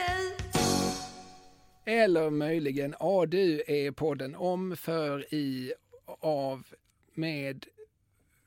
[0.00, 1.92] du.
[1.92, 5.72] Eller möjligen A du är podden om, för, i,
[6.20, 6.66] av,
[7.14, 7.66] med.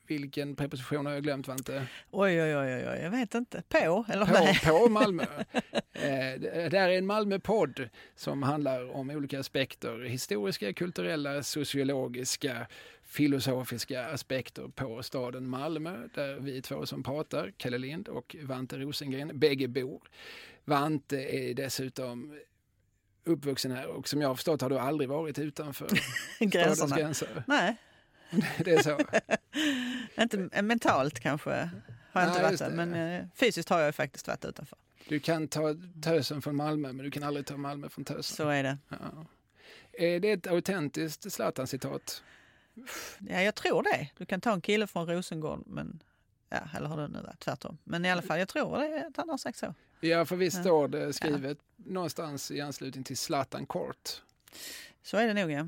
[0.07, 1.87] Vilken preposition har jag glömt Vante?
[2.11, 3.63] Oj, oj, oj, oj, jag vet inte.
[3.69, 4.05] På?
[4.09, 4.59] Eller På, nej?
[4.65, 5.23] på Malmö.
[5.93, 12.67] Eh, det det här är en Malmö-podd som handlar om olika aspekter, historiska, kulturella, sociologiska,
[13.03, 19.39] filosofiska aspekter på staden Malmö, där vi två som pratar, Kalle Lind och Vante Rosengren,
[19.39, 20.01] bägge bor.
[20.65, 22.39] Vante är dessutom
[23.23, 25.89] uppvuxen här och som jag har förstått har du aldrig varit utanför
[26.39, 26.97] Gränserna.
[26.97, 27.43] gränser.
[27.47, 27.75] Nej,
[28.65, 28.99] Det är så.
[30.21, 33.79] inte eh, mentalt kanske har jag inte Nej, varit just där, men eh, fysiskt har
[33.79, 34.77] jag faktiskt varit utanför.
[35.07, 38.23] Du kan ta tösen från Malmö men du kan aldrig ta Malmö från tösen.
[38.35, 38.77] Så är det.
[38.89, 38.97] Ja.
[39.91, 42.23] Är det ett autentiskt Zlatan-citat?
[43.19, 44.09] Ja, jag tror det.
[44.17, 46.03] Du kan ta en kille från Rosengård, men
[46.53, 47.77] ja, eller har det nu varit tvärtom.
[47.83, 49.73] Men i alla fall, jag tror det, att han har sagt så.
[49.99, 50.63] Ja, för visst Ja.
[50.63, 54.21] står det skrivet någonstans i anslutning till Zlatan Court.
[55.03, 55.67] Så är det nog, ja.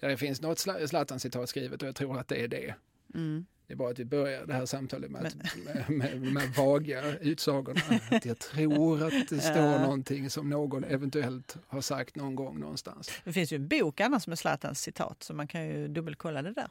[0.00, 2.74] Där det finns något Zla- Zlatan-citat skrivet och jag tror att det är det.
[3.14, 3.46] Mm.
[3.66, 7.18] Det är bara att vi börjar det här samtalet med, att, med, med, med vaga
[7.18, 7.80] utsagorna.
[8.10, 9.78] Att jag tror att det står Ja.
[9.82, 13.10] någonting som någon eventuellt har sagt någon gång någonstans.
[13.24, 16.52] Det finns ju en bok annars med Zlatans citat, så man kan ju dubbelkolla det
[16.52, 16.68] där.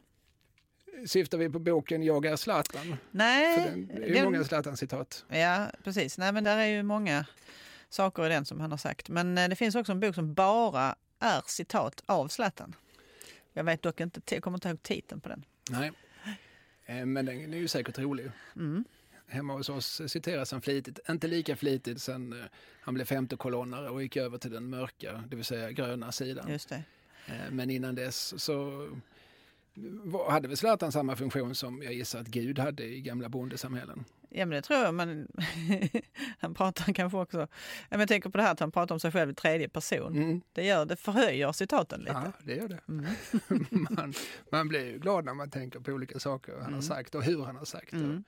[1.07, 2.95] Syftar vi på boken Jag är Zlatan?
[3.11, 5.25] Nej, den, det är ju många Zlatan-citat.
[5.27, 6.17] Ja, precis.
[6.17, 7.25] Nej, men där är ju många
[7.89, 9.09] saker i den som han har sagt.
[9.09, 12.75] Men eh, det finns också en bok som bara är citat av Zlatan.
[13.53, 15.45] Jag vet dock inte, jag kommer inte ihåg titeln på den.
[15.69, 15.91] Nej,
[16.89, 18.31] Eh, men den är ju säkert rolig.
[18.55, 18.83] Mm.
[19.27, 22.45] Hemma hos oss citeras han flitigt, inte lika flitigt sen eh,
[22.81, 26.51] han blev femtekolonnare och gick över till den mörka, det vill säga gröna sidan.
[26.51, 26.83] Just det.
[27.51, 28.87] Men innan dess så
[30.29, 34.05] hade väl Zlatan samma funktion som jag gissar att Gud hade i gamla bondesamhällen.
[34.29, 34.93] Ja, men det tror jag.
[34.93, 35.27] Men
[36.39, 37.39] han pratar kanske också...
[37.39, 37.47] Ja,
[37.89, 40.15] men jag tänker på det här att han pratar om sig själv i tredje person.
[40.17, 40.41] Mm.
[40.53, 42.11] Det, gör, det förhöjer citaten lite.
[42.25, 42.79] Ja, det gör det.
[42.87, 43.05] Mm.
[43.89, 44.13] man,
[44.51, 46.81] man blir ju glad när man tänker på olika saker han har Mm.
[46.81, 47.97] sagt och hur han har sagt det.
[47.97, 48.23] Mm.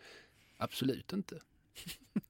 [0.58, 1.36] Absolut inte.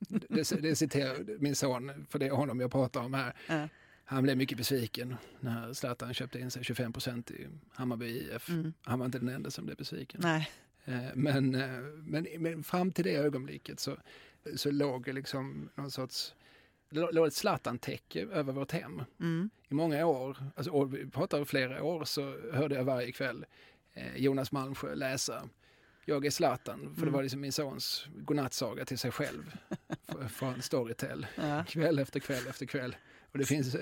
[0.07, 3.34] Det, det citerar min son, för det är honom jag pratar om här.
[3.47, 3.68] Ja.
[4.11, 8.49] Han blev mycket besviken när Zlatan köpte in sig 25 procent i Hammarby IF.
[8.49, 8.73] Mm.
[8.83, 10.22] Han var inte den enda som blev besviken.
[10.23, 10.51] Nej.
[10.85, 11.69] Eh, Men, eh,
[12.03, 13.97] men, men fram till det ögonblicket så,
[14.55, 16.35] så låg det liksom någon sorts
[16.89, 19.01] låg ett Zlatan-täcke över vårt hem.
[19.19, 19.50] Mm.
[19.69, 22.21] I många år, alltså år, vi pratar flera år, så
[22.53, 23.45] hörde jag varje kväll
[23.94, 25.50] eh, Jonas Malmsjö läsa
[26.05, 27.13] Jag är Zlatan, för det Mm.
[27.13, 29.51] var liksom min sons godnattsaga till sig själv
[30.29, 31.27] från Storytel.
[31.35, 31.63] Ja.
[31.67, 32.95] Kväll efter kväll efter kväll.
[33.31, 33.75] Och, det finns,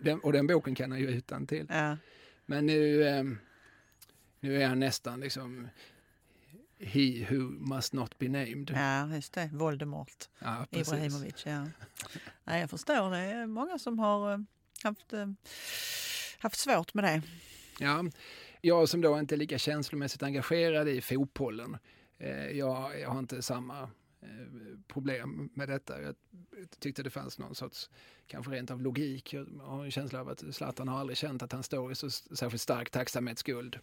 [0.00, 1.66] den, och den boken kan han ju utan till.
[1.68, 1.96] Ja.
[2.46, 3.24] Men nu, eh,
[4.40, 5.68] nu är han nästan liksom
[6.80, 7.36] He who
[7.74, 8.70] must not be named.
[8.74, 9.50] ja, just det.
[9.52, 10.28] Voldemort.
[10.38, 10.88] Ja, precis.
[10.88, 11.66] Ibrahimovic, ja.
[12.44, 13.10] Nej, jag förstår.
[13.10, 14.38] Det är många som har eh,
[14.82, 15.26] haft, eh,
[16.38, 17.22] haft svårt med det.
[17.78, 18.04] Ja,
[18.60, 21.78] jag som då inte är lika känslomässigt engagerad i fotbollen,
[22.52, 23.90] jag, jag har inte samma
[24.86, 26.02] problem med detta.
[26.02, 26.14] Jag
[26.78, 27.90] tyckte det fanns någon sorts,
[28.26, 29.32] kanske rent av logik.
[29.32, 32.10] Jag har en känsla av att Zlatan har aldrig känt att han står i så
[32.10, 33.78] särskilt stark tacksamhetsskuld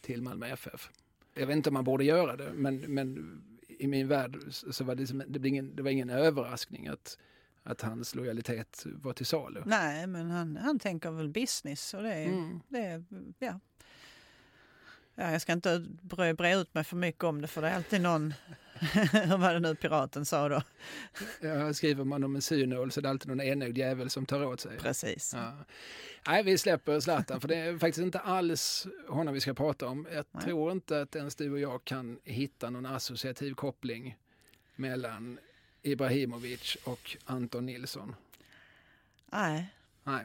[0.00, 0.90] till Malmö FF.
[1.34, 4.94] Jag vet inte om man borde göra det, men, men i min värld så var
[4.94, 7.18] det, liksom, det, ingen, det var ingen överraskning att,
[7.62, 9.62] att hans lojalitet var till salu.
[9.66, 12.60] Nej, men han, han tänker väl business och det är, Mm.
[12.68, 13.04] det är
[13.38, 13.60] ja.
[15.14, 15.30] ja.
[15.32, 18.34] Jag ska inte bre ut mig för mycket om det för det är alltid någon,
[19.12, 20.62] hur var det nu piraten sa då?
[21.40, 24.44] Ja, skriver man om en synål så är det alltid någon enögd jävel som tar
[24.44, 24.78] åt sig.
[24.78, 25.32] Precis.
[25.34, 25.52] Ja.
[26.26, 30.06] Nej, vi släpper Zlatan för det är faktiskt inte alls honom vi ska prata om.
[30.12, 30.44] Jag Nej.
[30.44, 34.16] tror inte att ens du och jag kan hitta någon associativ koppling
[34.76, 35.38] mellan
[35.82, 38.14] Ibrahimovic och Anton Nilsson.
[39.32, 39.74] Nej,
[40.04, 40.24] Nej,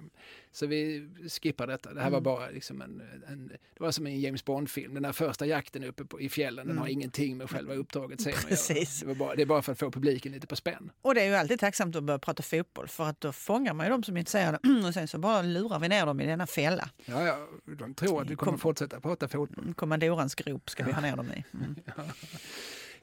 [0.52, 1.10] så vi
[1.42, 1.94] skippar detta.
[1.94, 4.94] Det här var bara liksom en, en, det var som en James Bond-film.
[4.94, 8.34] Den där första jakten uppe på, i fjällen, den har ingenting med själva uppdraget sen.
[8.48, 9.00] Precis.
[9.00, 10.92] Det, bara, det är bara för att få publiken lite på spänn.
[11.02, 13.86] och det är ju alltid tacksamt att börja prata fotboll för att då fångar man
[13.86, 16.48] ju de som är intresserade och sen så bara lurar vi ner dem i denna
[16.48, 16.90] fälla.
[17.06, 17.48] Ja, ja,
[17.78, 19.74] de tror att vi kommer Kom- fortsätta prata fotboll.
[19.74, 21.44] Kommandorans grop ska vi ha ner dem i.
[21.54, 21.76] Mm.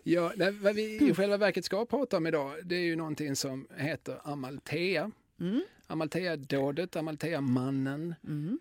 [0.05, 3.37] Ja, nej, vad vi i själva verket ska prata om idag, det är ju någonting
[3.37, 5.11] som heter Amalthea.
[5.41, 5.63] Mm.
[5.93, 8.15] Amalthea-dådet, Amalthea-mannen.
[8.25, 8.59] Mm.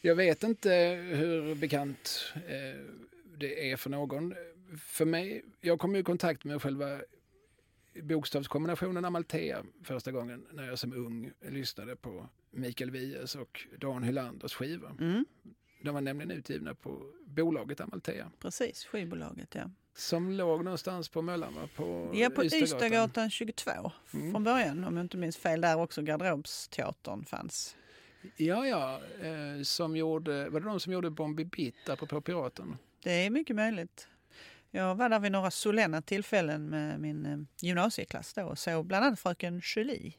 [0.00, 0.70] Jag vet inte
[1.12, 2.80] hur bekant eh,
[3.38, 4.34] det är för någon.
[4.78, 7.00] För mig, jag kom i kontakt med själva
[8.02, 14.54] bokstavskombinationen Amalthea första gången när jag som ung lyssnade på Mikael Wiehes och Dan Hylanders
[14.54, 14.96] skivor.
[15.00, 15.24] Mm.
[15.82, 18.30] De var nämligen utgivna på bolaget Amalthea.
[18.38, 19.70] Precis, skivbolaget ja.
[19.98, 21.68] Som låg någonstans på Möllan, va?
[21.76, 22.64] På Ja, på Ystadgatan.
[22.64, 23.70] Ystadgatan 22
[24.14, 24.32] Mm.
[24.32, 24.84] från början.
[24.84, 27.76] Om jag inte minns fel, där också Garderobsteatern fanns.
[28.36, 29.00] Ja, ja.
[29.22, 32.76] Eh, som gjorde, var det de som gjorde Bombi Bitt, apropå Piraten?
[33.02, 34.08] Det är mycket möjligt.
[34.70, 39.04] Jag var där vid några solenna tillfällen med min eh, gymnasieklass då och såg bland
[39.04, 40.12] annat Fröken Julie,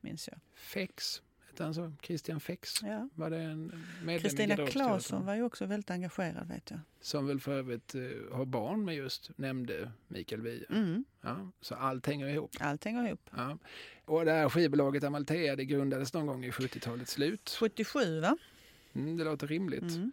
[0.00, 0.38] minns jag.
[0.54, 1.22] Fex,
[1.64, 1.92] han så?
[2.02, 2.82] Christian Fex?
[2.82, 3.08] Ja.
[3.14, 4.56] Var det en medlem Kristina?
[4.66, 6.80] Claesson var ju också väldigt engagerad vet jag.
[7.00, 10.64] Som väl för övrigt eh, har barn med just nämnde Mikael Wiehe.
[10.70, 11.04] Mm.
[11.20, 12.50] Ja, så allt hänger ihop.
[12.60, 13.30] Allt hänger ihop.
[13.36, 13.58] Ja.
[14.04, 17.56] Och det här skivbolaget Amalthea det grundades någon gång i 70-talets slut.
[17.60, 18.36] 77 va?
[18.94, 19.82] Mm, det låter rimligt.
[19.82, 20.12] Mm.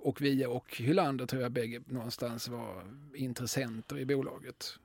[0.00, 2.84] Och Wiehe och Hylander tror jag bägge någonstans var
[3.14, 4.78] intressenter i bolaget.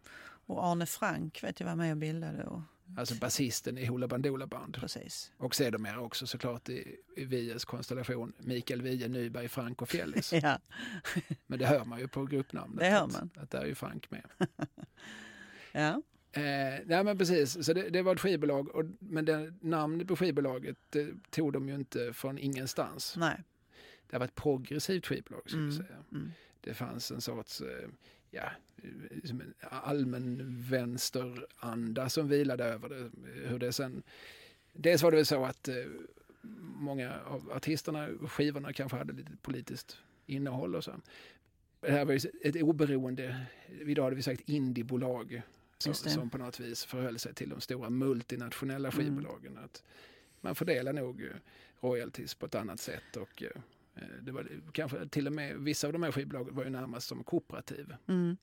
[0.45, 2.43] Och Arne Frank vet jag var med och bildade.
[2.43, 2.61] Och,
[2.97, 4.75] Alltså basisten i Hoola Bandoola Band.
[4.79, 5.31] precis.
[5.37, 10.33] Och sedermera också såklart i, i Wiehes konstellation Mikael Wiehe, Nyberg, Frank och Fjällis.
[10.43, 10.59] Ja,
[11.47, 12.79] Men det hör man ju på gruppnamnet.
[12.79, 13.29] Det hör att- man.
[13.35, 14.23] Att där är ju Frank med.
[15.71, 16.01] ja.
[16.31, 18.75] Eh, nej men precis, så det, det var ett skivbolag.
[18.75, 20.77] Och, men det, namnet på skivbolaget
[21.29, 23.13] tog de ju inte från ingenstans.
[23.17, 23.43] nej.
[24.09, 25.75] Det var ett progressivt skivbolag skulle Mm.
[25.75, 25.97] jag säga.
[26.11, 26.31] Mm.
[26.61, 27.89] Det fanns en sorts eh,
[28.31, 28.49] ja,
[29.23, 33.11] en allmän vänsteranda som vilade över det.
[33.49, 34.03] Hur det sen,
[34.73, 35.75] dels var det väl så att eh,
[36.61, 40.91] många av artisterna och skivorna kanske hade lite politiskt innehåll och så.
[41.79, 43.45] Det här var ju ett oberoende,
[43.85, 45.41] idag hade vi sagt indiebolag
[45.77, 48.99] som, som på något vis förhöll sig till de stora multinationella Mm.
[48.99, 49.57] skivbolagen.
[49.57, 49.83] Att
[50.41, 51.29] man fördelar nog eh,
[51.81, 53.61] royalties på ett annat sätt och eh,
[54.21, 57.23] det var kanske till och med vissa av de här skivbolagen var ju närmast som
[57.23, 57.95] kooperativ.
[58.07, 58.37] Mm.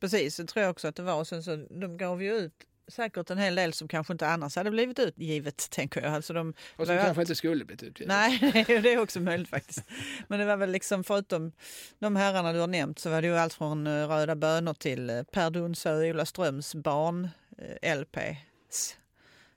[0.00, 1.14] Precis, det tror jag också att det var.
[1.14, 2.52] Och sen så, de gav ju ut
[2.88, 6.14] säkert en hel del som kanske inte annars hade blivit utgivet, tänker jag.
[6.14, 8.08] Alltså de, Och som kanske inte skulle blivit utgivet.
[8.08, 9.84] nej, det är också möjligt faktiskt.
[10.28, 11.52] Men det var väl liksom förutom
[11.98, 15.10] de herrarna du har nämnt så var det ju allt från eh, Röda bönor till
[15.10, 16.74] eh, Per Dunsö och Ola Ströms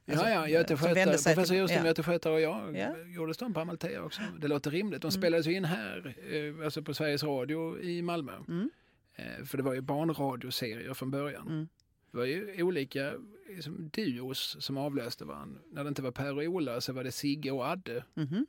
[0.06, 0.22] barn-LPs.
[0.24, 1.86] Ja, ja, Göte som vände Skötare, sig professor till- Jostim ja.
[1.88, 2.98] Göte Skötare och jag Ja.
[3.06, 4.22] gjorde stånd på Amalthea också.
[4.42, 5.02] Det låter rimligt.
[5.02, 5.12] De Mm.
[5.12, 8.34] spelades ju in här, eh, alltså på Sveriges Radio i Malmö.
[8.48, 8.70] Mm.
[9.16, 11.48] Eh, För det var ju barnradioserier från början.
[11.48, 11.68] Mm.
[12.12, 13.14] Det var ju olika
[13.50, 15.62] liksom, duos som avlöste varandra.
[15.72, 18.04] När det inte var Per och Ola så var det Sigge och Adde.
[18.14, 18.46] Mhm.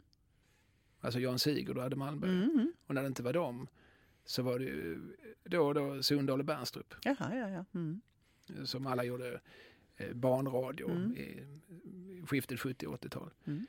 [1.01, 2.31] Alltså Jan Sigurd och Adde Malmberg.
[2.31, 2.73] Mm.
[2.87, 3.67] Och när det inte var dem
[4.25, 4.99] så var det ju
[5.45, 6.95] då och då Sundahl och Bernstrup.
[7.03, 7.65] Jaha, ja, ja.
[7.75, 8.01] Mm.
[8.65, 9.39] Som alla gjorde eh,
[10.15, 11.17] barnradio Mm.
[11.17, 11.43] i,
[12.27, 13.31] skiftet 70 80-tal.
[13.47, 13.67] Mm.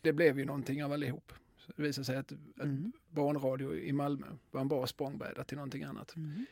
[0.00, 1.32] Det blev ju någonting av allihop.
[1.58, 2.92] Så det visade sig att, att Mm.
[3.10, 6.16] barnradio i Malmö var en bra språngbräda till någonting annat.
[6.16, 6.46] Mm.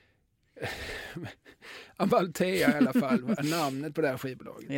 [1.97, 4.71] Amalthea i alla fall var namnet på det här skivbolaget.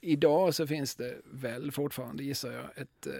[0.00, 3.12] Idag så finns det väl fortfarande, gissar jag, ett eh,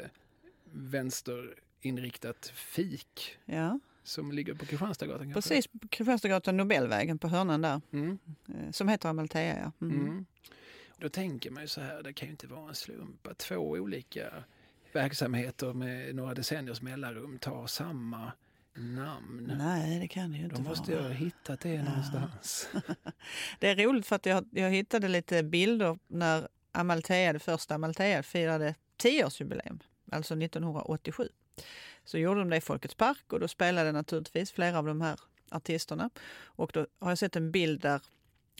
[0.72, 5.32] vänsterinriktat fik Ja, som ligger på Kristianstadsgatan.
[5.32, 7.80] precis på Kristianstadsgatan Nobelvägen på hörnan där.
[7.92, 8.18] Mm.
[8.48, 9.86] eh, Som heter Amalthea, ja.
[9.86, 10.00] Mm.
[10.00, 10.26] Mm.
[10.98, 13.56] Då tänker man ju så här, det kan ju inte vara en slump att två
[13.56, 14.44] olika
[14.92, 18.32] verksamheter med några decenniers mellanrum tar samma
[18.74, 19.52] namn.
[19.58, 21.02] Nej, det kan det ju inte Då måste vara.
[21.02, 22.68] jag ha hittat det någonstans.
[23.58, 28.22] Det är roligt för att jag, jag hittade lite bilder när Amalthea, det första Amalthea
[28.22, 29.80] firade 10-årsjubileum,
[30.12, 31.28] alltså 1987.
[32.08, 35.20] Så gjorde de det i Folkets park och då spelade naturligtvis flera av de här
[35.50, 36.10] artisterna.
[36.44, 38.02] Och då har jag sett en bild där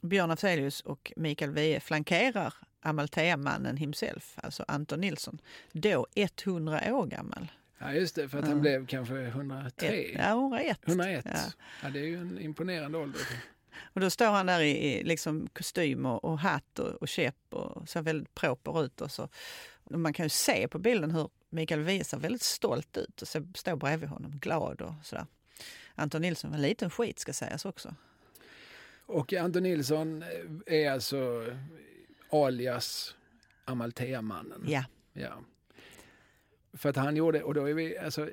[0.03, 5.41] Björn Afzelius och Mikael Wiehe flankerar Amalthea-mannen himself, alltså Anton Nilsson,
[5.73, 7.53] då 100 år gammal.
[7.79, 10.11] Ja, just det, för att han blev kanske 103.
[10.15, 10.79] Ja, 101.
[10.85, 11.25] 101.
[11.25, 11.33] Ja.
[11.83, 11.91] Ja.
[11.91, 13.23] det är ju en imponerande ålder.
[13.93, 17.37] Och då står han där i, i liksom kostym och, och hatt och, och käpp
[17.51, 19.01] och ser väldigt proper ut.
[19.01, 19.29] Och så.
[19.85, 23.29] Och man kan ju se på bilden hur Mikael Wiehe ser väldigt stolt ut och
[23.29, 25.27] så står bredvid honom glad och sådär.
[25.95, 27.95] Anton Nilsson var en liten skit ska sägas också.
[29.07, 30.25] Och Anton Nilsson
[30.67, 31.47] är alltså
[32.31, 33.15] alias
[33.65, 34.65] Amalthea-mannen.
[34.67, 35.43] Ja, Ja.
[36.73, 38.31] För att han gjorde, och då är vi, alltså,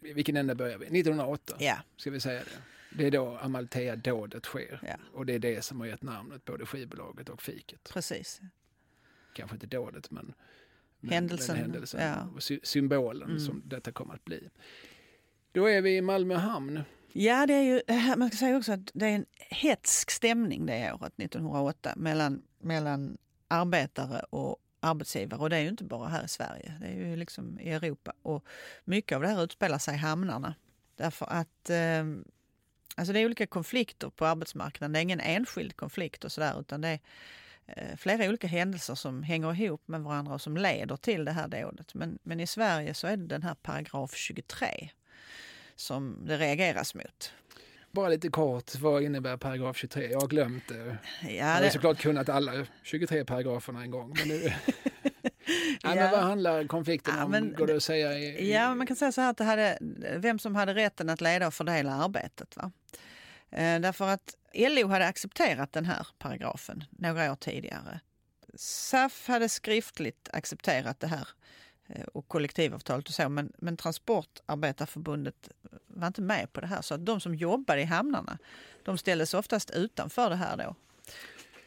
[0.00, 0.84] vilken ände börjar vi?
[0.86, 2.58] 1908, ja, ska vi säga det.
[2.96, 4.80] Det är då Amalthea-dådet sker.
[4.82, 7.90] ja, Och det är det som har gett namnet både skivbolaget och fiket.
[7.92, 8.40] precis.
[9.32, 10.34] Kanske inte dådet, men
[11.10, 12.28] Händelsen, händelsen ja.
[12.36, 13.40] och sy- symbolen Mm.
[13.40, 14.48] som detta kommer att bli.
[15.52, 16.80] Då är vi i Malmö hamn.
[17.12, 17.82] Ja, det är ju,
[18.16, 23.16] man ska säga också att det är en hetsk stämning det året, 1908, mellan, mellan
[23.48, 25.40] arbetare och arbetsgivare.
[25.40, 28.12] Och det är ju inte bara här i Sverige, det är ju liksom i Europa.
[28.22, 28.44] Och
[28.84, 30.54] mycket av det här utspelar sig i hamnarna.
[30.96, 32.04] Därför att eh,
[32.96, 34.92] alltså det är olika konflikter på arbetsmarknaden.
[34.92, 36.98] Det är ingen enskild konflikt och sådär, utan det är
[37.96, 41.94] flera olika händelser som hänger ihop med varandra och som leder till det här dådet.
[41.94, 44.90] Men, men i Sverige så är det den här paragraf 23
[45.76, 47.32] som det reageras mot.
[47.90, 50.10] Bara lite kort, vad innebär paragraf 23?
[50.10, 50.98] Jag har glömt det.
[51.22, 54.14] Ja, Jag har det, såklart kunnat alla 23 paragraferna en gång.
[54.18, 54.42] Men, nu...
[55.82, 55.94] ja.
[55.94, 57.30] Men vad handlar konflikten Ja, om?
[57.30, 58.18] men Går det att säga?
[58.18, 58.52] I...
[58.52, 59.78] ja, man kan säga så här att det hade,
[60.16, 62.56] vem som hade rätten att leda och fördela arbetet.
[62.56, 62.70] Va?
[63.50, 68.00] Eh, därför att LO hade accepterat den här paragrafen några år tidigare.
[68.56, 71.28] SAF hade skriftligt accepterat det här
[71.86, 76.82] eh, och kollektivavtalet och så, men, men Transportarbetarförbundet eh, var inte med på det här.
[76.82, 78.38] Så att de som jobbade i hamnarna,
[78.84, 80.74] de ställdes oftast utanför det här då.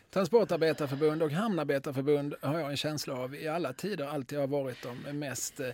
[0.09, 5.19] Transportarbetarförbund och hamnarbetarförbund har jag en känsla av i alla tider alltid har varit de
[5.19, 5.69] mest eh,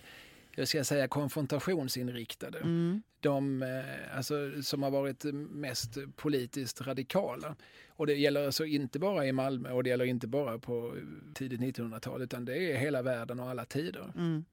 [0.56, 2.58] jag ska säga konfrontationsinriktade.
[2.58, 3.02] Mm.
[3.20, 7.56] De eh, alltså, som har varit mest politiskt radikala.
[7.88, 10.96] Och det gäller alltså inte bara i Malmö och det gäller inte bara på
[11.34, 14.12] tidigt 1900-tal utan det är hela världen och alla tider.
[14.16, 14.44] Mm.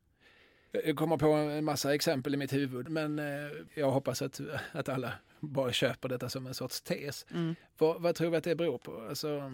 [0.71, 4.41] Jag kommer på en massa exempel i mitt huvud men eh, jag hoppas att,
[4.71, 7.25] att alla bara köper detta som en sorts tes.
[7.31, 7.55] Mm.
[7.77, 9.05] Vad, vad tror vi att det beror på?
[9.09, 9.53] Alltså,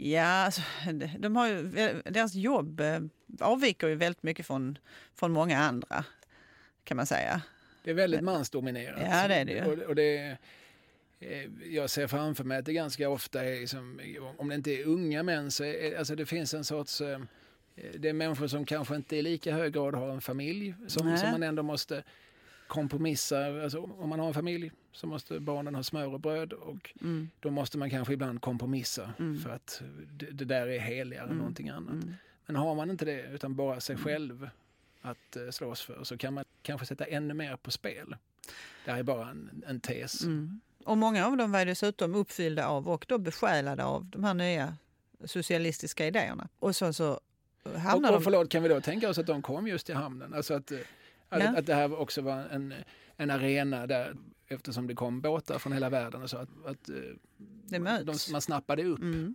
[0.00, 0.62] Ja, alltså,
[1.18, 1.62] de har ju,
[2.04, 3.00] deras jobb eh,
[3.40, 4.78] avviker ju väldigt mycket från,
[5.14, 6.04] från många andra,
[6.84, 7.42] kan man säga.
[7.84, 9.00] det är väldigt mansdominerat.
[9.02, 9.64] Ja, det är det ju.
[9.64, 10.36] Och, och det,
[11.20, 14.00] eh, jag ser framför mig att det ganska ofta är, som,
[14.36, 17.20] om det inte är unga män, så är, alltså det finns en sorts eh,
[17.98, 21.30] det är människor som kanske inte i lika hög grad har en familj som, som
[21.30, 22.02] man ändå måste
[22.66, 23.62] kompromissa.
[23.62, 27.30] Alltså, om man har en familj så måste barnen ha smör och bröd och Mm.
[27.40, 29.40] då måste man kanske ibland kompromissa Mm.
[29.40, 31.38] för att det, det där är heligare än Mm.
[31.38, 31.92] någonting annat.
[31.92, 32.14] Mm.
[32.46, 34.48] Men har man inte det utan bara sig själv
[35.02, 38.16] att eh, slåss för så kan man kanske sätta ännu mer på spel.
[38.84, 40.22] Det här är bara en, en tes.
[40.24, 40.60] Mm.
[40.84, 44.76] Och många av dem var dessutom uppfyllda av och då besjälade av de här nya
[45.24, 46.48] socialistiska idéerna.
[46.58, 47.20] Och så, så
[47.76, 50.34] hamnade Och, och förlåt, kan vi då tänka oss att de kom just till hamnen?
[50.34, 50.78] Alltså att, eh,
[51.28, 51.56] att, Ja.
[51.58, 52.74] att det här också var en,
[53.16, 54.16] en arena där
[54.48, 56.94] eftersom det kom båtar från hela världen och så att, att eh,
[57.64, 58.26] Det möts.
[58.26, 58.98] de, man snappade upp.
[58.98, 59.34] Mm.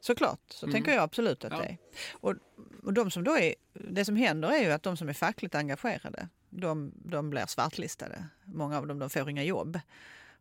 [0.00, 0.72] Såklart, så Mm.
[0.74, 1.58] tänker jag absolut att Ja.
[1.58, 1.78] det är.
[2.12, 2.34] Och,
[2.82, 5.54] och de som då är, det som händer är ju att de som är fackligt
[5.54, 8.24] engagerade, de, de blir svartlistade.
[8.44, 9.80] Många av dem de får inga jobb.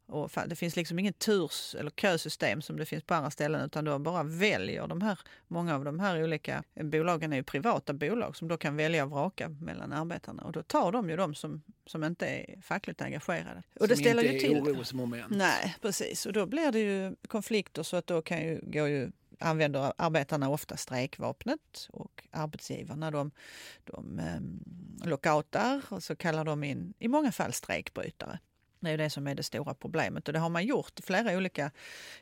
[0.08, 3.86] Och det finns liksom ingen turs eller kösystem som det finns på andra ställen utan
[3.86, 8.36] de bara väljer de här, många av de här olika bolagen är ju privata bolag
[8.36, 11.62] som då kan välja och vraka mellan arbetarna och då tar de ju de som,
[11.86, 13.64] som inte är fackligt engagerade.
[13.80, 15.30] Och det som ställer inte ju till orosmoment.
[15.30, 16.26] Nej, precis.
[16.26, 20.50] Och då blir det ju konflikter så att då kan ju, går ju, använder arbetarna
[20.50, 23.32] ofta strejkvapnet och arbetsgivarna de,
[23.84, 24.64] de um,
[25.10, 28.40] lockoutar och så kallar de in i många fall strejkbrytare.
[28.80, 31.38] Det är det som är det stora problemet och det har man gjort i flera
[31.38, 31.72] olika,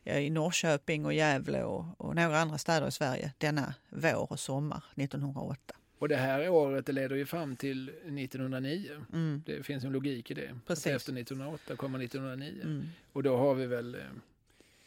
[0.03, 4.83] i Norrköping och Gävle och, och några andra städer i Sverige denna vår och sommar
[4.95, 5.75] 1908.
[5.99, 9.05] Och det här året det leder ju fram till 1909.
[9.13, 9.43] Mm.
[9.45, 10.49] Det finns en logik i det.
[10.49, 10.85] Att Precis.
[10.87, 12.61] Efter 1908 kommer 1909.
[12.63, 14.01] Mm, Och då har vi väl eh,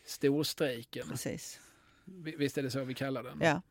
[0.04, 1.08] storstrejken.
[1.08, 1.60] precis.
[2.04, 3.38] Vi- Visst är det så vi kallar den?
[3.42, 3.62] Ja.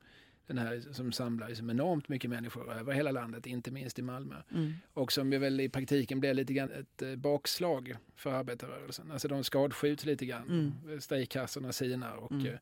[0.48, 4.36] Den här som samlar liksom enormt mycket människor över hela landet, inte minst i Malmö.
[4.51, 4.74] Mm.
[4.94, 9.12] Och som ju väl i praktiken blir lite grann ett eh, bakslag för arbetarrörelsen.
[9.12, 10.48] Alltså de skadskjuts lite grann.
[10.84, 11.01] Mm.
[11.01, 12.46] Strejkkassorna sinar och, Mm.
[12.46, 12.54] eh,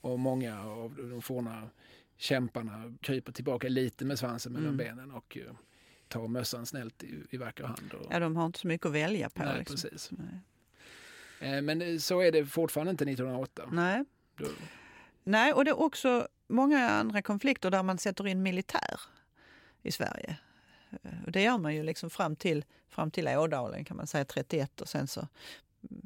[0.00, 1.68] och många av de forna
[2.16, 4.76] kämparna kryper tillbaka lite med svansen mellan Mm.
[4.76, 5.52] benen och eh,
[6.08, 7.92] tar mössan snällt i, i vacker hand.
[7.92, 9.42] Och, ja, de har inte så mycket att välja på.
[9.44, 9.74] nej, liksom.
[9.90, 10.10] precis.
[11.40, 11.62] Nej.
[11.62, 13.68] Men så är det fortfarande inte 1908.
[13.72, 14.04] nej.
[14.36, 14.46] Då,
[15.24, 19.00] Nej, och det är också många andra konflikter där man sätter in militär
[19.82, 20.36] i Sverige.
[21.02, 24.24] Eh, Och det gör man ju liksom fram till, fram till Ådalen kan man säga,
[24.24, 25.28] 31 och sen så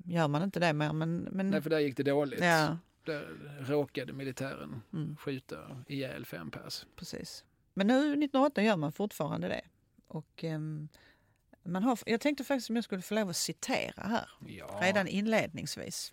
[0.04, 0.92] gör man inte det mer.
[0.92, 2.40] Men, men nej, för där gick det dåligt.
[2.40, 3.28] ja, Där
[3.60, 5.56] råkade militären mm, skjuta
[5.88, 6.86] ihjäl fem pers.
[6.96, 7.44] precis.
[7.74, 9.60] Men nu 1908 gör man fortfarande det.
[10.08, 10.88] Och, ehm,
[11.64, 14.30] man har, jag tänkte faktiskt om jag skulle få lov att citera här.
[14.46, 14.78] Ja.
[14.82, 16.12] redan inledningsvis.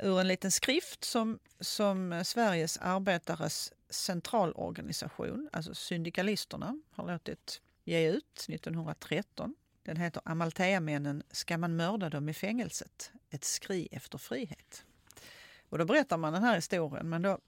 [0.00, 8.46] Ur en liten skrift som, som Sveriges arbetares centralorganisation, alltså syndikalisterna, har låtit ge ut
[8.48, 9.54] 1913.
[9.82, 13.12] Den heter Amaltheamännen, ska man mörda dem i fängelset?
[13.30, 14.84] Ett skri efter frihet.
[15.68, 17.38] Och då berättar man den här historien, men då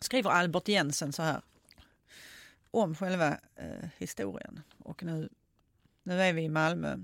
[0.00, 1.42] skriver Albert Jensen så här
[2.70, 4.60] om själva eh, historien.
[4.78, 5.28] Och nu,
[6.02, 6.98] nu är vi i Malmö.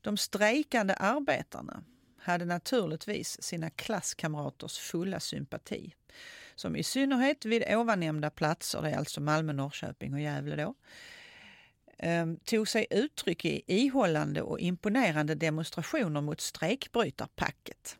[0.00, 1.84] De strejkande arbetarna
[2.22, 5.94] hade naturligtvis sina klasskamraters fulla sympati
[6.54, 10.74] som i synnerhet vid ovannämnda platser, det är alltså Malmö, Norrköping och Gävle då,
[11.98, 17.98] ehm, tog sig uttryck i ihållande och imponerande demonstrationer mot strejkbrytarpacket.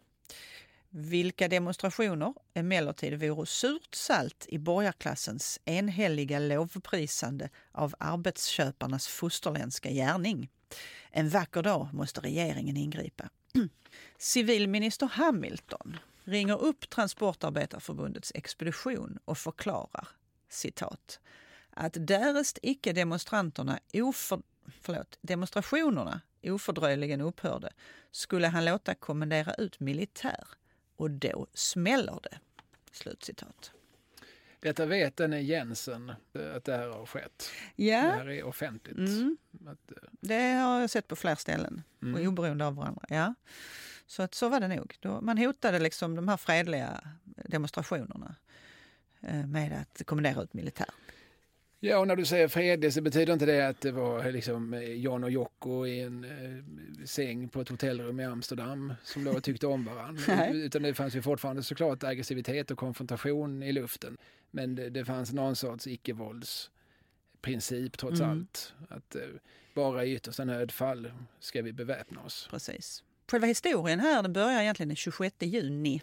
[0.90, 10.48] Vilka demonstrationer emellertid vore surt salt i borgarklassens enhälliga lovprisande av arbetsköparnas fosterländska gärning.
[11.10, 13.28] En vacker dag måste regeringen ingripa.
[14.18, 20.08] Civilminister Hamilton ringer upp Transportarbetarförbundets expedition och förklarar
[20.48, 21.20] citat
[21.70, 24.42] att därest icke demonstranterna oför,
[24.80, 27.72] förlåt, demonstrationerna ofördröjligen upphörde
[28.10, 30.48] skulle han låta kommendera ut militär
[30.96, 32.38] och då smäller det.
[32.92, 33.72] Slutcitat.
[34.62, 37.50] Detta vet den Jensen eh, att det här har skett.
[37.76, 37.96] Ja.
[38.02, 38.96] Det här är offentligt.
[38.98, 39.36] Mm.
[39.66, 42.14] Att, eh, Det har jag sett på fler ställen, Mm.
[42.14, 43.02] och oberoende av varandra.
[43.08, 43.34] Ja.
[44.06, 44.96] Så att så var det nog.
[45.00, 48.34] Då, man hotade liksom de här fredliga demonstrationerna
[49.20, 50.86] eh, med att kommendera ut militär.
[51.84, 55.24] Ja, och när du säger fredlig så betyder inte det att det var liksom Jan
[55.24, 59.84] och Jocko i en eh, säng på ett hotellrum i Amsterdam som då tyckte om
[59.84, 60.48] varandra.
[60.52, 64.16] Utan det fanns ju fortfarande såklart aggressivitet och konfrontation i luften.
[64.54, 68.30] Men det, det fanns någon sorts icke-våldsprincip trots Mm.
[68.30, 68.74] allt.
[68.88, 69.22] Att eh,
[69.74, 72.46] bara i yttersta nödfall ska vi beväpna oss.
[72.50, 73.04] Precis.
[73.30, 76.02] Själva historien här den börjar egentligen den 26 juni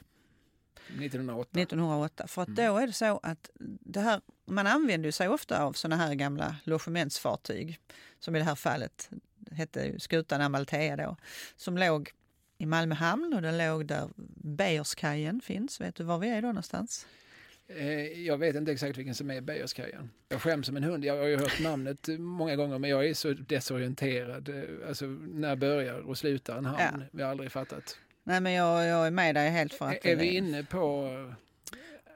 [0.88, 1.60] 1908.
[1.60, 2.28] 1908.
[2.28, 2.66] För att Mm.
[2.66, 3.50] då är det så att
[3.86, 7.80] det här, man använder sig ofta av såna här gamla logementsfartyg.
[8.20, 9.10] Som i det här fallet
[9.52, 11.18] hette skutan Amalthea då.
[11.56, 12.12] Som låg
[12.58, 14.10] i Malmö hamn och den låg där
[14.44, 15.82] Beijerskajen finns.
[15.82, 17.08] Vet du var vi är då någonstans?
[17.78, 20.10] Eh, Jag vet inte exakt vilken som är Beijerskajen.
[20.30, 21.06] Jag skäms som en hund.
[21.06, 24.50] Jag har ju hört namnet många gånger men jag är så desorienterad.
[24.50, 27.04] Eh, Alltså när börjar och slutar en hamn?
[27.12, 27.98] Vi har aldrig fattat.
[28.24, 30.06] Nej men jag, jag är med dig helt för att...
[30.06, 31.10] Är vi inne på...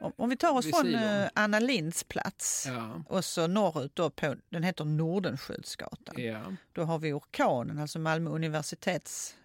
[0.00, 4.10] Om, om vi tar oss från eh, Anna Linds plats Ja, och så norrut då
[4.10, 6.14] på, den heter Nordenskiöldsgatan.
[6.18, 6.40] ja.
[6.72, 9.36] Då har vi Orkanen, alltså Malmö universitets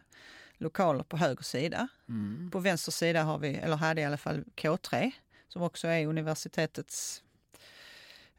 [0.57, 1.87] lokaler på höger sida.
[2.09, 2.49] Mm.
[2.51, 5.11] På vänster sida har vi, eller hade i alla fall K3
[5.49, 7.23] som också är universitetets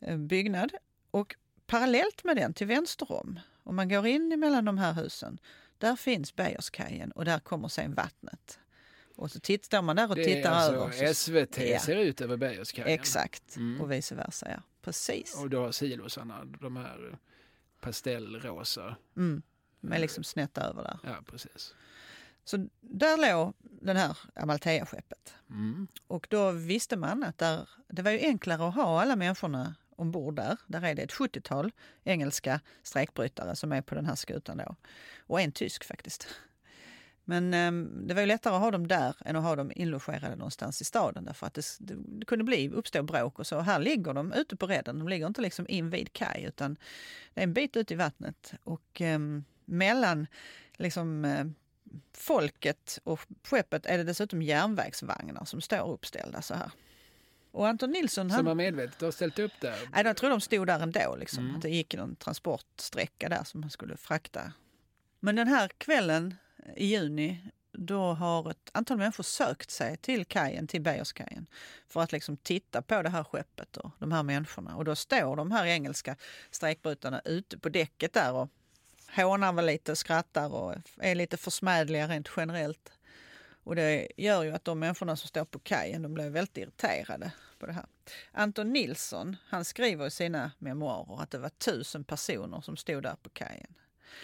[0.00, 0.72] eh, byggnad.
[1.10, 1.36] Och
[1.66, 5.38] parallellt med den till vänster om, om man går in mellan de här husen,
[5.78, 8.58] där finns Beijerskajen och där kommer sen vattnet.
[9.16, 11.12] Och så titt, står man där och Det tittar alltså över.
[11.14, 11.80] SVT Ja.
[11.80, 12.88] ser ut över Beijerskajen.
[13.00, 13.80] Exakt, Mm.
[13.80, 14.48] och vice versa.
[14.50, 14.62] Ja.
[14.82, 15.34] Precis.
[15.34, 17.18] Och då har silosarna, de här
[17.80, 18.96] pastellrosa.
[19.16, 19.42] Mm.
[19.80, 20.98] Med liksom snett över där.
[21.04, 21.74] Ja, precis.
[22.44, 25.34] Så där låg den här Amalthea-skeppet.
[25.50, 25.88] Mm.
[26.06, 30.36] Och då visste man att där, det var ju enklare att ha alla människorna ombord
[30.36, 30.56] där.
[30.66, 31.72] Där är det ett 70-tal
[32.04, 34.76] engelska strejkbrytare som är på den här skutan då.
[35.26, 36.28] Och en tysk faktiskt.
[37.24, 40.36] Men ehm, det var ju lättare att ha dem där än att ha dem inlogerade
[40.36, 43.60] någonstans i staden därför att det, det, kunde bli, uppstå bråk och så.
[43.60, 44.98] Här ligger de ute på redden.
[44.98, 46.76] De ligger inte liksom invid kaj utan
[47.34, 50.26] det är en bit ut i vattnet och ehm, mellan
[50.76, 51.44] liksom eh,
[52.16, 56.70] folket och skeppet är det dessutom järnvägsvagnar som står uppställda så här.
[57.52, 59.88] Och Anton Nilsson, Som har medvetet har ställt upp där.
[59.92, 61.56] nej, jag tror de stod där ändå, liksom, Mm.
[61.56, 64.52] att det gick någon transportsträcka där som man skulle frakta.
[65.20, 66.34] Men den här kvällen
[66.76, 67.38] i juni,
[67.72, 71.46] då har ett antal människor sökt sig till kajen, till Beijerskajen,
[71.88, 74.76] för att liksom titta på det här skeppet och de här människorna.
[74.76, 76.16] Och då står de här engelska
[76.50, 78.48] strejkbrytarna ute på däcket där och
[79.16, 82.92] hånar väl lite, skrattar och är lite försmädliga rent generellt.
[83.64, 87.32] Och det gör ju att de människorna som står på kajen de blir väldigt irriterade
[87.58, 87.86] på det här.
[88.32, 93.16] Anton Nilsson han skriver i sina memoarer att det var tusen personer som stod där
[93.22, 93.74] på kajen.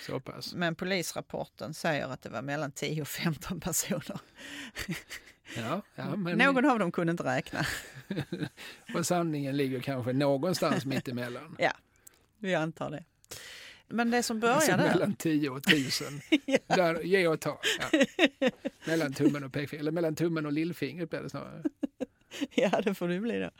[0.07, 0.55] Så pass.
[0.55, 4.20] Men polisrapporten säger att det var mellan 10 och 15 personer.
[5.57, 7.66] Ja, ja, men Någon av dem kunde inte räkna.
[8.94, 11.57] och sanningen ligger kanske någonstans mitt emellan.
[11.59, 11.72] Ja,
[12.38, 13.05] vi antar det.
[13.88, 14.94] Men det som Alltså börjar där...
[14.94, 16.20] mellan 10 och 1000.
[16.46, 16.77] Ja.
[16.77, 17.61] Där, ge och ta.
[17.81, 18.51] Ja.
[18.87, 21.62] Mellan tummen och pekfingret, eller mellan tummen och lillfingret blir det snarare.
[22.55, 23.51] Ja, det får det bli då.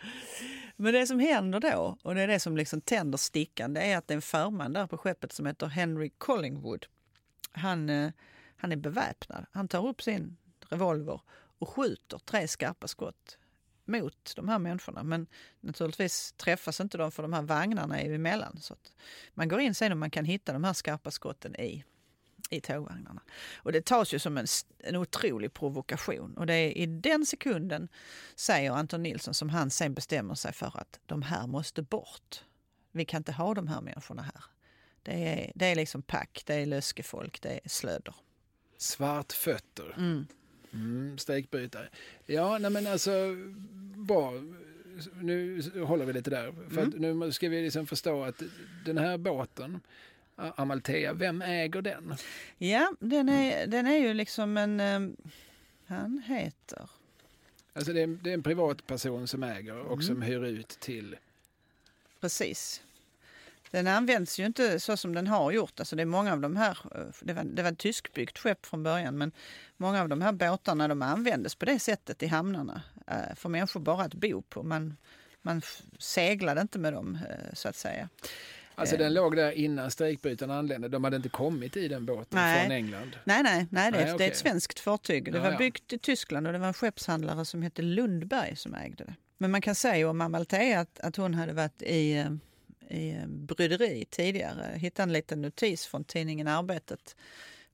[0.77, 3.97] Men det som händer då, och det är det som liksom tänder stickan, det är
[3.99, 6.87] att det är en förman där på skeppet som heter Henry Collingwood.
[7.53, 8.11] Han, eh,
[8.57, 9.47] han är beväpnad.
[9.53, 10.37] Han tar upp sin
[10.69, 11.21] revolver
[11.59, 13.39] och skjuter tre skarpa skott
[13.87, 15.03] mot de här människorna.
[15.03, 15.27] Men
[15.61, 18.59] naturligtvis träffas inte de för de här vagnarna är emellan.
[18.61, 18.77] Så
[19.35, 21.85] man går in sen och man kan hitta de här skarpa skotten i,
[22.51, 23.23] i tågvagnarna.
[23.57, 24.47] Och det tas ju som en,
[24.79, 26.37] en otrolig provokation.
[26.37, 27.89] Och det är i den sekunden,
[28.37, 32.45] säger Anton Nilsson, som han sen bestämmer sig för att de här måste bort.
[32.93, 34.45] Vi kan inte ha de här människorna här.
[35.03, 38.15] Det är, det är liksom pack, det är löskefolk, det är slödder.
[38.79, 39.95] Svartfötter.
[39.99, 40.27] Mm.
[40.73, 41.89] Mm, strejkbrytare.
[42.27, 43.11] Ja, nej men alltså,
[43.97, 44.33] bra.
[45.21, 46.55] Nu håller vi lite där.
[46.71, 47.19] För Mm.
[47.21, 48.43] nu ska vi liksom förstå att
[48.85, 49.81] den här båten,
[50.37, 52.15] Amalthea, vem äger den?
[52.59, 54.81] Ja, den är, den är ju liksom en...
[54.81, 55.01] eh,
[55.87, 56.89] han heter...
[57.73, 60.03] Alltså det är, det är en privatperson som äger och Mm.
[60.03, 61.17] som hyr ut till...
[62.21, 62.83] Precis.
[63.77, 65.81] Den används ju inte så som den har gjort.
[65.81, 68.67] Alltså det är många av de här, eh, det var, det var ett tyskbyggt skepp
[68.67, 69.33] från början, men
[69.77, 72.83] många av de här båtarna de användes på det sättet i hamnarna.
[73.07, 74.63] Eh, för människor bara att bo på.
[74.63, 74.97] Man,
[75.43, 75.63] man
[75.99, 78.09] seglade inte med dem eh, så att säga.
[78.75, 80.89] Alltså den låg där innan strejkbrytarna anlände.
[80.89, 82.63] De hade inte kommit i den båten nej.
[82.63, 83.17] från England?
[83.25, 84.19] Nej, nej, nej, det, är, nej, okay.
[84.19, 85.33] det är ett svenskt fartyg.
[85.33, 88.75] Det ja, var byggt i Tyskland och det var en skeppshandlare som hette Lundberg som
[88.75, 89.15] ägde det.
[89.39, 92.27] Men man kan säga om Amalthea att, att hon hade varit i
[92.91, 94.69] i eh, bryderi tidigare.
[94.73, 97.17] Jag hittade en liten notis från tidningen Arbetet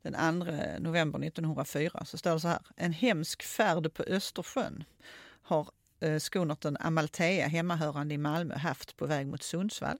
[0.03, 2.05] den 2 november 1904.
[2.05, 2.61] Så står det så här.
[2.77, 4.85] En hemsk färd på Östersjön
[5.42, 5.61] har
[6.01, 9.98] eh, skonorten skonerten Amalthea hemmahörande i Malmö haft på väg mot Sundsvall.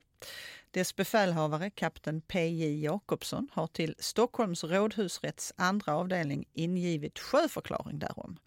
[0.71, 2.83] Dess befälhavare, kapten P.J.
[2.83, 8.37] Jakobsson, har till Stockholms rådhusrätts andra avdelning ingivit sjöförklaring därom.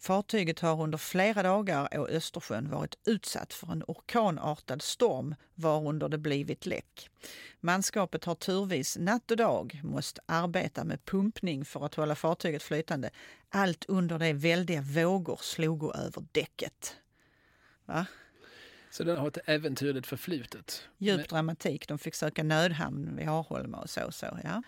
[0.00, 6.18] Fartyget har under flera dagar å Östersjön varit utsatt för en orkanartad storm varunder det
[6.18, 7.10] blivit läck.
[7.60, 13.10] Manskapet har turvis natt och dag måste arbeta med pumpning för att hålla fartyget flytande.
[13.48, 16.96] Allt under de väldiga vågor slogo över däcket.
[17.84, 18.06] Va?
[18.90, 20.88] Så den har ett äventyrligt förflutet?
[20.98, 21.88] Djup dramatik.
[21.88, 24.12] De fick söka nödhamn vid Arholma och så.
[24.12, 24.62] så ja.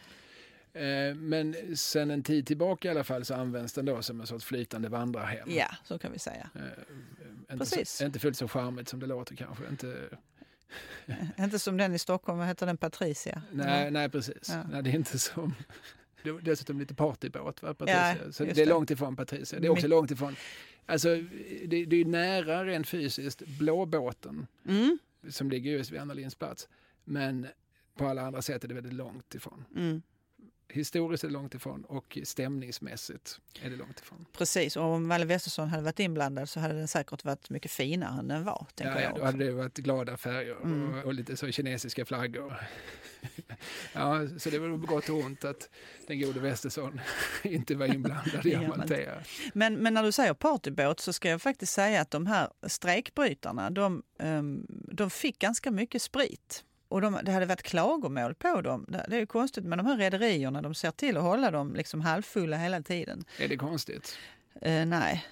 [0.75, 4.27] Eh, men sen en tid tillbaka i alla fall så används den då som en
[4.27, 5.49] sorts flytande vandrarhem.
[5.51, 6.51] Ja, så kan vi säga.
[7.53, 7.93] Inte, Precis.
[7.93, 9.69] Så, inte fullt så charmigt som det låter kanske.
[9.69, 10.09] Inte,
[11.39, 13.43] inte som den i Stockholm, vad heter den, Patricia?
[13.53, 14.49] Nej, nej precis.
[14.49, 14.63] Ja.
[14.71, 15.55] Nej, det är inte som...
[16.43, 17.75] Dessutom lite partybåt, va?
[17.75, 18.17] Patricia.
[18.25, 19.61] Ja, så det är långt ifrån Patricia.
[19.61, 20.37] Det är också My långt ifrån...
[20.87, 21.09] Alltså,
[21.67, 24.99] det, det är nära rent fysiskt blåbåten mm.
[25.29, 26.69] som ligger just vid Anna Linds plats.
[27.05, 27.47] Men
[27.97, 29.65] på alla andra sätt är det väldigt långt ifrån.
[29.77, 30.03] Mm
[30.73, 34.27] historiskt är det långt ifrån och stämningsmässigt är det långt ifrån.
[34.33, 38.19] Precis, och om Valle Westesson hade varit inblandad så hade den säkert varit mycket finare
[38.19, 38.67] än den var.
[38.77, 40.95] Ja, ja, då hade det varit glada färger mm.
[40.95, 42.55] och, och, lite så kinesiska flaggor.
[43.93, 45.69] ja, så det var gott och ont att
[46.07, 47.01] den gode Westesson
[47.43, 49.23] inte var inblandad i Amalthea.
[49.55, 53.71] men, men när du säger partybåt så ska jag faktiskt säga att de här strejkbrytarna,
[53.71, 58.87] de, um, de fick ganska mycket sprit och de, det hade varit klagomål på dem.
[58.88, 60.62] Det är ju konstigt med de här rederierna.
[60.62, 63.24] De ser till att hålla dem liksom halvfulla hela tiden.
[63.38, 64.18] Är det konstigt?
[64.61, 65.26] Eh, nej,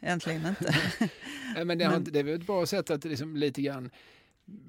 [0.00, 0.74] egentligen inte.
[1.54, 3.90] nej, men det, men, det är väl ett bra sätt att liksom lite grann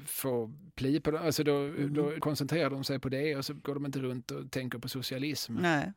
[0.05, 1.19] få pli på det.
[1.19, 1.93] Alltså då, mm.
[1.93, 4.89] då koncentrerar de sig på det och så går de inte runt och tänker på
[4.89, 5.55] socialism.
[5.55, 5.91] Nej.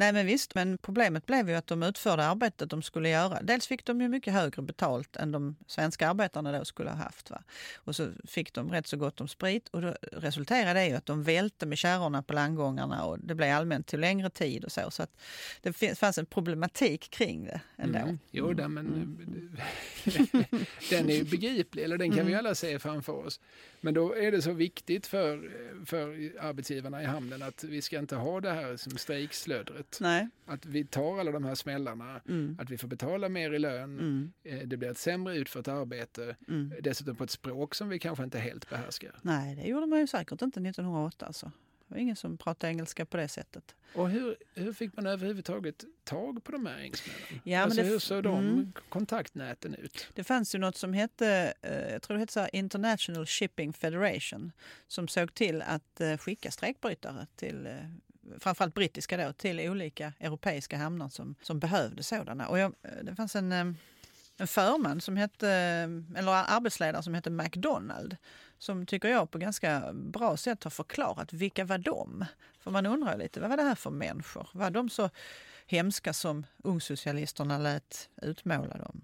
[0.00, 3.42] Nej men visst, men problemet blev ju att de utförde arbetet de skulle göra.
[3.42, 7.30] Dels fick de ju mycket högre betalt än de svenska arbetarna då skulle ha haft.
[7.30, 7.42] Va?
[7.76, 11.06] Och så fick de rätt så gott om sprit och då resulterade det ju att
[11.06, 14.90] de välte med kärrorna på landgångarna och det blev allmänt till längre tid och så.
[14.90, 15.20] Så att
[15.62, 17.98] det fanns en problematik kring det ändå.
[17.98, 18.18] Mm.
[18.30, 19.56] Jo, den, men, mm.
[20.90, 22.26] den är ju begriplig, eller den kan mm.
[22.26, 23.40] vi alla se framför oss.
[23.80, 25.50] Men då är det så viktigt för,
[25.86, 29.89] för arbetsgivarna i hamnen att vi ska inte ha det här som strejkslödret.
[30.00, 30.28] Nej.
[30.46, 32.56] Att vi tar alla de här smällarna, mm.
[32.60, 34.32] att vi får betala mer i lön, mm.
[34.44, 36.72] Eh, det blir ett sämre utfört arbete, mm.
[36.80, 39.14] dessutom på ett språk som vi kanske inte helt behärskar.
[39.22, 41.52] Nej, det gjorde man ju säkert inte 1908 alltså.
[41.90, 43.74] Det var ingen som pratade engelska på det sättet.
[43.94, 47.40] Och hur, hur fick man överhuvudtaget tag på de här engelsmännen?
[47.44, 48.72] Ja, alltså, hur såg de mm.
[48.88, 50.06] kontaktnäten ut?
[50.14, 54.52] Det fanns ju något som hette, eh, jag tror det hette så International Shipping Federation
[54.88, 57.68] som såg till att eh, skicka strejkbrytare till
[58.38, 62.48] framförallt brittiska då, till olika europeiska hamnar som, som behövde sådana.
[62.48, 63.72] Och jag, eh, det fanns en, eh,
[64.36, 68.16] en förman som hette, eh, eller arbetsledare som hette McDonald
[68.60, 72.24] som tycker jag på ganska bra sätt har förklarat vilka var de?
[72.60, 74.48] För man undrar lite, vad var det här för människor?
[74.52, 75.10] Var de så
[75.66, 79.00] hemska som ungsocialisterna lät utmåla dem?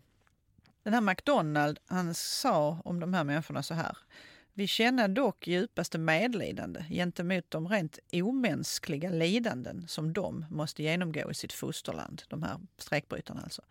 [0.83, 3.97] Den här McDonald, han sa om de här människorna så här.
[4.59, 11.35] Vi känner dock djupaste medlidande gentemot de rent omänskliga lidanden som de måste genomgå i
[11.35, 13.63] sitt fosterland, de här strejkbrytarna alltså.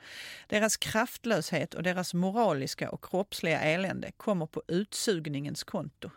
[0.47, 6.09] Deras kraftlöshet och deras moraliska och kroppsliga elände kommer på utsugningens konto.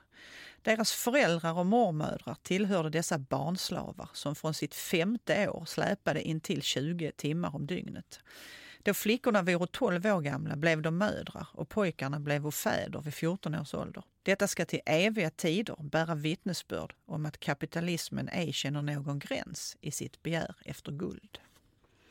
[0.63, 6.63] Deras föräldrar och mormödrar tillhörde dessa barnslavar som från sitt femte år släpade in till
[6.63, 8.21] 20 timmar om dygnet.
[8.89, 13.55] Då flickorna vore 12 år gamla blev de mödrar och pojkarna blev fäder vid 14
[13.55, 14.03] års ålder.
[14.23, 19.91] Detta ska till eviga tider bära vittnesbörd om att kapitalismen ej känner någon gräns i
[19.91, 21.39] sitt begär efter guld.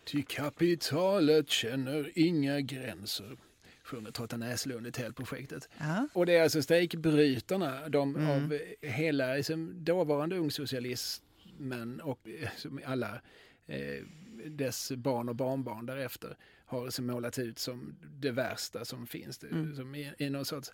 [0.05, 3.37] Ty kapitalet känner inga gränser
[3.83, 5.69] sjunger Totta Näslund i TEL-projektet.
[6.13, 8.29] Och det är alltså strejkbrytarna, de mm.
[8.29, 13.21] av hela liksom, dåvarande ungsocialismen och som alla
[13.67, 14.03] eh,
[14.45, 19.43] dess barn och barnbarn därefter har liksom målat ut som det värsta som finns.
[19.43, 19.75] Mm.
[19.75, 20.71] Som i, i någon sorts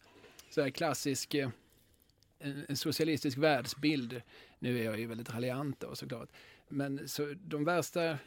[0.49, 1.49] så klassisk eh,
[2.39, 4.21] en, en socialistisk världsbild,
[4.59, 6.29] nu är jag ju väldigt raljant då såklart,
[6.69, 8.19] men så de värsta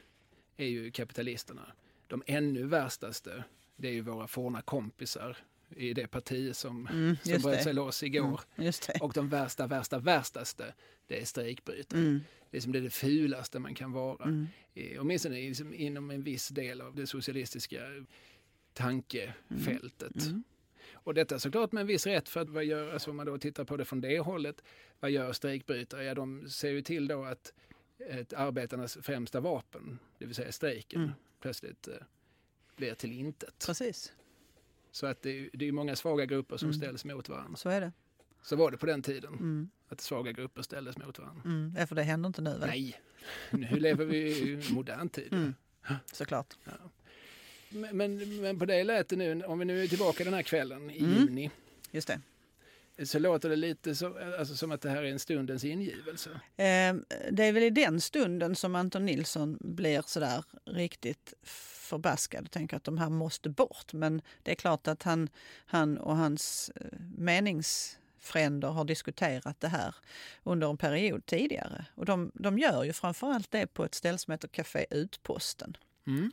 [0.56, 1.72] är ju kapitalisterna.
[2.06, 3.44] De ännu värstaste,
[3.76, 5.36] det är ju våra forna kompisar
[5.76, 8.40] i det parti som, Mm, som bröt sig loss igår.
[8.56, 8.98] Mm, just det.
[9.00, 10.74] Och de värsta, värsta, värstaste,
[11.06, 12.00] det är strejkbrytare.
[12.00, 14.24] Mm, Det är som det, är det fulaste man kan vara.
[14.24, 14.46] mm,
[14.98, 17.80] Åtminstone liksom inom en viss del av det socialistiska
[18.72, 20.26] tankefältet.
[20.26, 20.42] mm.
[20.92, 23.38] Och detta såklart med en viss rätt för att vad gör, alltså om man då
[23.38, 24.62] tittar på det från det hållet,
[25.00, 26.04] vad gör strejkbrytare?
[26.04, 27.52] Ja, de ser ju till då att
[28.10, 31.12] ett arbetarnas främsta vapen, det vill säga strejken, Mm.
[31.40, 31.94] plötsligt eh,
[32.76, 33.64] blir till intet.
[33.66, 34.12] Precis,
[34.96, 36.78] Så att det är, det är många svaga grupper som Mm.
[36.80, 37.56] ställs mot varandra.
[37.56, 37.92] så är det.
[38.42, 41.42] Så var det på den tiden, Mm, att svaga grupper ställdes mot varandra.
[41.44, 41.74] mm.
[41.78, 42.68] Ja, för det händer inte nu väl?
[42.68, 43.00] Nej,
[43.50, 45.32] nu lever vi i modern tid.
[45.32, 45.54] Mm.
[46.12, 46.54] Såklart.
[47.68, 50.42] Men, men, men på det lät det nu, om vi nu är tillbaka den här
[50.42, 51.12] kvällen i Mm.
[51.14, 51.50] juni,
[51.90, 52.08] Just
[52.96, 53.06] det.
[53.06, 56.30] så låter det lite så, alltså, som att det här är en stundens ingivelse.
[56.56, 56.94] Eh,
[57.30, 61.34] det är väl i den stunden som Anton Nilsson blir sådär riktigt
[61.86, 63.92] förbaskad och tänker att de här måste bort.
[63.92, 65.28] Men det är klart att han,
[65.66, 69.94] han och hans eh, meningsfränder har diskuterat det här
[70.42, 71.86] under en period tidigare.
[71.94, 75.76] Och de, de gör ju framförallt det på ett ställe som heter Café Utposten.
[76.06, 76.30] Mm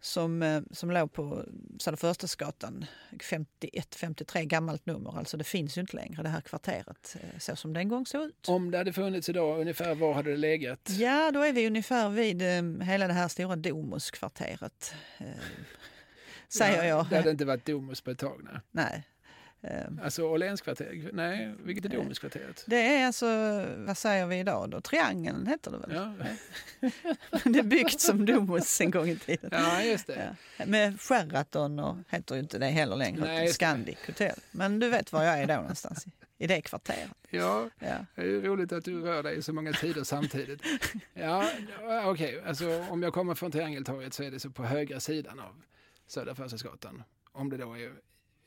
[0.00, 1.44] som, eh, som låg på
[1.78, 2.86] Söderförstadsgatan
[3.20, 5.18] 51-53, gammalt nummer.
[5.18, 8.06] Alltså det finns ju inte längre det här kvarteret eh, så som det en gång
[8.06, 8.48] såg ut.
[8.48, 10.90] Om det hade funnits idag, ungefär var hade det legat?
[10.90, 14.94] Ja, då är vi ungefär vid eh, hela det här stora Domuskvarteret.
[15.18, 15.26] Eh,
[16.48, 17.06] säger jag.
[17.10, 18.40] Det hade inte varit Domus på ett tag.
[18.44, 18.60] Nej.
[18.70, 19.04] Nej.
[19.62, 19.70] Eh,
[20.02, 22.64] Alltså Åhlénskvarteret, nej, vilket är Domuskvarteret?
[22.66, 23.26] det är alltså,
[23.76, 24.80] vad säger vi idag då?
[24.80, 25.92] Triangeln heter det väl?
[25.94, 26.14] Ja.
[27.44, 29.50] det är byggt som Domus en gång i tiden.
[29.52, 30.36] ja, just det.
[30.58, 30.66] Ja.
[30.66, 33.48] Med Sheraton och heter ju inte det heller längre, Nej.
[33.48, 34.38] Scandic Hotel.
[34.50, 36.06] Men du vet var jag är då någonstans,
[36.38, 37.10] i, det kvarteret.
[37.30, 37.96] Ja, Ja.
[38.14, 40.62] det är roligt att du rör dig i så många tider samtidigt.
[41.14, 41.50] Ja,
[42.04, 45.62] okej, alltså om jag kommer från Triangeltorget så är det så på högra sidan av
[46.06, 47.02] Södra Förstadsgatan.
[47.32, 47.92] Om det då är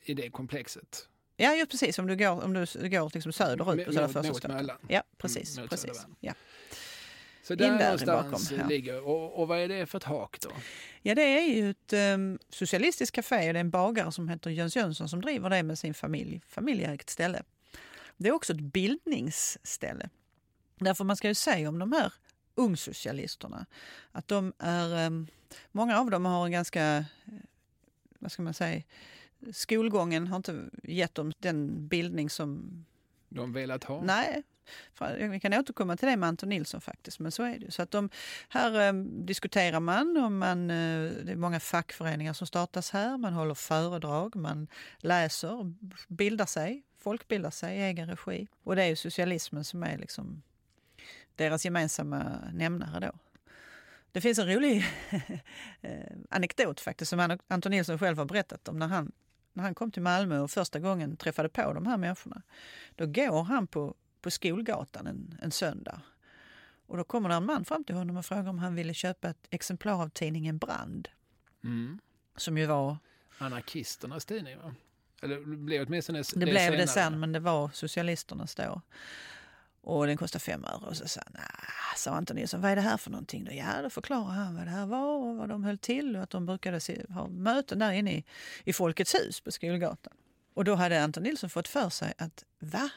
[0.03, 1.07] i det komplexet.
[1.37, 1.99] Ja, just precis.
[1.99, 2.59] Om du går, om du
[2.89, 4.55] går liksom söderut på Mot- Södra mot Förstadsgatan.
[4.57, 4.77] Möllan.
[4.87, 5.57] Ja, precis.
[5.57, 6.05] Mm, precis.
[6.19, 6.33] Ja.
[7.43, 8.67] Så In där där någonstans bakom, ja.
[8.67, 10.49] ligger, och, och vad är det för ett hak då?
[11.01, 14.49] ja, det är ju ett um, socialistiskt café och det är en bagare som heter
[14.49, 16.41] Jöns Jönsson som driver det med sin familj.
[16.47, 17.43] Familjeägt ställe.
[18.17, 20.09] Det är också ett bildningsställe.
[20.75, 22.13] Därför man ska ju säga om de här
[22.55, 23.65] ungsocialisterna
[24.11, 25.27] att de är, um,
[25.71, 27.03] många av dem har en ganska, eh,
[28.19, 28.83] vad ska man säga,
[29.54, 32.86] skolgången har inte gett dem den bildning som
[33.30, 34.01] De velat ha?
[34.04, 34.43] Nej,
[35.30, 37.71] vi kan återkomma till det med Anton Nilsson faktiskt, men så är det.
[37.71, 38.10] Så att de,
[38.49, 43.34] här eh, diskuterar man och man, eh, det är många fackföreningar som startas här, man
[43.34, 45.73] håller föredrag, man läser,
[46.08, 48.47] bildar sig, folk bildar sig i egen regi.
[48.63, 50.41] Och det är ju socialismen som är liksom
[51.36, 52.23] deras gemensamma
[52.54, 53.12] nämnare då.
[54.12, 54.86] Det finns en rolig
[55.82, 59.12] eh, anekdot faktiskt som An- Anton Nilsson själv har berättat om när han,
[59.53, 62.41] när han kom till Malmö och första gången träffade på de här människorna.
[62.95, 66.01] Då går han på, på Skolgatan en, en söndag.
[66.87, 69.29] Och då kommer det en man fram till honom och frågar om han ville köpa
[69.29, 71.07] ett exemplar av tidningen Brand.
[71.63, 71.99] Mm.
[72.35, 72.97] Som ju var,
[73.37, 74.75] Anarkisternas tidning va?
[75.21, 76.87] Eller det blev åtminstone det, det, blev det senare.
[76.87, 78.81] sen men det var socialisternas då.
[79.83, 80.87] Och den kostade fem öre.
[80.87, 83.45] Och så sa han, nah, sa Anton Nilsson, vad är det här för någonting?
[83.45, 83.51] Då?
[83.53, 86.29] Ja, då förklarade han vad det här var och vad de höll till och att
[86.29, 88.23] de brukade se, ha möten där inne i,
[88.63, 90.13] i Folkets hus på Skolgatan.
[90.53, 92.89] Och då hade Anton Nilsson fått för sig att, va?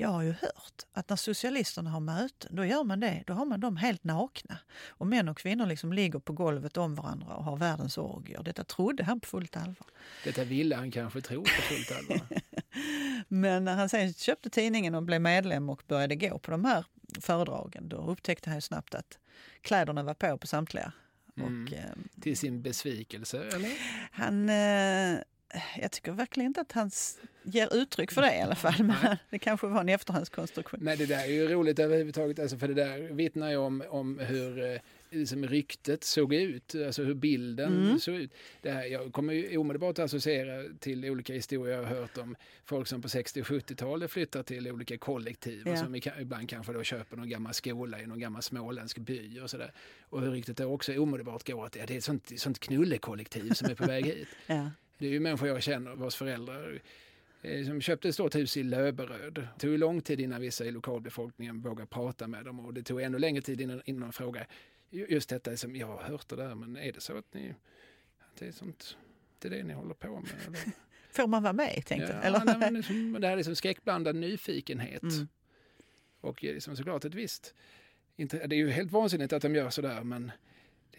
[0.00, 3.24] Jag har ju hört att när socialisterna har möten, då gör man det.
[3.26, 4.58] Då har man dem helt nakna.
[4.88, 8.42] Och män och kvinnor liksom ligger på golvet om varandra och har världens orgier.
[8.42, 9.86] Detta trodde han på fullt allvar.
[10.24, 12.40] Detta ville han kanske tro på fullt allvar.
[13.28, 16.84] Men när han sen köpte tidningen och blev medlem och började gå på de här
[17.20, 19.18] föredragen, då upptäckte han ju snabbt att
[19.60, 20.92] kläderna var på på samtliga.
[21.36, 21.64] Mm.
[21.64, 21.84] Och, eh,
[22.20, 23.70] Till sin besvikelse, eller?
[24.10, 25.20] han, eh,
[25.80, 26.90] jag tycker verkligen inte att han
[27.42, 28.82] ger uttryck för det i alla fall.
[28.84, 30.80] Men det kanske var en efterhandskonstruktion.
[30.82, 34.18] Nej, det där är ju roligt överhuvudtaget, alltså för det där vittnar ju om, om
[34.18, 37.98] hur eh, liksom ryktet såg ut, alltså hur bilden Mm.
[38.00, 38.32] såg ut.
[38.62, 42.36] Det här, jag kommer ju omedelbart att associera till olika historier jag har hört om
[42.64, 45.76] folk som på 60 och 70-talet flyttar till olika kollektiv och Ja.
[45.76, 49.50] som i- ibland kanske då köper någon gammal skola i någon gammal småländsk by och
[49.50, 49.72] sådär.
[50.02, 53.50] Och hur ryktet då också omedelbart går att ja, det är ett sånt, sånt knullekollektiv
[53.52, 54.28] som är på väg hit.
[54.46, 54.70] Ja.
[55.00, 56.82] Det är ju människor jag känner vars föräldrar
[57.42, 59.34] eh, som köpte ett stort hus i Löberöd.
[59.34, 63.02] Det tog lång tid innan vissa i lokalbefolkningen vågade prata med dem och det tog
[63.02, 64.46] ännu längre tid innan, innan de frågade
[64.90, 67.54] just detta som jag har hört det där men är det så att ni,
[68.18, 68.96] att det är sånt,
[69.38, 70.30] det är det ni håller på med?
[70.46, 70.60] Eller?
[71.10, 71.82] Får man vara med?
[71.86, 72.12] Tänkte.
[72.12, 72.44] Ja, Eller?
[72.44, 75.02] nej, men liksom, det här är liksom skräckblandad nyfikenhet.
[75.02, 75.28] Mm.
[76.20, 77.54] Och liksom såklart ett visst...
[78.16, 80.32] Inte, det är ju helt vansinnigt att de gör sådär men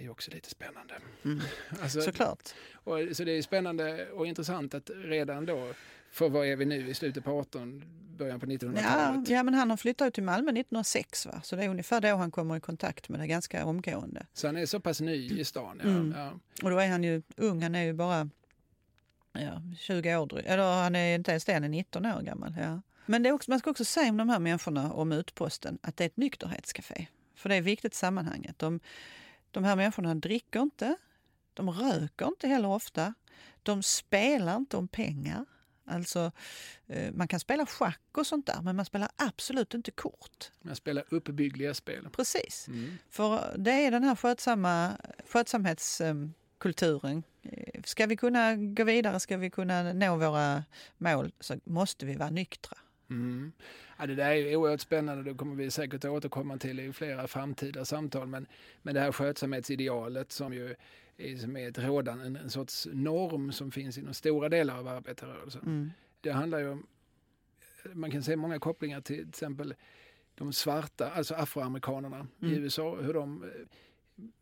[0.05, 0.93] är också lite spännande.
[1.25, 1.41] Mm.
[1.81, 2.49] Alltså, Såklart.
[2.73, 5.73] och, så det är spännande och intressant att redan då,
[6.11, 7.83] för vad är vi nu i slutet på 18,
[8.17, 9.29] början på Ja, 1900-talet?
[9.29, 11.41] ja, men han har flyttat ut till Malmö 1906 va?
[11.43, 14.25] så det är ungefär då han kommer i kontakt med det ganska omgående.
[14.33, 15.79] Så han är så pass ny i stan.
[15.83, 16.13] Ja, Mm.
[16.17, 16.31] ja.
[16.63, 18.29] Och då är han ju ung, han är ju bara
[19.33, 20.47] ja, 20 år drygt.
[20.47, 22.55] Eller han är inte ens det, han är 19 år gammal.
[22.59, 22.81] Ja.
[23.05, 25.97] Men det är också, man ska också säga om de här människorna, om Utposten, att
[25.97, 27.05] det är ett nykterhetscafé.
[27.35, 28.59] För det är viktigt i sammanhanget.
[28.59, 28.79] De,
[29.51, 30.95] de här människorna dricker inte,
[31.53, 33.13] de röker inte heller ofta,
[33.63, 35.45] de spelar inte om pengar.
[35.85, 36.31] Alltså,
[36.87, 40.51] eh, man kan spela schack och sånt där, men man spelar absolut inte kort.
[40.61, 42.09] Man spelar uppbyggliga spel.
[42.11, 42.67] Precis.
[42.67, 42.97] Mm.
[43.09, 47.23] För det är den här skötsamma, skötsamhetskulturen.
[47.83, 50.63] Ska vi kunna gå vidare, ska vi kunna nå våra
[50.97, 52.77] mål så måste vi vara nyktra.
[53.11, 53.51] Mm.
[53.97, 57.85] Ja, det där är oerhört spännande, det kommer vi säkert återkomma till i flera framtida
[57.85, 58.27] samtal.
[58.27, 58.45] Men,
[58.81, 60.75] men det här skötsamhetsidealet som ju
[61.17, 64.87] är, som är ett rådande, en, en sorts norm som finns inom stora delar av
[64.87, 65.61] arbetarrörelsen.
[65.61, 65.91] Mm.
[66.21, 66.87] Det handlar ju om,
[67.93, 69.73] man kan se många kopplingar till till exempel
[70.35, 72.63] de svarta, alltså afroamerikanerna i Mm.
[72.63, 73.43] USA, hur de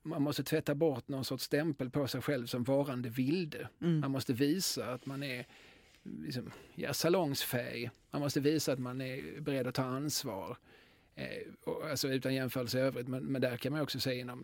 [0.01, 3.69] man måste tvätta bort någon sorts stämpel på sig själv som varande vilde.
[3.81, 3.99] Mm.
[3.99, 5.45] Man måste visa att man är
[6.03, 7.89] liksom, ja, salongsfähig.
[8.11, 10.57] Man måste visa att man är beredd att ta ansvar.
[11.15, 11.25] Eh,
[11.63, 13.07] och, alltså utan jämförelse i övrigt.
[13.07, 14.43] Men, men där kan man också se inom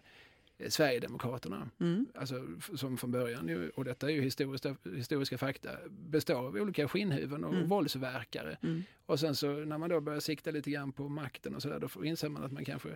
[0.57, 1.69] eh, Sverigedemokraterna.
[1.79, 2.05] Mm.
[2.15, 6.87] Alltså, som från början, ju, och detta är ju historiska, historiska fakta, består av olika
[6.87, 7.67] skinnhuvuden och Mm.
[7.67, 8.57] våldsverkare.
[8.63, 8.83] Mm.
[9.05, 12.05] Och sen så när man då börjar sikta lite grann på makten och sådär, då
[12.05, 12.89] inser man att man kanske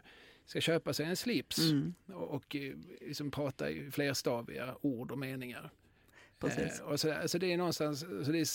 [0.45, 1.93] ska köpa sig en slips Mm.
[2.05, 5.71] och, och eh, liksom prata i flerstaviga ord och meningar.
[6.39, 6.79] Precis.
[6.79, 8.47] Eh, och så, så det är någonstans, så det är,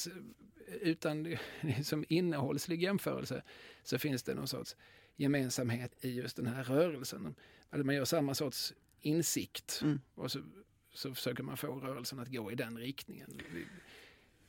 [0.80, 1.36] utan
[1.84, 3.42] som innehållslig jämförelse
[3.82, 4.76] så finns det någon sorts
[5.16, 7.34] gemensamhet i just den här rörelsen.
[7.70, 10.00] Alltså man gör samma sorts insikt Mm.
[10.14, 10.40] och så,
[10.94, 13.40] så försöker man få rörelsen att gå i den riktningen.
[13.52, 13.66] Vi,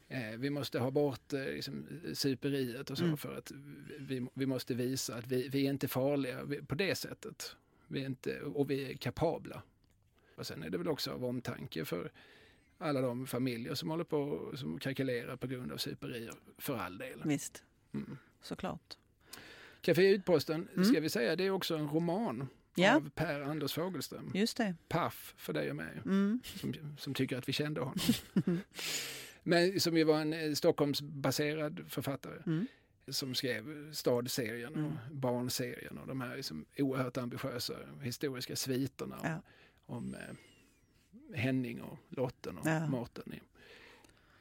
[0.08, 3.18] eh, vi måste ha bort eh, liksom, superiet och så Mm.
[3.18, 3.52] för att
[4.00, 7.56] vi, vi måste visa att vi, vi är inte farliga vi, på det sättet.
[7.88, 9.62] Vi är inte, och vi är kapabla.
[10.36, 12.12] Och sen är det väl också av omtanke för
[12.86, 17.22] alla de familjer som håller på som kalkylerar på grund av superier, för all del.
[17.26, 18.18] Visst, Mm.
[18.42, 18.98] såklart.
[19.82, 20.86] Café Utposten, Mm.
[20.86, 22.96] ska vi säga, det är också en roman Ja.
[22.96, 24.32] av Per Anders Fogelström.
[24.34, 24.76] Just det.
[24.88, 26.40] Paff för dig och mig, Mm.
[26.46, 27.98] som, som tycker att vi kände honom.
[29.44, 32.68] Men som ju var en eh, Stockholmsbaserad författare Mm.
[33.08, 34.94] som skrev Stadserien och Mm.
[35.12, 39.42] Barnserien och de här liksom oerhört ambitiösa historiska sviterna Ja.
[39.86, 40.36] om eh,
[41.34, 42.88] Henning och Lotten och Ja.
[42.88, 43.34] Mårten.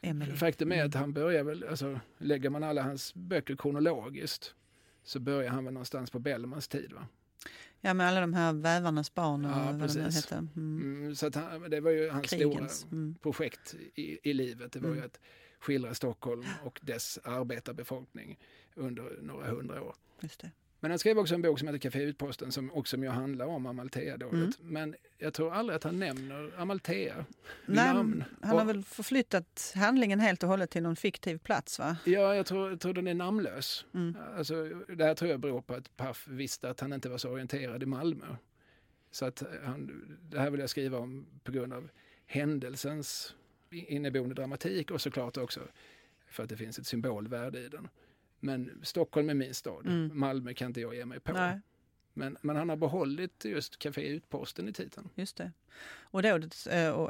[0.00, 0.32] Emily.
[0.36, 0.86] Faktum är Mm.
[0.88, 4.54] att han börjar väl, alltså lägger man alla hans böcker kronologiskt
[5.02, 7.06] så börjar han väl någonstans på Bellmans tid va?
[7.80, 10.14] Ja, med alla de här vävarnas barn och Ja, vad precis.
[10.16, 10.34] hette.
[10.56, 10.82] Mm.
[10.82, 12.72] Mm, så han, det var ju hans Krigens.
[12.78, 13.14] stora Mm.
[13.22, 14.72] projekt i, i livet.
[14.72, 15.06] Det var ju Mm.
[15.06, 15.20] att
[15.58, 18.38] skildra Stockholm och dess arbetarbefolkning
[18.74, 19.94] under några hundra år.
[20.20, 20.50] Just det.
[20.84, 23.66] Men han skrev också en bok som heter Café Utposten som också ju handlar om
[23.66, 24.34] Amalthea-dådet.
[24.34, 24.72] Mm.
[24.72, 27.24] Men jag tror aldrig att han nämner Amalthea
[27.66, 28.24] Nej, namn.
[28.42, 31.96] Han har Och- väl förflyttat handlingen helt och hållet till någon fiktiv plats va?
[32.04, 33.84] Ja, jag tror, jag tror den är namnlös.
[33.94, 34.16] Mm.
[34.36, 37.30] Alltså, det här tror jag beror på att Paff visste att han inte var så
[37.30, 38.36] orienterad i Malmö.
[39.10, 41.88] Så att han, det här vill jag skriva om på grund av
[42.26, 43.34] händelsens
[43.70, 45.60] inneboende dramatik och såklart också
[46.30, 47.88] för att det finns ett symbolvärde i den.
[48.44, 49.86] Men Stockholm är min stad.
[49.86, 50.10] Mm.
[50.18, 51.32] Malmö kan inte jag ge mig på.
[51.32, 51.60] Nej,
[52.14, 55.08] Men, men han har behållit just Café Utposten i titeln.
[55.14, 55.52] just det.
[56.00, 56.40] Och då, eh,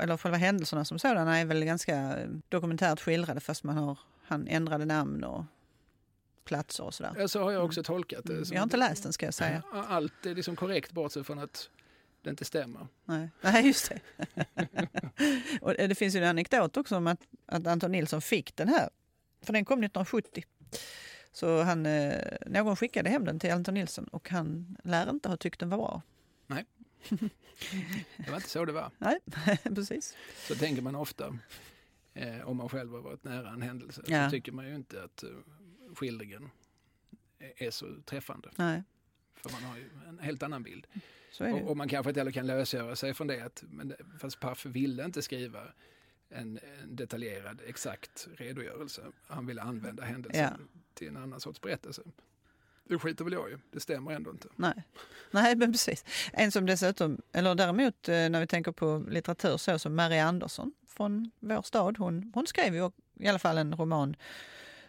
[0.01, 4.49] eller själva händelserna som sådana är väl ganska eh, dokumentärt skildrade fast man har, han
[4.49, 5.45] ändrade namn och
[6.45, 7.15] platser och sådär.
[7.19, 8.33] Ja, så har jag också tolkat det.
[8.33, 8.45] Mm.
[8.51, 9.63] Jag har inte läst den ska jag säga.
[9.73, 11.71] Allt är liksom korrekt bortsett från att
[12.23, 12.87] det inte stämmer.
[13.05, 14.01] Nej, Nej just det.
[15.61, 18.91] och det finns ju en anekdot också om att, att Anton Nilsson fick den här.
[19.43, 20.45] För den kom 1970.
[21.35, 25.37] Så han, eh, någon skickade hem den till Anton Nilsson och han lär inte ha
[25.37, 26.03] tyckt den var bra.
[28.17, 28.91] Det var inte så det var.
[28.99, 29.19] Nej,
[29.75, 30.17] precis.
[30.49, 31.39] Så tänker man ofta
[32.15, 34.03] eh, om man själv har varit nära en händelse.
[34.07, 34.25] Ja.
[34.27, 35.29] Så tycker man ju inte att eh,
[35.95, 36.51] skildringen
[37.57, 38.51] är- så träffande.
[38.57, 38.83] Nej,
[39.35, 40.87] För man har ju en helt annan bild.
[41.33, 41.55] så är det.
[41.55, 43.41] Och, och man kanske inte heller kan lösgöra sig från det.
[43.45, 45.63] Att, men, det- fast Paff ville inte skriva
[46.35, 49.03] en, en detaljerad, exakt redogörelse.
[49.27, 50.67] Han ville använda händelsen Ja.
[50.95, 52.03] till en annan sorts berättelse.
[52.89, 53.57] Det skiter väl jag i.
[53.71, 54.49] Det stämmer ändå inte.
[54.57, 54.83] Nej.
[55.31, 56.05] Nej, men precis.
[56.33, 60.73] En som dessutom, eller däremot eh, när vi tänker på litteratur så som Marie Andersson
[60.89, 64.17] från vår stad, hon, hon skrev ju i alla fall en roman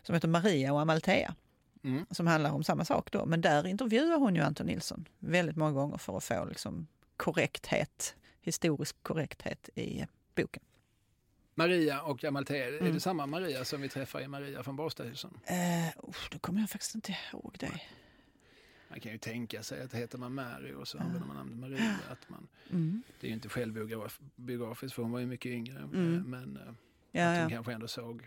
[0.04, 1.36] som heter Maria och Amalthea.
[1.84, 2.06] Mm.
[2.12, 3.26] Som handlar om samma sak då.
[3.26, 6.88] Men där intervjuar hon ju Anton Nilsson väldigt många gånger för att få liksom,
[7.18, 10.64] korrekthet, historisk korrekthet i boken.
[11.56, 12.94] Maria och Amalthea, är Mm.
[12.94, 15.38] det samma Maria som vi träffar i Maria från Båstadhusen?
[15.46, 17.82] Eh, usch, då kommer jag faktiskt inte ihåg det.
[18.90, 21.96] Man kan ju tänka sig att heter man Mary och så använder man namnet Maria.
[22.12, 23.04] Att man, Mm.
[23.20, 25.78] det är ju inte självbiografiskt för hon var ju mycket yngre.
[25.80, 26.24] Mm.
[26.30, 26.74] Men eh,
[27.12, 27.50] Ja, att hon ja.
[27.50, 28.24] kanske ändå såg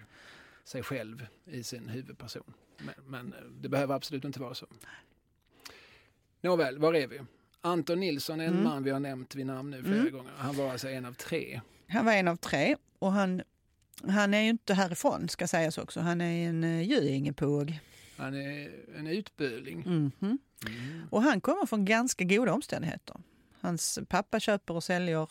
[0.65, 2.55] sig själv i sin huvudperson.
[2.79, 4.67] Men, men eh, det behöver absolut inte vara så.
[6.41, 7.21] Nåväl, var är vi?
[7.61, 8.65] Anton Nilsson är en Mm.
[8.65, 10.13] man vi har nämnt vid namn nu flera Mm.
[10.13, 10.33] gånger.
[10.37, 11.61] Han var alltså en av tre.
[11.89, 13.43] Han var en av tre och han,
[14.09, 16.01] han är ju inte härifrån ska sägas också.
[16.01, 17.79] Han är en uh, Göingepåg.
[18.17, 19.79] Han är en utböling.
[19.79, 20.39] Mhm.
[20.67, 21.07] Mm.
[21.11, 23.17] Och han kommer från ganska goda omständigheter.
[23.61, 25.31] Hans pappa köper och säljer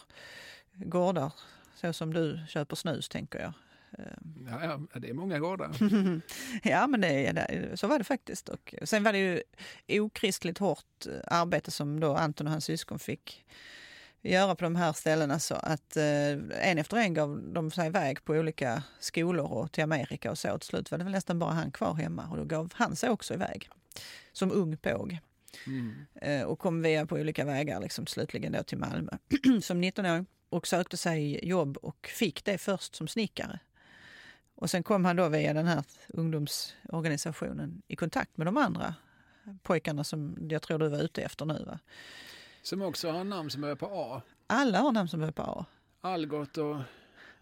[0.74, 1.32] gårdar
[1.76, 3.54] så som du köper snus tänker jag.
[3.92, 4.06] Eh,
[4.50, 5.72] Ja, ja, det är många gårdar.
[6.64, 8.50] ja men det, det, så var det faktiskt.
[8.50, 9.42] Och sen var det ju
[10.02, 13.46] okristligt hårt eh, arbete som då Anton och hans syskon fick
[14.32, 16.32] göra på de här ställena så att eh,
[16.70, 20.58] en efter en gav de sig iväg på olika skolor och till Amerika och så.
[20.58, 23.10] Till slut var det väl nästan bara han kvar hemma och då gav han sig
[23.10, 23.70] också iväg
[24.32, 25.20] som ung påg.
[25.68, 26.06] Mm.
[26.16, 29.12] Eh, och kom via på olika vägar liksom, slutligen då till Malmö
[29.62, 33.60] som 19-åring och sökte sig jobb och fick det först som snickare.
[34.56, 38.96] Och sen kom han då via den här ungdomsorganisationen i kontakt med de andra
[39.64, 41.64] pojkarna som jag tror du var ute efter nu.
[41.68, 41.80] Va?
[42.68, 44.22] Som också har namn som börjar på A.
[44.48, 45.66] Alla har namn som börjar på A.
[46.02, 46.78] Algot och...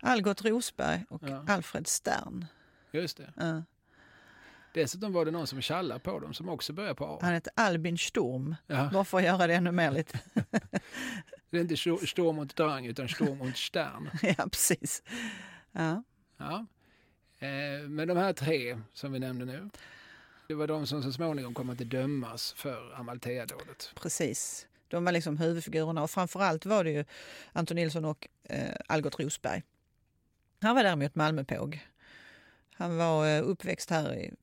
[0.01, 1.45] Algot Rosberg och Ja.
[1.47, 2.45] Alfred Stern.
[2.91, 3.34] Just det.
[3.36, 3.63] Ja.
[4.73, 7.19] Dessutom var det någon som tjallar på dem som också börjar på A.
[7.21, 8.55] Han heter Albin Sturm.
[8.67, 8.89] Ja.
[8.93, 10.19] Bara för att göra det ännu mer lite.
[11.49, 14.09] Det är inte Sto- Sturm und Drang utan Sturm und Stern.
[14.21, 15.03] ja, precis.
[15.71, 16.03] Ja.
[16.38, 16.65] Ja.
[17.39, 19.69] Eh, men de här tre som vi nämnde nu.
[20.47, 23.91] Det var de som så småningom kom att dömas för Amalthea-dådet.
[23.95, 24.67] Precis.
[24.88, 27.05] De var liksom huvudfigurerna och framförallt var det ju
[27.53, 29.63] Anton Nilsson och eh, Algot Rosberg.
[30.61, 31.88] Han var däremot Malmöpåg.
[32.73, 34.33] Han var eh, uppväxt här i,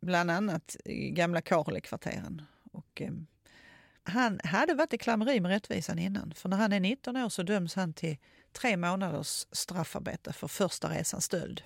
[0.00, 2.42] bland annat i gamla Karlikvarteren.
[2.72, 3.12] Och, eh,
[4.02, 6.34] han hade varit i klammeri med rättvisan innan.
[6.34, 8.16] För när han är 19 år så döms han till
[8.52, 11.62] tre månaders straffarbete för första resans stöld.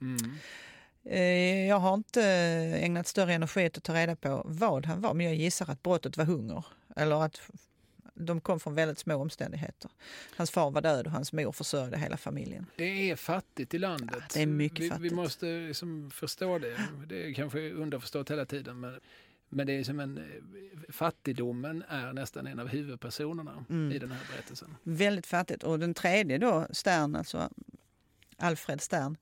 [0.00, 0.36] Mm.
[1.04, 5.00] Eh, Jag har inte eh, ägnat större energi åt att ta reda på vad han
[5.00, 6.64] var, men jag gissar att brottet var hunger.
[6.98, 7.40] Eller att
[8.14, 9.90] de kom från väldigt små omständigheter.
[10.36, 12.66] Hans far var död och hans mor försörjde hela familjen.
[12.76, 14.16] Det är fattigt i landet.
[14.20, 15.14] Ja, det är mycket vi, vi fattigt.
[15.14, 16.80] måste liksom förstå det.
[17.06, 18.80] Det är kanske underförstått hela tiden.
[18.80, 19.00] Men,
[19.48, 20.40] men det är som en,
[20.88, 23.92] fattigdomen är nästan en av huvudpersonerna Mm.
[23.92, 24.76] i den här berättelsen.
[24.82, 25.62] Väldigt fattigt.
[25.62, 27.50] Och den tredje då, Stern, alltså
[28.36, 29.16] Alfred Stern,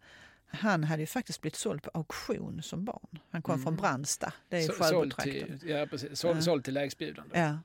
[0.47, 3.19] han hade ju faktiskt blivit såld på auktion som barn.
[3.31, 3.65] Han kom Mm.
[3.65, 6.19] från Brandsta, det är Så- såld till, ja, precis.
[6.21, 6.43] Såld, Ja.
[6.43, 7.39] såld till lägstbjudande.
[7.39, 7.59] Ja.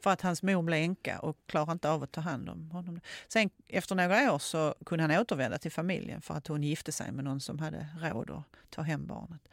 [0.00, 3.00] För att hans mor blev änka och klarade inte av att ta hand om honom.
[3.28, 7.12] Sen efter några år så kunde han återvända till familjen för att hon gifte sig
[7.12, 9.48] med någon som hade råd att ta hem barnet.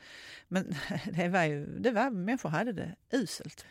[0.47, 0.75] Men
[1.13, 3.65] det var ju, det var, människor hade det uselt.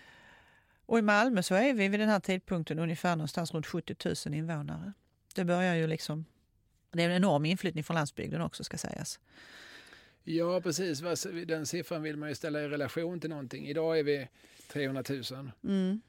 [0.86, 3.96] Och i Malmö så är vi vid den här tidpunkten ungefär någonstans runt 70
[4.26, 4.92] 000 invånare.
[5.34, 6.24] Det börjar ju liksom,
[6.92, 9.20] det är en enorm inflyttning från landsbygden också ska sägas.
[10.24, 11.02] Ja, precis.
[11.46, 13.66] Den siffran vill man ju ställa i relation till någonting.
[13.66, 14.28] Idag är vi
[14.68, 15.50] 300 000.
[15.64, 16.00] Mm.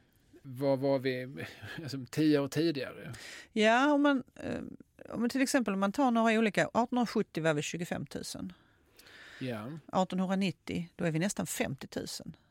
[0.41, 1.45] Vad var vi
[1.83, 3.13] alltså, tio år tidigare?
[3.53, 4.61] Ja, om man, eh,
[5.09, 8.05] om man till exempel om man tar några olika, 1870 var vi 25
[8.35, 8.53] 000.
[9.39, 12.07] Ja, 1890 då är vi nästan 50 000,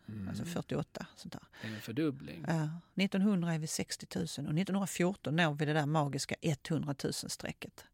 [0.09, 0.29] mm.
[0.29, 1.07] alltså 48.
[1.17, 1.43] Sånt där.
[1.63, 2.45] en fördubbling.
[2.49, 7.85] Ja, 1900 är vi 60 000 och 1914 når vi det där magiska 100 000-strecket.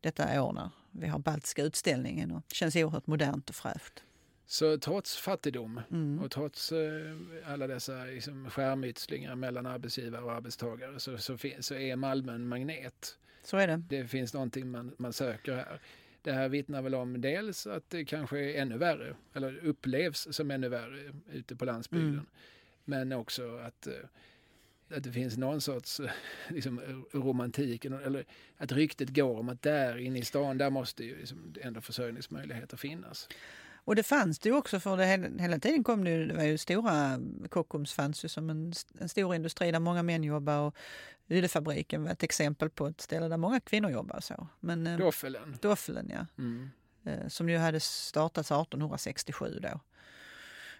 [0.00, 4.02] Detta år när vi har Baltiska utställningen och känns oerhört modernt och fräscht.
[4.46, 6.18] Så trots fattigdom Mm.
[6.18, 7.16] och trots eh,
[7.46, 13.18] alla dessa liksom, skärmytslingar mellan arbetsgivare och arbetstagare så, så, så är Malmö en magnet.
[13.42, 13.76] Så är det.
[13.88, 15.80] Det finns någonting man, man söker här.
[16.22, 20.50] Det här vittnar väl om dels att det kanske är ännu värre, eller upplevs som
[20.50, 22.08] ännu värre ute på landsbygden.
[22.08, 22.26] Mm.
[22.84, 23.92] Men också att, eh,
[24.90, 26.10] att det finns någon sorts eh,
[26.48, 26.80] liksom,
[27.12, 28.24] romantik, eller
[28.56, 32.76] att ryktet går om att där inne i stan, där måste ju liksom ändå försörjningsmöjligheter
[32.76, 33.28] finnas.
[33.86, 35.06] Och det fanns det ju också för det
[35.42, 39.08] hela, tiden kom det ju, det var ju stora, Kockums fanns ju som en, en
[39.08, 40.76] stor industri där många män jobbar och
[41.28, 44.20] Ydefabriken var ett exempel på ett ställe där många kvinnor jobbar.
[44.20, 44.48] Så.
[44.60, 45.58] Men, eh, Doffelen.
[45.60, 46.26] Doffelen ja.
[46.38, 46.70] Mm.
[47.04, 49.80] eh, som ju hade startats 1867 då.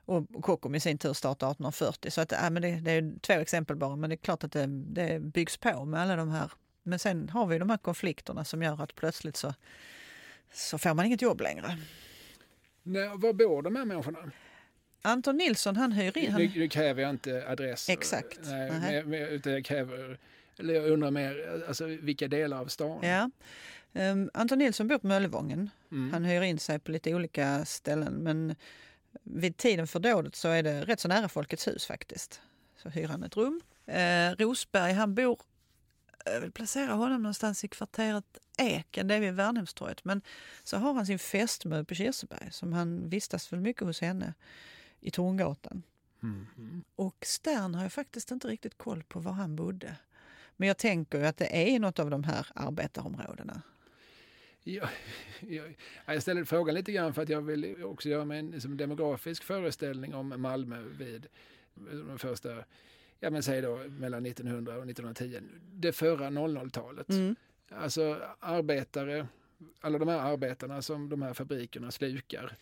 [0.06, 2.10] Och Kockum i sin tur startade 1840.
[2.10, 4.52] Så att, ja, men det, det är två exempel bara, men det är klart att
[4.52, 6.52] det, det byggs på med alla de här.
[6.82, 9.54] Men sen har vi de här konflikterna som gör att plötsligt så
[10.52, 11.78] så får man inget jobb längre.
[12.82, 14.18] Nej, var bor de här människorna?
[15.02, 16.32] Anton Nilsson han hyr in...
[16.32, 16.42] Han...
[16.42, 17.88] Nu, nu kräver jag inte adress.
[17.88, 18.40] Exakt.
[18.42, 20.18] Nej, mer, mer, utan jag kräver,
[20.58, 22.98] eller jag undrar mer, alltså vilka delar av stan?
[23.02, 23.30] Ja.
[23.92, 25.70] Um, Anton Nilsson bor på Möllevången.
[25.90, 26.12] Mm.
[26.12, 28.54] Han hyr in sig på lite olika ställen men
[29.26, 32.40] vid tiden för dådet så är det rätt så nära Folkets hus faktiskt.
[32.76, 33.60] Så hyr han ett rum.
[33.86, 35.40] Eh, Rosberg han bor,
[36.24, 40.04] jag vill placera honom någonstans i kvarteret Eken, det är vid Värnhemstorget.
[40.04, 40.22] Men
[40.64, 44.34] så har han sin fästmö på Kirseberg som han vistas väl mycket hos henne
[45.00, 45.82] i Torngatan.
[46.22, 46.84] Mm.
[46.96, 49.96] Och Stern har jag faktiskt inte riktigt koll på var han bodde.
[50.56, 53.62] Men jag tänker ju att det är något av de här arbetarområdena.
[54.68, 54.88] Ja,
[55.48, 58.76] jag, jag ställer frågan lite grann för att jag vill också göra mig en liksom,
[58.76, 61.26] demografisk föreställning om Malmö vid
[61.74, 62.64] de första,
[63.20, 65.40] ja men säg då mellan 1900 och 1910,
[65.72, 67.08] det förra 00-talet.
[67.08, 67.36] Mm.
[67.70, 69.26] Alltså arbetare,
[69.80, 72.56] alla de här arbetarna som de här fabrikerna slukar.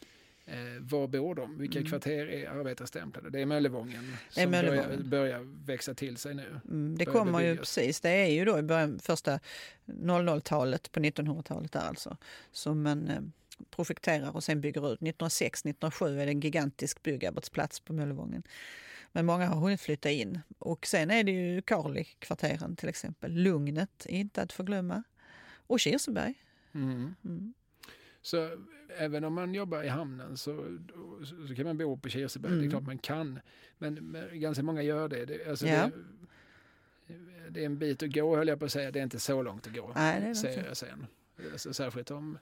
[0.46, 1.58] Eh, var bor de?
[1.58, 1.90] Vilka Mm.
[1.90, 3.30] kvarter är arbetarstämplade?
[3.30, 5.10] Det är Möllevången Det är som börjar, Möllevången.
[5.10, 6.60] börjar växa till sig nu.
[6.64, 8.00] Mm, det kommer ju precis.
[8.00, 9.40] Det är ju då i början, första
[9.86, 12.16] 00-talet på 1900-talet där alltså.
[12.52, 13.20] Som man eh,
[13.70, 15.00] projekterar och sen bygger ut.
[15.00, 18.42] 1906-1907 är det en gigantisk byggarbetsplats på Möllevången.
[19.12, 20.40] Men många har hunnit flytta in.
[20.58, 23.32] Och sen är det ju Karli-kvarteren till exempel.
[23.32, 25.02] Lugnet, inte att förglömma.
[25.66, 26.34] Och Kirseberg.
[26.74, 27.14] Mm.
[28.32, 28.58] Mm.
[28.58, 28.64] Så
[28.98, 30.78] även om man jobbar i hamnen så,
[31.24, 32.52] så, så kan man bo på Kirseberg.
[32.52, 32.70] Det är Mm.
[32.70, 33.40] klart man kan.
[33.78, 35.24] Men, men ganska många gör det.
[35.24, 35.90] det, alltså Ja.
[37.06, 37.14] det,
[37.50, 38.90] det är en bit att gå höll jag på att säga.
[38.90, 39.92] Det är inte så långt att gå.
[39.94, 41.06] Nej, det är säger jag sen.
[41.52, 42.38] Alltså, särskilt om,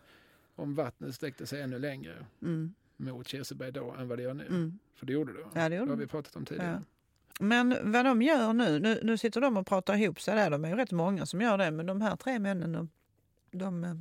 [0.54, 2.74] om vattnet sträckte sig ännu längre Mm.
[2.96, 4.46] mot Kirseberg då än vad det gör nu.
[4.46, 4.78] Mm.
[4.94, 5.38] För det gjorde det.
[5.54, 6.02] Ja, det gjorde har det.
[6.02, 6.82] vi pratat om tidigare.
[7.40, 10.50] Men vad de gör nu, nu, nu sitter de och pratar ihop sig där.
[10.50, 11.70] De är ju rätt många som gör det.
[11.70, 12.88] Men de här tre männen, de,
[13.52, 13.94] de eh,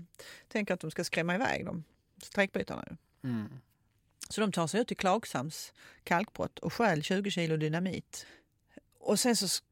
[0.48, 1.84] tänker att de ska skrämma iväg de
[2.24, 2.84] strejkbrytarna.
[2.90, 3.30] ju.
[3.30, 3.50] Mm.
[4.30, 5.74] Så de tar sig ut till Klagshamns
[6.04, 8.26] kalkbrott och stjäl 20 kilo dynamit.
[9.00, 9.64] Och sen så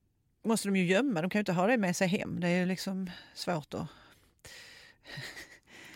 [0.43, 2.39] måste de ju gömma, de kan ju inte ha det med sig hem.
[2.39, 3.87] Det är ju liksom svårt att...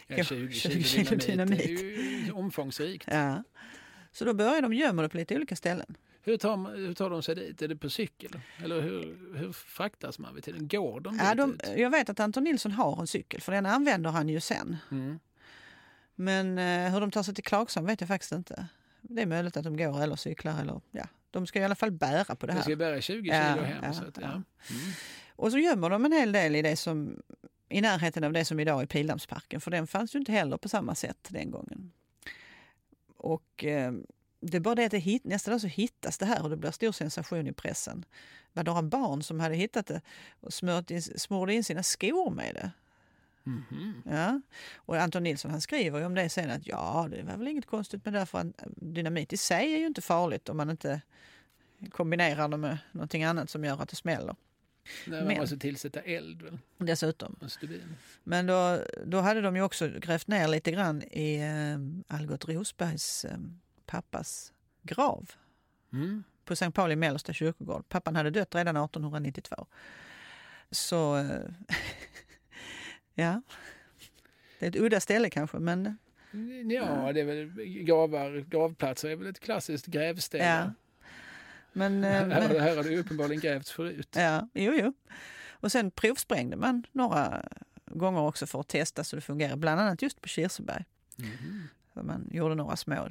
[0.07, 1.57] Ja, Ja, 20 20 kilo kilo dynamit.
[1.57, 2.27] Det är dynamit.
[2.27, 3.07] ju omfångsrikt.
[3.11, 3.43] Ja.
[4.11, 5.97] Så då börjar de gömma det på lite olika ställen.
[6.26, 7.61] Hur tar, hur tar de sig dit?
[7.61, 8.39] Är det på cykel?
[8.63, 10.67] Eller hur, hur fraktas man vid tiden?
[10.67, 11.61] Går de Ja, de, ut?
[11.78, 14.78] jag vet att Anton Nilsson har en cykel, för den använder han ju sen.
[14.91, 15.19] Mm.
[16.15, 18.67] Men eh, hur de tar sig till Klagshamn vet jag faktiskt inte.
[19.01, 21.07] Det är möjligt att de går eller cyklar eller ja.
[21.32, 22.63] De ska i alla fall bära på det De här.
[22.63, 23.84] ska bära 20 Ja, kilo hem.
[23.84, 24.24] ja, så att, ja.
[24.24, 24.30] ja.
[24.32, 24.91] Mm.
[25.36, 27.21] Och så gömmer de en hel del i det som
[27.69, 30.69] i närheten av det som idag är Pildammsparken, för den fanns ju inte heller på
[30.69, 31.91] samma sätt den gången.
[33.17, 33.93] Och eh,
[34.43, 36.57] det är bara det att det hit, nästa dag så hittas det här och det
[36.57, 38.05] blir stor sensation i pressen.
[38.53, 40.01] Det var några barn som hade hittat det
[40.39, 42.71] och smört in, smorde in sina skor med det.
[43.43, 44.01] Mhm.
[44.05, 44.41] Ja.
[44.75, 47.65] Och Anton Nilsson han skriver ju om det sen att ja, det var väl inget
[47.65, 51.01] konstigt med det för att dynamit i sig är ju inte farligt om man inte
[51.91, 54.35] kombinerar det med någonting annat som gör att det smäller.
[55.07, 56.59] Nej, man Men- måste tillsätta eld väl?
[56.77, 57.35] Dessutom.
[58.23, 63.25] Men då, då hade de ju också grävt ner lite grann i eh, Algot Rosbergs
[63.25, 63.37] eh,
[63.93, 65.31] pappas grav
[65.93, 66.23] Mm.
[66.45, 67.89] på Sankt Pauli Mellersta kyrkogård.
[67.89, 69.65] Pappan hade dött redan 1892.
[70.71, 71.25] Så eh,
[73.15, 73.41] ja,
[74.59, 75.97] det är ett udda ställe kanske men
[76.71, 80.43] Ja, det är väl gravar, gravplatser är väl ett klassiskt grävställe.
[80.45, 80.71] Ja.
[81.73, 84.09] Men, eh, här, men här har det uppenbarligen grävts förut.
[84.15, 84.93] ja, jo, jo.
[85.51, 87.45] Och sen provsprängde man några
[87.85, 89.55] gånger också för att testa så det fungerar.
[89.55, 90.85] Bland annat just på Kirseberg.
[91.93, 93.09] Så man gjorde några små,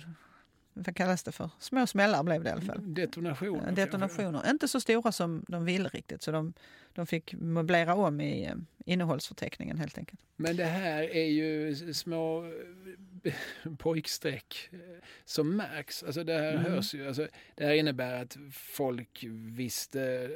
[0.74, 1.50] vad kallas det för?
[1.58, 2.94] Små smällar blev det i alla fall.
[2.94, 3.72] Detonationer.
[3.72, 4.50] Detonationer.
[4.50, 6.52] Inte så stora som de ville riktigt så de,
[6.92, 8.54] de fick möblera om i eh,
[8.84, 10.20] innehållsförteckningen helt enkelt.
[10.36, 12.44] Men det här är ju små
[13.24, 13.32] eh,
[13.78, 14.78] pojkstreck eh,
[15.24, 16.02] som märks.
[16.02, 16.64] Alltså det här Mm.
[16.72, 17.06] hörs ju.
[17.08, 19.24] Alltså det här innebär att folk
[19.56, 20.30] visste,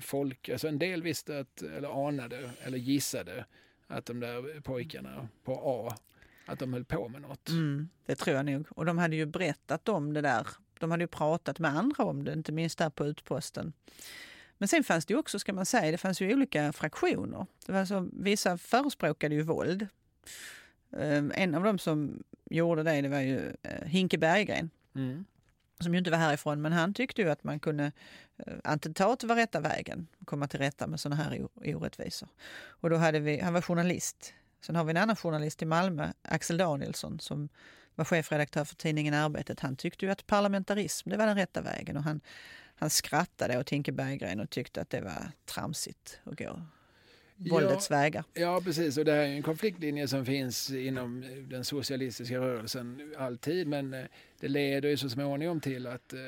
[0.00, 3.44] folk, alltså en del visste att, eller anade eller gissade
[3.86, 5.96] att de där pojkarna på A,
[6.48, 7.48] att de höll på med något.
[7.48, 8.66] Mm, det tror jag nog.
[8.70, 10.46] Och de hade ju berättat om det där.
[10.80, 13.72] De hade ju pratat med andra om det, inte minst där på utposten.
[14.58, 17.46] Men sen fanns det ju också, ska man säga, det fanns ju olika fraktioner.
[17.66, 19.86] Det var så, vissa förespråkade ju våld.
[20.96, 24.70] Ehm, En av dem som gjorde det, det var ju eh, Hinke Berggren.
[24.94, 25.24] Mm.
[25.80, 27.92] som ju inte var härifrån, men han tyckte ju att man kunde,
[28.36, 32.28] eh, attentat var rätta vägen, komma till rätta med sådana här orättvisor.
[32.66, 34.34] Och då hade vi, han var journalist.
[34.60, 37.48] Sen har vi en annan journalist i Malmö, Axel Danielsson, som
[37.94, 39.60] var chefredaktör för tidningen Arbetet.
[39.60, 42.20] Han tyckte ju att parlamentarism, det var den rätta vägen och han,
[42.74, 46.62] han skrattade åt Hinke Berggren och tyckte att det var tramsigt att gå.
[47.36, 48.24] våldets vägar.
[48.34, 48.98] Ja, precis.
[48.98, 53.66] Och det här är en konfliktlinje som finns inom den socialistiska rörelsen alltid.
[53.66, 54.04] Men eh,
[54.40, 56.20] det leder ju så småningom till att eh,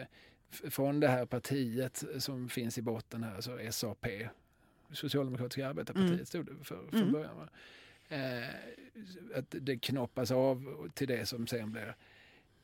[0.51, 4.07] från det här partiet som finns i botten här, alltså SAP,
[4.93, 6.27] Socialdemokratiska arbetarpartiet mm.
[6.27, 7.13] stod det för från mm.
[7.13, 7.37] början.
[7.37, 7.49] Va?
[8.11, 8.49] Eh,
[9.35, 11.97] att det knoppas av till det som sen blir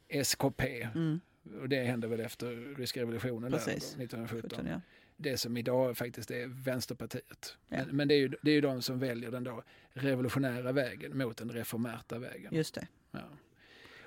[0.08, 0.82] SKP.
[0.94, 1.20] Mm.
[1.60, 4.50] Och det hände väl efter ryska revolutionen där, 1917.
[4.50, 4.80] 17, ja.
[5.16, 7.56] Det som idag faktiskt är Vänsterpartiet.
[7.68, 7.76] Ja.
[7.76, 11.18] Men, men, det, är ju, det är ju de som väljer den då revolutionära vägen
[11.18, 12.54] mot den reformärta vägen.
[12.54, 12.88] Just det.
[13.10, 13.20] Ja.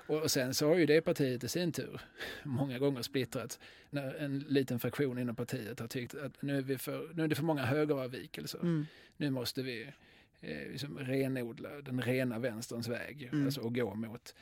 [0.06, 2.00] Och sen så har ju det partiet i sin tur
[2.42, 3.58] många gånger splittrats.
[3.90, 7.28] När en liten fraktion inom partiet har tyckt att nu är, vi för, nu är
[7.28, 8.58] det för många högeravvikelser.
[8.58, 8.86] Mm.
[9.16, 9.92] Nu måste vi
[10.40, 13.44] liksom renodla den rena vänsterns väg mm.
[13.44, 14.34] alltså, och gå mot,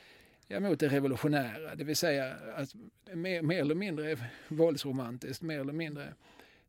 [0.47, 1.75] ja, mot det revolutionära.
[1.75, 2.75] Det vill säga att
[3.13, 6.13] mer, mer eller mindre våldsromantiskt, mer eller mindre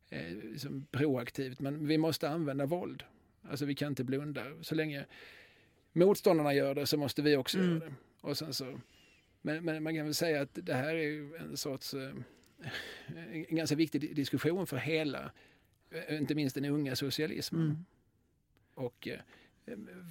[0.09, 1.59] eh, liksom proaktivt.
[1.59, 3.03] Men vi måste använda våld.
[3.41, 4.43] Alltså vi kan inte blunda.
[4.61, 5.05] Så länge
[5.93, 7.69] motståndarna gör det så måste vi också mm.
[7.69, 7.93] göra det.
[8.21, 8.79] Och sen så,
[9.41, 12.11] men, men, man kan väl säga att det här är en sorts eh,
[13.31, 15.31] en ganska viktig diskussion för hela,
[15.91, 17.61] eh, inte minst den unga socialismen.
[17.61, 17.85] Mm.
[18.73, 19.19] Och eh,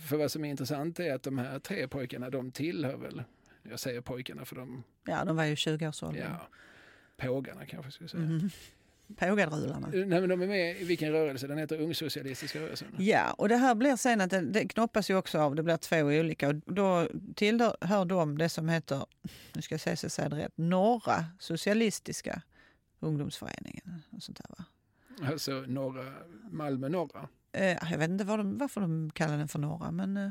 [0.09, 3.23] för vad som är intressant är att de här tre pojkarna, de tillhör väl,
[3.63, 4.83] jag säger pojkarna för de...
[5.05, 6.21] Ja, de var ju 20 års ålder.
[6.21, 6.49] Ja,
[7.17, 8.23] pågarna kanske jag skulle säga.
[8.23, 8.51] Mm.
[9.17, 9.89] Pågadrularna.
[9.93, 11.47] Nej, men de är med i vilken rörelse?
[11.47, 12.89] Den heter Ungsocialistiska rörelsen.
[12.99, 15.77] Ja, och det här blir sen att det, det knoppas ju också av, det blir
[15.77, 16.49] två olika.
[16.49, 19.07] Och då tillhör de det som heter,
[19.53, 22.43] nu ska jag säga så jag säger det rätt, Norra Socialistiska
[23.01, 24.03] ungdomsföreningen.
[24.11, 24.65] Och sånt där, va?
[25.31, 26.13] Alltså norra,
[26.51, 27.29] Malmö norra?
[27.53, 30.17] Eh, jag vet inte var de, varför de kallar den för norra, men...
[30.17, 30.31] Eh,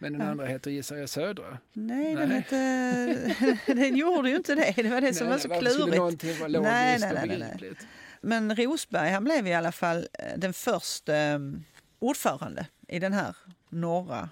[0.00, 1.58] men den andra heter gissar jag Södra?
[1.72, 2.16] Nej, nej.
[2.16, 4.72] Den, hette, den gjorde ju inte det.
[4.76, 6.40] Det var det som nej, var så klurigt.
[6.40, 7.72] Vara nej, nej, nej, nej.
[8.20, 11.64] Men Rosberg han blev i alla fall eh, den första um,
[11.98, 13.36] ordförande i den här
[13.68, 14.30] norra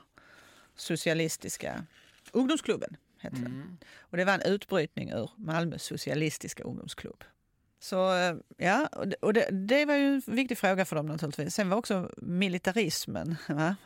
[0.77, 1.87] socialistiska
[2.33, 2.97] ungdomsklubben.
[3.19, 3.79] Hette mm.
[3.99, 7.25] Och det var en utbrytning ur Malmö socialistiska ungdomsklubb.
[7.81, 8.89] Så eh, ja,
[9.21, 11.55] och det, det, var ju en viktig fråga för dem naturligtvis.
[11.55, 13.37] Sen var också militarismen.
[13.49, 13.77] Va?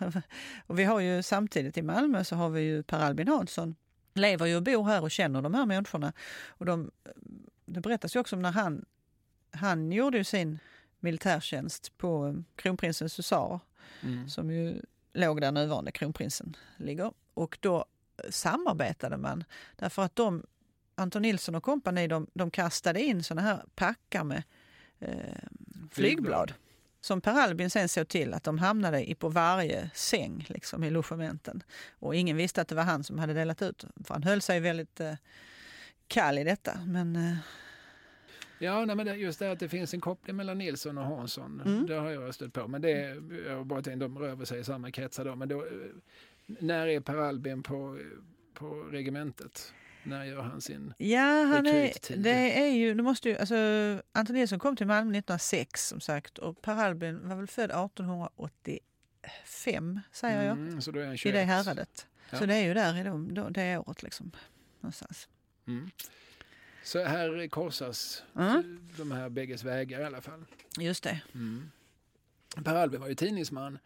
[0.67, 3.75] Och vi har ju samtidigt i Malmö så har vi ju Per Albin Hansson
[4.15, 6.13] lever ju och bor här och känner de här människorna.
[6.49, 6.91] Och de,
[7.67, 8.85] det berättas ju också om när han,
[9.51, 10.59] han gjorde ju sin
[11.01, 13.61] militärtjänst på kronprinsens husar
[14.03, 14.29] mm.
[14.29, 14.83] som ju
[15.13, 17.13] låg där nuvarande kronprinsen ligger.
[17.35, 17.85] Och då
[18.31, 19.45] samarbetade man
[19.77, 20.47] därför att de
[21.01, 24.43] Anton Nilsson och kompani de, de kastade in såna här packar med
[24.99, 25.91] eh, flygblad.
[25.91, 26.53] flygblad.
[27.01, 30.91] Som Per Albin sen såg till att de hamnade i på varje säng liksom, i
[30.91, 31.63] logementen.
[31.91, 34.61] Och ingen visste att det var han som hade delat ut För han höll sig
[34.61, 35.15] väldigt eh,
[36.07, 36.79] kall i detta.
[36.87, 37.37] Men, eh...
[38.59, 41.87] Ja, nej, men just det att det finns en koppling mellan Nilsson och Hansson, mm.
[41.87, 42.69] det har jag stött på.
[42.69, 42.91] Men det,
[43.47, 45.37] jag har bara tänkt, de rör sig i samma kretsar då.
[45.37, 45.71] Men då, eh,
[46.47, 47.99] när är Per Albin på,
[48.55, 49.73] på regementet?
[50.03, 53.57] När gör han sin Ja, han är, det är ju, det måste ju, alltså,
[54.13, 60.01] Anton Nilsson kom till Malmö 1906 som sagt och Per Albin var väl född 1885
[60.13, 60.53] säger jag.
[60.53, 61.35] Mm, så då är han 21.
[61.35, 62.07] I det häradet.
[62.31, 62.39] Ja.
[62.39, 64.31] Så det är ju där i de, det året liksom.
[64.81, 65.29] Någonstans.
[65.67, 65.91] Mm.
[66.83, 68.89] Så här korsas mm.
[68.97, 70.45] de här bägges vägar i alla fall.
[70.79, 71.21] Just det.
[71.35, 71.71] Mm.
[72.65, 73.79] Per Albin var ju tidningsman.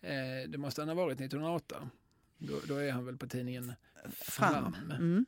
[0.00, 1.90] Eh, det måste han ha varit 1908.
[2.38, 3.72] Då, då är han väl på tidningen
[4.10, 4.52] Fram.
[4.52, 4.76] Fram.
[4.90, 5.26] Mm.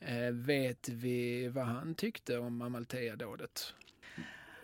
[0.00, 3.74] Eh, vet vi vad han tyckte om Amalthea-dådet?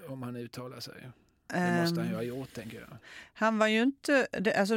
[0.08, 1.10] Om han uttalar sig.
[1.46, 2.98] Det måste han ju ha ehm, gjort, tänker jag.
[3.32, 4.26] Han var ju inte...
[4.30, 4.74] Det, alltså,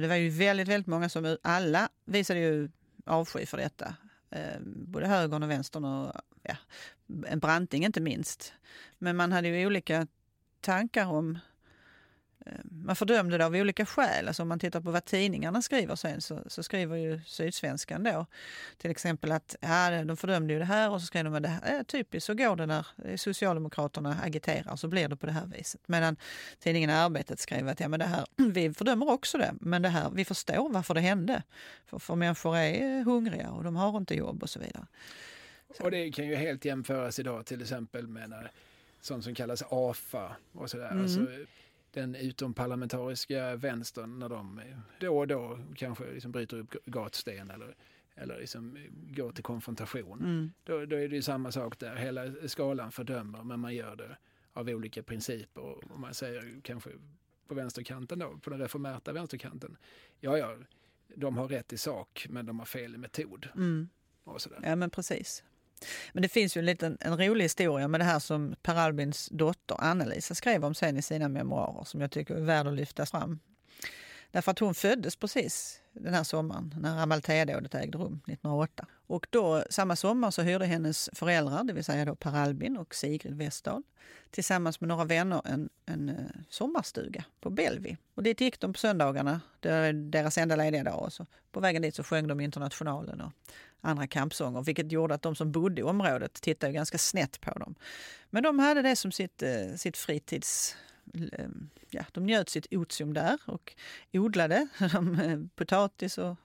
[0.00, 1.36] det var ju väldigt, väldigt många som...
[1.42, 2.70] Alla visade ju
[3.04, 3.94] avsky för detta.
[4.30, 6.56] Eh, både högern och vänstern och ja,
[7.36, 8.54] Branting inte minst.
[8.98, 10.06] Men man hade ju olika
[10.60, 11.38] tankar om
[12.64, 14.28] man fördömde det av olika skäl.
[14.28, 18.26] Alltså om man tittar på vad tidningarna skriver sen så, så skriver ju Sydsvenskan då
[18.78, 21.48] till exempel att ja, de fördömde ju det här och så skrev de att det
[21.48, 25.46] här är typiskt, så går det när Socialdemokraterna agiterar så blir det på det här
[25.46, 25.80] viset.
[25.86, 26.16] Medan
[26.58, 30.10] tidningen Arbetet skrev att ja, men det här, vi fördömer också det, men det här,
[30.10, 31.42] vi förstår varför det hände.
[31.86, 34.86] För, för människor är hungriga och de har inte jobb och så vidare.
[35.76, 35.84] Så.
[35.84, 38.50] Och det kan ju helt jämföras idag till exempel med när,
[39.00, 40.90] sånt som kallas AFA och sådär.
[40.90, 41.02] Mm.
[41.02, 41.26] Alltså,
[41.92, 44.60] den utomparlamentariska vänstern när de
[45.00, 47.76] då och då kanske liksom bryter upp gatsten eller,
[48.14, 50.18] eller liksom går till konfrontation.
[50.18, 50.52] Mm.
[50.64, 51.96] Då, då är det samma sak där.
[51.96, 54.16] Hela skalan fördömer men man gör det
[54.52, 55.62] av olika principer.
[55.62, 56.90] Och man säger kanske
[57.48, 59.76] på vänsterkanten då, på den reformerta vänsterkanten.
[60.20, 60.56] Ja, ja,
[61.14, 63.48] de har rätt i sak men de har fel i metod.
[63.56, 63.88] Mm.
[64.62, 65.44] Ja men precis.
[66.12, 69.28] Men det finns ju en, liten, en rolig historia med det här som Per Albins
[69.32, 73.10] dotter Anna-Lisa skrev om sen i sina memoarer som jag tycker är värd att lyftas
[73.10, 73.40] fram.
[74.30, 78.86] Därför att hon föddes precis den här sommaren när Amalthea-dådet ägde rum 1908.
[79.06, 82.94] Och då, samma sommar så hyrde hennes föräldrar, det vill säga då Per Albin och
[82.94, 83.82] Sigrid Westdahl,
[84.30, 86.16] tillsammans med några vänner en, en eh,
[86.48, 87.96] sommarstuga på Belvi.
[88.14, 91.02] Och dit gick de på söndagarna, det var deras enda lediga dag.
[91.02, 93.32] Och så på vägen dit så sjöng de Internationalen och
[93.80, 97.74] andra kampsånger, vilket gjorde att de som bodde i området tittade ganska snett på dem.
[98.30, 100.76] Men de hade det som sitt, eh, sitt fritids
[101.90, 103.74] ja, de njöt sitt otium där och
[104.12, 104.68] odlade
[105.54, 106.36] potatis och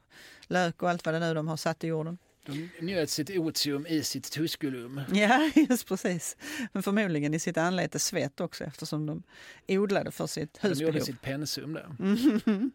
[0.47, 2.17] lök och allt vad det nu de har satt i jorden.
[2.45, 5.01] De njöt sitt otium i sitt tuskulum.
[5.13, 6.37] Ja, just precis.
[6.73, 9.23] Men förmodligen i sitt anlete svett också eftersom de
[9.67, 10.75] odlade för sitt husbehov.
[10.75, 11.95] De gjorde sitt pensum där.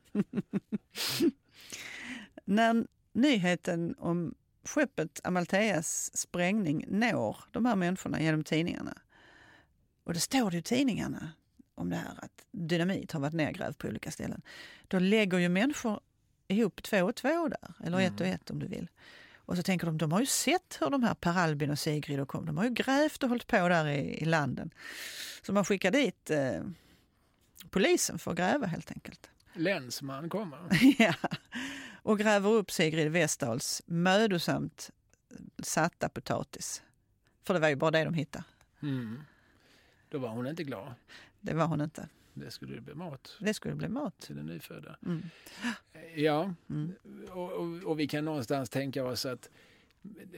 [2.44, 8.98] När nyheten om skeppet Amaltheas sprängning når de här människorna genom tidningarna
[10.04, 11.32] och det står det i tidningarna
[11.74, 14.42] om det här att dynamit har varit nedgrävd på olika ställen.
[14.88, 16.00] Då lägger ju människor
[16.48, 18.34] ihop två och två där, eller ett och mm.
[18.34, 18.88] ett om du vill.
[19.44, 22.20] Och så tänker de, de har ju sett hur de här Per Albin och Sigrid
[22.20, 22.46] och kom.
[22.46, 24.70] De har ju grävt och hållit på där i, i landen.
[25.42, 26.62] Så man skickar dit eh,
[27.70, 29.30] polisen för att gräva helt enkelt.
[29.52, 30.58] Länsman kommer.
[30.98, 31.14] ja,
[32.02, 34.90] och gräver upp Sigrid Westdahls mödosamt
[35.62, 36.82] satta potatis.
[37.44, 38.44] För det var ju bara det de hittade.
[38.82, 39.24] Mm.
[40.08, 40.94] Då var hon inte glad.
[41.42, 42.08] Det var hon inte.
[42.34, 43.36] Det skulle bli mat.
[43.40, 44.20] Det skulle bli mat.
[44.20, 44.96] Till den nyfödda.
[45.06, 45.22] Mm.
[46.14, 46.92] Ja, mm.
[47.30, 49.48] Och, och, och, vi kan någonstans tänka oss att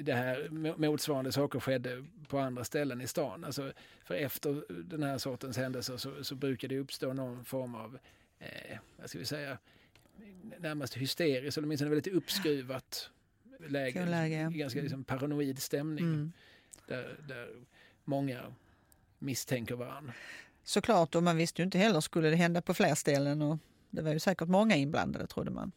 [0.00, 0.48] det här
[0.78, 3.44] motsvarande saker skedde på andra ställen i stan.
[3.44, 3.72] Alltså,
[4.04, 7.98] för efter den här sortens händelser så, så brukar det uppstå någon form av,
[8.38, 9.58] eh, vad ska vi säga,
[10.58, 13.10] närmast hysteriskt, eller åtminstone väldigt uppskruvat
[13.58, 14.06] läge.
[14.06, 14.50] läge.
[14.54, 15.04] Ganska liksom mm.
[15.04, 16.04] paranoid stämning.
[16.04, 16.32] Mm.
[16.86, 17.48] Där, där
[18.04, 18.54] många
[19.18, 20.12] misstänker varandra.
[20.64, 23.58] Såklart, och man visste ju inte heller skulle det hända på fler ställen och
[23.90, 25.72] det var ju säkert många inblandade trodde man.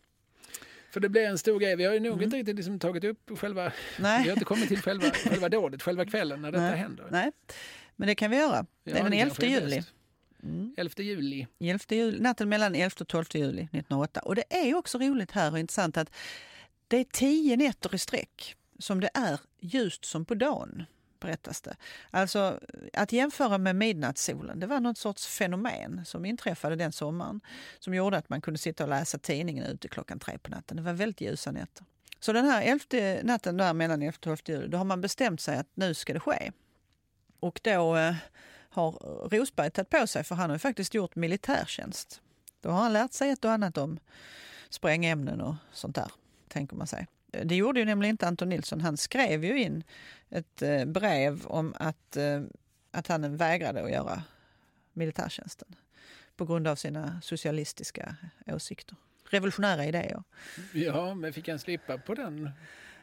[0.92, 1.76] För det blev en stor grej.
[1.76, 2.24] Vi har ju nog mm.
[2.24, 3.72] inte riktigt liksom tagit upp själva...
[4.00, 4.24] Nej.
[4.24, 6.78] Vi har inte kommit till själva, själva dådet, själva kvällen när detta Nej.
[6.78, 7.08] händer.
[7.12, 7.32] Nej,
[7.96, 8.66] men det kan vi göra.
[8.84, 9.84] Det är den 11 juli.
[10.44, 10.74] Mm.
[10.78, 11.48] 11 juli.
[11.60, 12.20] 11 juli.
[12.20, 14.20] Natten mellan 11 och 12 juli 1908.
[14.20, 16.16] Och det är också roligt här och intressant att
[16.88, 20.86] det är tio nätter i sträck som det är ljust som på dagen
[21.20, 21.76] berättas det.
[22.12, 22.60] Alltså
[22.94, 27.42] att jämföra med midnattssolen, det var något sorts fenomen som inträffade den sommaren
[27.80, 30.78] som gjorde att man kunde sitta och läsa tidningen ute klockan tre på natten.
[30.78, 31.86] Det var väldigt ljusa nätter.
[32.20, 35.42] Så den här elfte natten där mellan 11 och 12 juli, då har man bestämt
[35.42, 36.52] sig att nu ska det ske.
[37.40, 38.16] Och då eh,
[38.70, 38.92] har
[39.30, 42.22] Rosberg tagit på sig, för han har faktiskt gjort militärtjänst.
[42.62, 44.00] Då har han lärt sig ett och annat om
[44.70, 46.12] sprängämnen och sånt där,
[46.48, 47.08] tänker man sig.
[47.32, 48.82] Det gjorde ju nämligen inte Anton Nilsson.
[48.82, 49.84] Han skrev ju in
[50.30, 52.42] ett eh, brev om att, eh,
[52.92, 54.24] att han vägrade att göra
[54.94, 55.76] militärtjänsten
[56.36, 58.16] på grund av sina socialistiska
[58.48, 58.96] åsikter.
[59.30, 60.24] Revolutionära idéer.
[60.74, 62.52] Ja, men fick han slippa på den?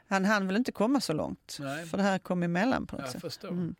[0.06, 1.86] Han hann väl inte komma så långt, Nej.
[1.86, 3.44] för det här kom emellan på något Jag sätt.
[3.44, 3.58] Mm.
[3.58, 3.74] Mm.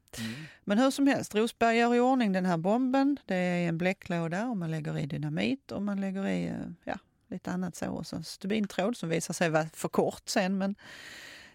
[0.65, 3.17] Men hur som helst, Rosberg gör i ordning den här bomben.
[3.27, 6.99] Det är en bläcklåda och man lägger i dynamit och man lägger i eh, ja,
[7.35, 7.91] lite annat så.
[7.91, 10.59] Och så stubintråd som visar sig vara för kort sen.
[10.59, 10.75] Men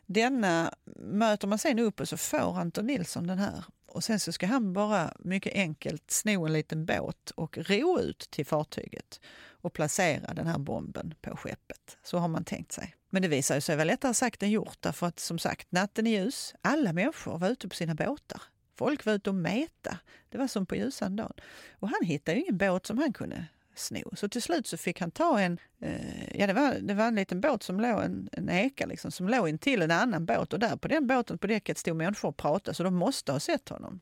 [0.06, 3.64] denna möter man sen upp och så får Anton Nilsson den här.
[3.86, 8.28] Och sen så ska han bara mycket enkelt sno en liten båt och ro ut
[8.30, 9.20] till fartyget
[9.62, 11.98] och placera den här bomben på skeppet.
[12.04, 12.96] Så har man tänkt sig.
[13.10, 16.12] Men det visar sig vara lättare sagt än gjort därför att som sagt natten är
[16.12, 16.56] ljus.
[16.62, 18.42] Alla människor var ute på sina båtar.
[18.76, 19.98] Folk var ute och meta.
[20.30, 21.34] Det var som på ljusan dagen.
[21.72, 23.46] Och han hittade ju ingen båt som han kunde
[23.80, 24.16] sno.
[24.16, 27.16] Så till slut så fick han ta en, eh, ja det var, det var en
[27.16, 30.60] liten båt som låg, en, en eka liksom, som låg intill en annan båt och
[30.60, 33.70] där på den båten på däcket stod människor och pratade så de måste ha sett
[33.70, 34.00] honom.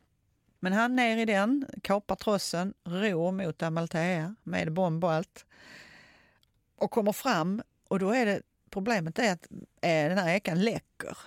[0.59, 5.45] Men han ner i den, kapar trossen, ror mot Amalthea med bomb och allt
[6.75, 9.47] och kommer fram och då är det problemet är att
[9.81, 11.17] eh, den här ekan läcker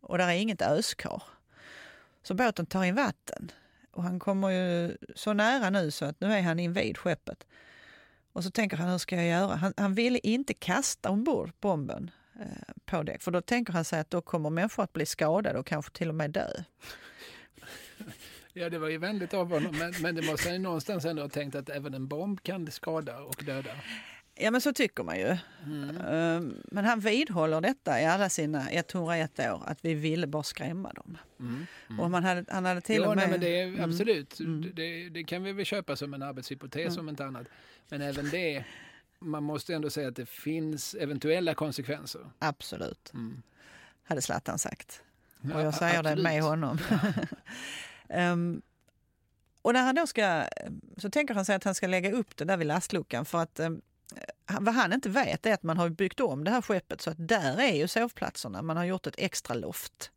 [0.00, 1.22] och där är inget öskar.
[2.22, 3.52] Så båten tar in vatten
[3.92, 7.46] och han kommer ju så nära nu så att nu är han invid skeppet.
[8.32, 9.56] Och så tänker han, hur ska jag göra?
[9.56, 12.10] Han, han ville inte kasta ombord bomben
[12.40, 15.58] eh, på däck, för då tänker han sig att då kommer människor att bli skadade
[15.58, 16.48] och kanske till och med dö.
[18.52, 21.28] Ja, det var ju vänligt av honom, men, men det måste han någonstans ändå ha
[21.28, 23.70] tänkt att även en bomb kan skada och döda.
[24.34, 25.36] Ja, men så tycker man ju.
[25.66, 25.96] Mm.
[25.96, 30.92] Ehm, men han vidhåller detta i alla sina 101 år, att vi ville bara skrämma
[30.92, 31.18] dem.
[31.40, 31.66] Mm.
[31.88, 32.00] Mm.
[32.00, 33.16] Och man hade, han hade till ja, och med...
[33.16, 33.90] Nej, men det är, mm.
[33.90, 34.70] absolut, mm.
[34.74, 37.46] det, det, kan vi väl köpa som en arbetshypotes om inte annat.
[37.92, 38.64] Men även det,
[39.18, 42.30] man måste ändå säga att det finns eventuella konsekvenser.
[42.38, 43.42] Absolut, mm.
[44.02, 45.02] hade Zlatan sagt.
[45.54, 46.16] Och jag säger absolut.
[46.16, 46.78] det med honom.
[48.08, 48.32] Ja.
[48.32, 48.62] um,
[49.62, 50.44] och när han då ska,
[50.96, 53.60] så tänker han sig att han ska lägga upp det där vid lastluckan för att
[53.60, 53.82] um,
[54.60, 57.28] vad han inte vet är att man har byggt om det här skeppet så att
[57.28, 58.62] där är ju sovplatserna.
[58.62, 60.10] Man har gjort ett extra loft.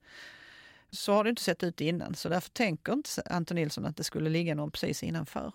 [0.91, 4.03] Så har det inte sett ut innan så därför tänker inte Anton Nilsson att det
[4.03, 5.51] skulle ligga någon precis innanför.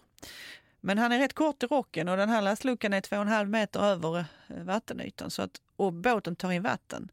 [0.80, 3.28] Men han är rätt kort i rocken och den här lastluckan är två och en
[3.28, 4.24] halv meter över eh,
[4.62, 7.10] vattenytan så att, och båten tar in vatten.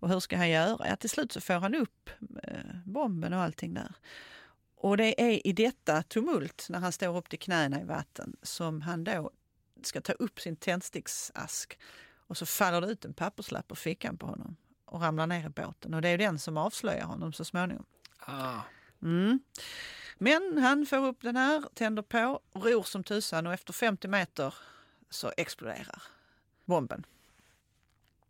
[0.00, 0.88] Och hur ska han göra?
[0.88, 2.10] Ja, till slut så får han upp
[2.42, 3.92] eh, bomben och allting där.
[4.76, 8.80] Och det är i detta tumult, när han står upp till knäna i vatten, som
[8.80, 9.30] han då
[9.82, 11.78] ska ta upp sin tändsticksask
[12.28, 15.48] och så faller det ut en papperslapp ur fickan på honom och ramlar ner i
[15.48, 15.94] båten.
[15.94, 17.84] Och det är den som avslöjar honom så småningom.
[18.18, 18.60] Ah.
[19.02, 19.40] Mm.
[20.18, 24.54] Men han får upp den här, tänder på, ror som tusan och efter 50 meter
[25.10, 26.02] så exploderar
[26.64, 27.06] bomben.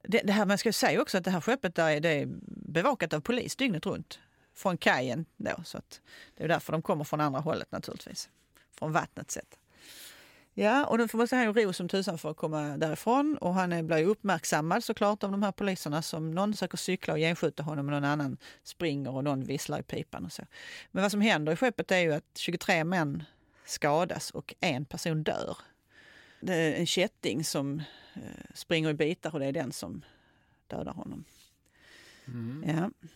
[0.03, 2.29] Det, det här, man ska säga också att det här skeppet där är, det är
[2.47, 4.19] bevakat av polis dygnet runt.
[4.55, 6.01] Från kajen då, så att
[6.37, 8.29] det är därför de kommer från andra hållet naturligtvis.
[8.71, 9.59] Från vattnet sett.
[10.61, 13.87] Ja, och då måste han ju ro som tusan för att komma därifrån och han
[13.87, 17.93] blir uppmärksammad såklart av de här poliserna som någon försöker cykla och genskjuta honom och
[17.93, 20.43] någon annan springer och någon visslar i pipan och så.
[20.91, 23.23] Men vad som händer i skeppet är ju att 23 män
[23.65, 25.57] skadas och en person dör.
[26.41, 27.83] Det är en kätting som
[28.15, 28.23] eh,
[28.55, 30.05] springer i bitar och det är den som
[30.67, 31.25] dödar honom.
[32.27, 32.65] Mm.
[32.77, 33.09] Ja.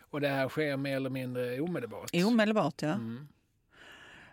[0.00, 2.10] Och det här sker mer eller mindre omedelbart?
[2.14, 2.92] Omedelbart, ja.
[2.92, 3.28] Mm.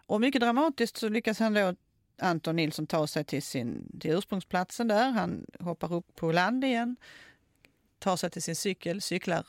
[0.08, 1.76] Och mycket dramatiskt så lyckas han då
[2.18, 5.10] Anton Nilsson tar sig till, sin, till ursprungsplatsen där.
[5.12, 6.96] Han hoppar upp på land igen,
[8.00, 9.48] tar sig till sin cykel, cyklar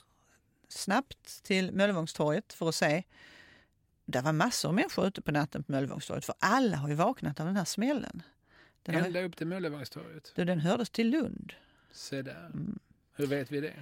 [0.69, 3.03] snabbt till Möllevångstorget för att se.
[4.05, 7.41] Där var massor av människor ute på natten på Möllevångstorget för alla har ju vaknat
[7.41, 8.23] av den här smällen.
[8.83, 10.33] Den, Ända upp till Möllevångstorget?
[10.35, 11.53] den hördes till Lund.
[11.91, 12.47] Se där.
[12.47, 12.79] Mm.
[13.13, 13.75] Hur vet vi det?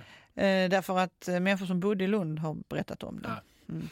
[0.43, 3.29] Eh, därför att eh, människor som bodde i Lund har berättat om det.
[3.29, 3.43] Ah.
[3.69, 3.89] Mm.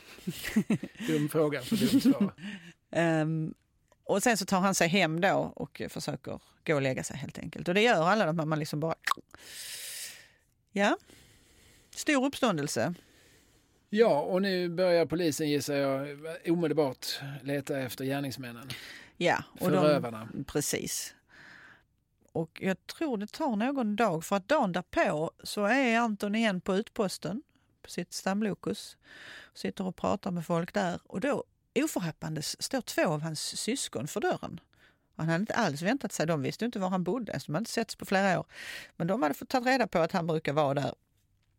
[1.06, 2.32] Dum fråga för dumt svar.
[2.90, 3.54] Ehm,
[4.04, 7.38] och sen så tar han sig hem då och försöker gå och lägga sig helt
[7.38, 7.68] enkelt.
[7.68, 8.94] Och det gör alla, att man liksom bara...
[10.72, 10.96] Ja,
[11.90, 12.94] stor uppståndelse.
[13.90, 17.06] Ja, och nu börjar polisen gissar jag omedelbart
[17.42, 18.68] leta efter gärningsmännen.
[19.16, 20.28] Ja, och Förövarna.
[20.32, 21.14] De, precis.
[22.32, 26.60] Och jag tror det tar någon dag, för att dagen därpå så är Anton igen
[26.60, 27.42] på utposten
[27.82, 28.96] på sitt stamlokus.
[29.54, 31.44] Sitter och pratar med folk där och då
[31.74, 34.60] oförhappandes står två av hans syskon för dörren.
[35.16, 37.62] Han hade inte alls väntat sig, de visste inte var han bodde, så de hade
[37.62, 38.46] inte setts på flera år.
[38.96, 40.94] Men de hade fått ta reda på att han brukar vara där.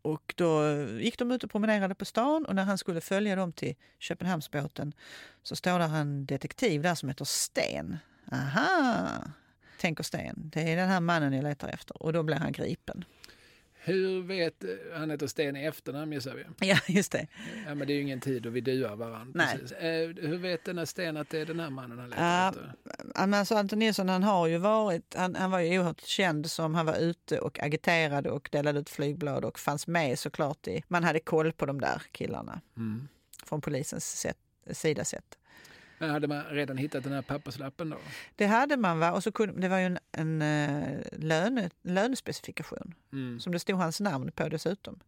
[0.02, 3.54] Och då gick de ut och promenerade på stan och när han skulle följa dem
[3.54, 4.94] till Köpenhamnsbåten
[5.44, 7.98] så står där en detektiv där som heter Sten.
[8.32, 9.08] Aha,
[9.80, 10.36] tänker Sten.
[10.54, 12.04] Det är den här mannen jag letar efter.
[12.04, 13.06] Och då blir han gripen.
[13.86, 14.64] Hur vet,
[14.94, 16.68] han heter Sten i efternamn gissar vi.
[16.68, 17.28] Ja, just det.
[17.68, 19.46] Ja, men det är ju ingen tid då vi duar varandra.
[19.46, 19.58] Nej.
[19.92, 22.50] Eh, hur vet den här Sten att det är den här mannen han letar Ja,
[22.50, 22.74] efter?
[23.36, 26.86] Alltså Anton Nilsson han har ju varit, han, han var ju oerhört känd som han
[26.86, 31.20] var ute och agiterade och delade ut flygblad och fanns med såklart i, man hade
[31.20, 33.08] koll på de där killarna Mm.
[33.46, 34.38] från polisens sätt,
[34.72, 35.38] sida sett.
[36.04, 37.98] Men hade man redan hittat den här papperslappen då?
[38.36, 42.94] Det hade man va, och så kunde, det var ju en, en eh, löne, lönespecifikation
[43.12, 43.40] Mm.
[43.40, 45.00] som det stod hans namn på dessutom.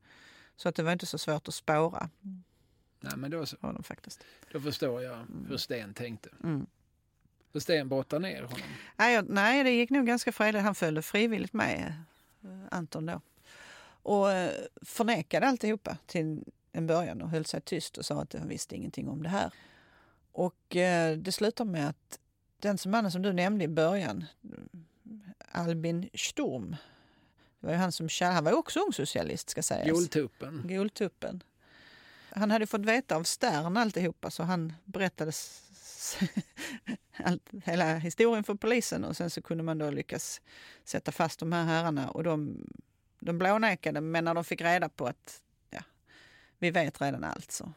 [0.56, 2.10] Så att det var inte så svårt att spåra
[3.00, 4.24] Nej, men då, så, honom faktiskt.
[4.52, 6.30] då förstår jag hur Sten tänkte.
[6.44, 6.66] Mm.
[7.54, 8.68] Så Sten brottar ner honom.
[8.96, 10.64] Nej, jag, nej, det gick nog ganska fredligt.
[10.64, 11.94] Han följde frivilligt med
[12.44, 13.22] eh, Anton då.
[13.86, 18.48] Och eh, förnekade alltihopa till en början och höll sig tyst och sa att han
[18.48, 19.52] visste ingenting om det här.
[20.36, 22.20] Och eh, det slutar med att
[22.60, 24.26] den som mannen som du nämnde i början,
[25.52, 26.76] Albin Sturm,
[27.60, 29.92] det var ju han som han var ju också ung socialist ska sägas.
[29.92, 30.62] Goltuppen.
[30.66, 31.44] Goltuppen.
[32.30, 35.32] Han hade fått veta av Stern alltihopa så han berättade
[37.18, 40.42] allt, hela historien för polisen och sen så kunde man då lyckas
[40.84, 42.66] sätta fast de här herrarna och de,
[43.20, 45.82] de blånekade men när de fick reda på att ja,
[46.60, 47.74] vi vet redan allt så.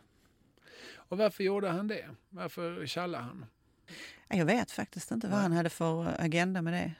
[1.08, 2.08] Och varför gjorde han det?
[2.30, 3.46] Varför tjallade han?
[4.28, 6.92] Ja, Jag vet faktiskt inte vad han hade för agenda med det.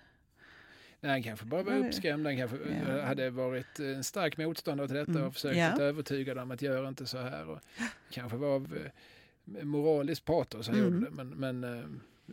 [1.00, 2.26] Nej, han kanske bara var uppskrämd.
[2.26, 2.56] Han kanske
[2.88, 3.02] Ja.
[3.04, 5.24] hade varit en stark motståndare till detta Mm.
[5.26, 5.66] och försökt Ja.
[5.72, 7.48] att övertyga dem att göra inte så här.
[7.48, 7.58] Och
[8.10, 8.78] kanske var av
[9.56, 10.92] eh, moraliskt patos han Mm.
[10.94, 11.10] gjorde det.
[11.24, 11.84] Men, men eh,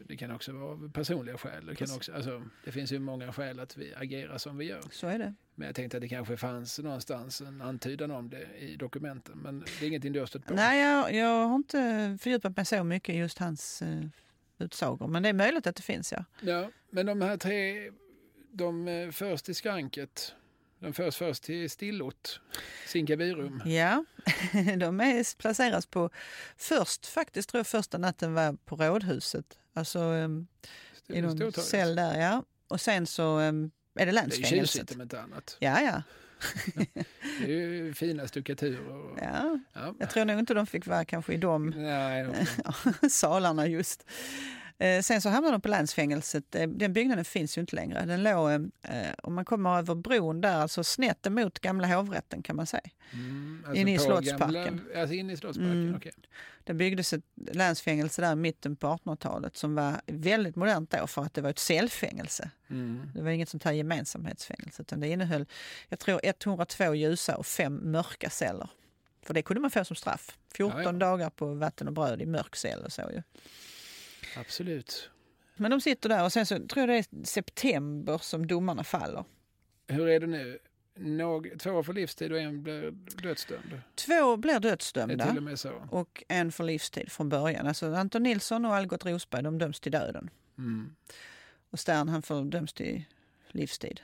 [0.08, 1.66] det kan också vara personliga skäl.
[1.66, 4.82] Det, kan också, alltså, det finns ju många skäl att vi agerar som vi gör.
[4.92, 5.34] Så är det.
[5.56, 9.38] Men jag tänkte att det kanske fanns någonstans en antydan om det i dokumenten.
[9.38, 10.54] Men det är ingenting du har stött på?
[10.54, 14.06] Nej, jag, jag har inte fördjupat mig så mycket i just hans eh,
[14.58, 16.26] utsagor men det är möjligt att det finns ja.
[16.42, 17.92] Ja, men de här tre,
[18.52, 20.36] de eh, förs till skranket.
[20.86, 22.40] De förs först till Stillot,
[22.88, 23.62] Sinkavirum.
[23.66, 24.06] Ja,
[24.78, 26.10] de är, placeras på
[26.58, 29.60] först faktiskt tror jag första natten var på rådhuset.
[29.74, 30.48] Alltså em,
[31.08, 32.44] i någon cell där ja.
[32.68, 34.72] och sen så eh, är det Det är länsfängelset.
[34.72, 35.58] tjusigt om inte annat.
[35.60, 36.04] Ja, ja.
[37.40, 38.96] Det är ju fina stuckaturer.
[38.96, 39.60] Och, ja.
[39.74, 39.96] ja.
[40.00, 42.46] Jag tror nog inte de fick vara kanske i de Nej,
[43.10, 44.06] salarna just.
[44.78, 46.56] Eh, sen så hamnade de på länsfängelset.
[46.56, 48.06] Eh, Den byggnaden finns ju inte längre.
[48.06, 48.62] Den låg, eh,
[49.24, 52.90] om man kommer över bron där, alltså snett emot gamla hovrätten kan man säga.
[53.14, 54.64] mm, Inne i Slottsparken.
[54.66, 55.96] Gamla, alltså inne i Slottsparken, Mm.
[55.96, 56.12] okej.
[56.64, 61.22] Det byggdes ett länsfängelse där i mitten på 1800-talet som var väldigt modernt då för
[61.22, 62.50] att det var ett cellfängelse.
[62.70, 63.12] Mm.
[63.14, 65.46] Det var inget sånt här gemensamhetsfängelse utan det innehöll,
[65.90, 68.70] jag tror 102 ljusa och fem mörka celler.
[69.22, 70.38] För det kunde man få som straff.
[70.54, 70.92] 14 Ja, ja.
[70.92, 73.22] dagar på vatten och bröd i mörk cell och så ju.
[74.38, 75.10] Absolut.
[75.56, 79.26] Men de sitter där och sen så tror jag det är september som domarna faller.
[79.88, 80.60] Hur är det nu?
[80.98, 82.92] Någ, två får livstid och en blir
[83.24, 83.82] dödsdömd.
[83.96, 85.88] Två blir dödsdömda till och med så.
[85.92, 87.68] och en för livstid från början.
[87.68, 90.30] Alltså Anton Nilsson och Algot Rosberg de döms till döden.
[90.58, 90.96] Mm.
[91.70, 93.04] Och Stern han får döms till
[93.48, 94.02] livstid.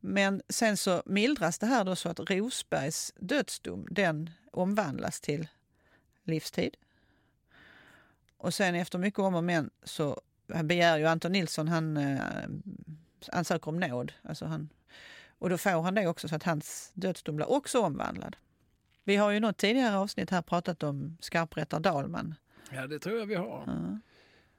[0.00, 5.48] Men sen så mildras det här då så att Rosbergs dödsdom den omvandlas till
[6.24, 6.76] livstid.
[8.42, 10.20] Och sen efter mycket om och men så
[10.64, 12.20] begär ju Anton Nilsson, han eh,
[13.32, 14.12] ansöker om nåd.
[14.22, 14.68] Alltså han,
[15.38, 18.36] och då får han det också så att hans dödsdom blir också omvandlad.
[19.04, 22.34] Vi har ju något tidigare avsnitt här pratat om skarprättare Dahlman.
[22.70, 23.64] Ja, det tror jag vi har.
[23.66, 23.98] Ja.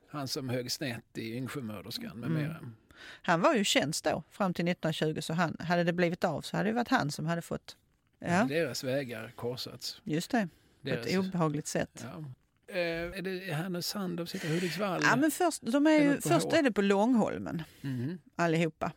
[0.09, 2.41] Han som högg snett i Yngsjömörderskan med Mm.
[2.43, 2.59] mera.
[3.21, 6.57] Han var ju tjänst då fram till 1920 så han, hade det blivit av så
[6.57, 7.77] hade det varit han som hade fått.
[8.19, 10.01] Ja, Deras vägar korsats.
[10.03, 10.47] just det.
[10.83, 12.05] På ett obehagligt sätt.
[12.13, 12.23] ja.
[12.71, 15.01] Eh, är det Härnösand de sitter i Hudiksvall?
[15.03, 16.55] Ja, men först, de är ju, på först H.
[16.55, 18.19] är det på Långholmen Mhm.
[18.35, 18.91] allihopa.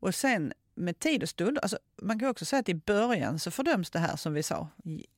[0.00, 3.50] Och sen med tid och stund, alltså man kan också säga att i början så
[3.50, 4.68] fördöms det här som vi sa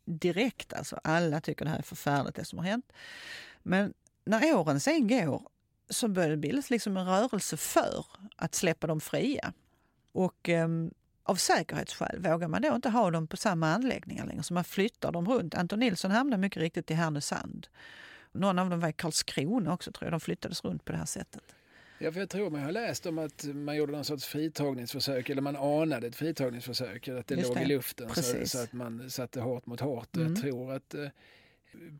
[0.04, 0.72] direkt.
[0.72, 2.92] Alltså alla tycker det här är förfärligt det som har hänt.
[3.62, 3.94] Men
[4.24, 5.42] när åren sen går
[5.90, 9.52] så börjar det bildas liksom en rörelse för att släppa dem fria.
[10.12, 10.90] Och ehm,
[11.28, 15.12] av säkerhetsskäl vågar man då inte ha dem på samma anläggningar längre så man flyttar
[15.12, 15.54] dem runt.
[15.54, 17.66] Anton Nilsson hamnade mycket riktigt i Härnösand.
[18.32, 20.12] Någon av dem var i Karlskrona också tror jag.
[20.12, 21.42] De flyttades runt på det här sättet.
[21.98, 25.42] Ja, för jag tror man har läst om att man gjorde någon sorts fritagningsförsök, eller
[25.42, 27.62] man anade ett fritagningsförsök, att det Just låg det.
[27.62, 30.16] i luften så, så att man satte hårt mot hårt.
[30.16, 30.28] Mm.
[30.32, 31.08] Jag tror att eh,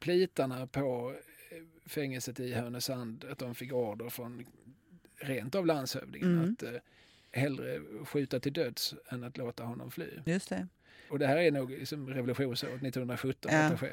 [0.01, 1.15] plitarna på
[1.51, 4.45] eh, fängelset i Härnösand, att de fick order från
[5.21, 6.53] rent av landshövdingen Mm.
[6.53, 6.71] att eh,
[7.39, 10.07] hellre skjuta till döds än att låta honom fly.
[10.25, 10.67] Just det.
[11.11, 13.59] Och det här är nog liksom revolutionsåret 1917 Ja.
[13.65, 13.83] att.
[13.83, 13.89] Eh,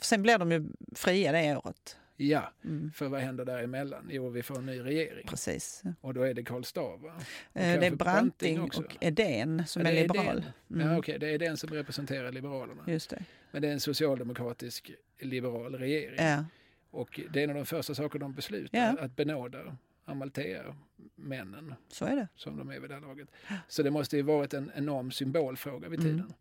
[0.00, 0.64] Sen blir de ju
[0.94, 1.96] fria det året.
[2.16, 4.08] Ja, Mm, för vad händer däremellan?
[4.10, 5.26] Jo, vi får en ny regering.
[5.26, 5.82] precis.
[6.00, 7.12] Och då är det Karl Stav, va?
[7.52, 10.26] Eh, Det är Branting och Edén som Ja, är är liberal.
[10.38, 10.44] Edén.
[10.70, 12.82] Mm, Ja, okej, det är den som representerar Liberalerna.
[12.86, 13.24] Just det.
[13.50, 16.16] Men det är en socialdemokratisk liberal regering.
[16.26, 16.44] Ja,
[16.90, 18.96] Och det är en av de första saker de beslutar, Ja.
[19.00, 22.28] att benåda Amalthea-männen, så är det.
[22.36, 23.28] som de är vid det här laget.
[23.68, 26.12] Så det måste ju varit en enorm symbolfråga vid Mm.
[26.12, 26.32] tiden.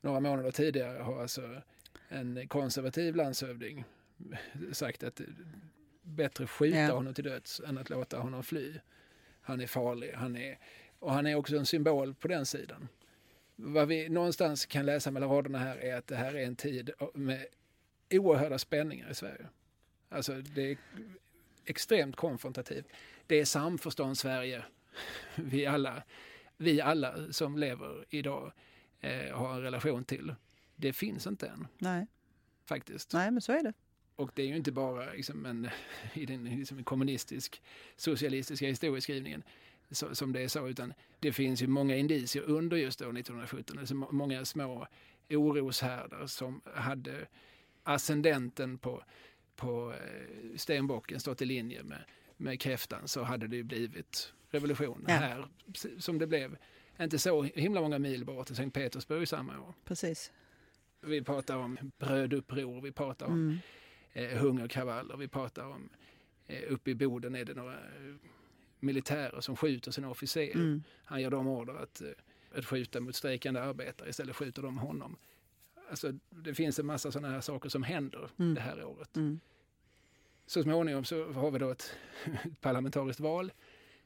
[0.00, 1.62] Några månader tidigare har alltså
[2.08, 3.84] en konservativ landshövding
[4.72, 5.20] sagt att
[6.02, 6.92] bättre skjuta Ja.
[6.94, 8.74] honom till döds än att låta honom fly.
[9.40, 10.58] Han är farlig, han är,
[10.98, 12.88] och han är också en symbol på den sidan.
[13.56, 16.90] Vad vi någonstans kan läsa mellan raderna här är att det här är en tid
[17.14, 17.46] med
[18.10, 19.46] oerhörda spänningar i Sverige.
[20.08, 20.76] Alltså det är
[21.66, 22.86] extremt konfrontativt.
[23.26, 24.64] Det är samförstånd Sverige.
[25.36, 26.02] Vi alla,
[26.56, 28.52] vi alla som lever idag
[29.00, 30.34] eh, har en relation till.
[30.76, 32.06] Det finns inte än Nej.
[32.64, 33.12] faktiskt.
[33.12, 33.72] Nej, men så är det.
[34.16, 35.68] Och det är ju inte bara liksom en,
[36.14, 37.62] i den liksom kommunistisk
[37.96, 39.42] socialistiska historieskrivningen
[39.90, 43.78] så, som det är så, utan det finns ju många indicier under just år 1917.
[43.78, 44.86] Alltså må- många små
[45.30, 47.26] oroshärdar som hade
[47.82, 49.04] ascendenten på,
[49.56, 52.04] på eh, stenbocken stått i linje med,
[52.36, 55.14] med kräftan så hade det ju blivit revolution Ja.
[55.14, 55.48] här
[55.98, 56.56] som det blev.
[57.00, 59.74] Inte så himla många mil bort till Sankt Petersburg samma år.
[59.84, 60.32] Precis.
[61.00, 64.30] Vi pratar om bröduppror, vi pratar om Mm.
[64.32, 65.16] eh, hungerkravaller.
[65.16, 65.88] Vi pratar om
[66.46, 68.14] eh, uppe i Boden är det några eh,
[68.80, 70.54] militärer som skjuter sina officerer.
[70.54, 70.82] Mm.
[71.04, 72.08] Han ger dem order att, eh,
[72.58, 74.08] att skjuta mot strejkande arbetare.
[74.08, 75.16] Istället skjuter de honom.
[75.90, 78.54] Alltså, det finns en massa sådana här saker som händer Mm.
[78.54, 79.16] det här året.
[79.16, 79.40] Mm.
[80.46, 81.96] Så småningom så har vi då ett
[82.60, 83.52] parlamentariskt val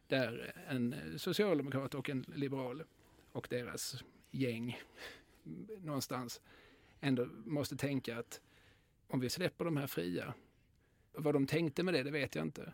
[0.06, 2.82] där en socialdemokrat och en liberal
[3.32, 4.78] och deras gäng
[5.80, 6.40] någonstans
[7.00, 8.40] ändå måste tänka att
[9.06, 10.34] om vi släpper de här fria,
[11.12, 12.72] vad de tänkte med det, det vet jag inte.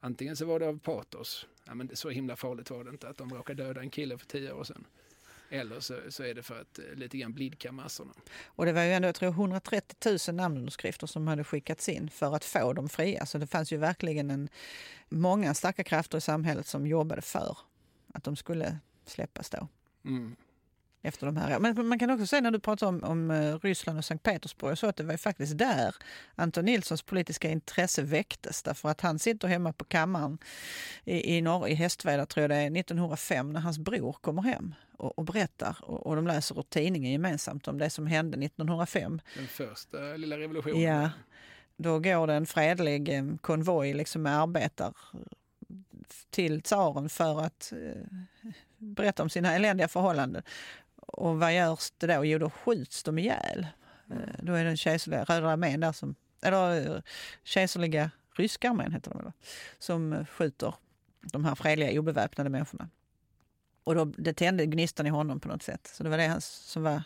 [0.00, 3.08] Antingen så var det av patos, ja, men det, så himla farligt var det inte
[3.08, 4.86] att de råkade döda en kille för tio år sedan.
[5.50, 8.12] Eller så, så är det för att eh, lite grann blidka massorna.
[8.44, 12.36] Och det var ju ändå, jag tror 130 000 namnunderskrifter som hade skickats in för
[12.36, 13.26] att få dem fria.
[13.26, 14.48] Så det fanns ju verkligen en,
[15.08, 17.58] många starka krafter i samhället som jobbade för
[18.14, 19.68] att de skulle släppas då.
[20.04, 20.36] Mm.
[21.06, 21.58] Efter de här.
[21.58, 24.78] Men man kan också säga när du pratar om, om eh, Ryssland och Sankt Petersburg
[24.78, 25.94] så att det var faktiskt där
[26.34, 28.62] Anton Nilssons politiska intresse väcktes.
[28.62, 30.38] Därför att han sitter hemma på kammaren
[31.04, 34.74] i, i, norr, i Hästveda, tror jag det är, 1905 när hans bror kommer hem
[34.96, 39.20] och, och berättar och, och de läser ur tidningen gemensamt om det som hände 1905.
[39.36, 40.80] Den första lilla revolutionen.
[40.80, 41.10] Ja,
[41.76, 44.94] då går det en fredlig eh, konvoj liksom med arbetar
[46.30, 48.02] till tsaren för att eh,
[48.78, 50.42] berätta om sina eländiga förhållanden.
[51.16, 52.24] Och vad görs det då?
[52.24, 53.66] Jo, då skjuts de ihjäl.
[54.10, 57.02] Eh, då är den kejserliga Röda armén där som, eller eh,
[57.44, 59.32] kejserliga ryska armén heter de väl,
[59.78, 60.74] som skjuter
[61.20, 62.88] de här fredliga obeväpnade människorna.
[63.84, 65.90] Och då, det tände gnistan i honom på något sätt.
[65.94, 67.02] Så det var det som var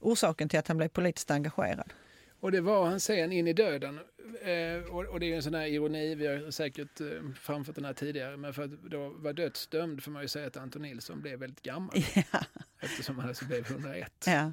[0.00, 1.92] orsaken till att han blev politiskt engagerad.
[2.40, 4.00] Och det var han sen in i döden.
[4.42, 7.06] Eh, och, och, det är en sån här ironi, vi har säkert eh,
[7.40, 10.56] framfört den här tidigare, men för att då var dödsdömd får man ju säga att
[10.56, 11.94] Anton Nilsson blev väldigt gammal.
[12.32, 12.40] Ja.
[12.80, 14.24] Eftersom han alltså blev 101.
[14.26, 14.52] Ja.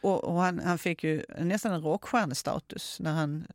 [0.00, 3.46] Och, och han, han, fick ju nästan en rockstjärnestatus när han...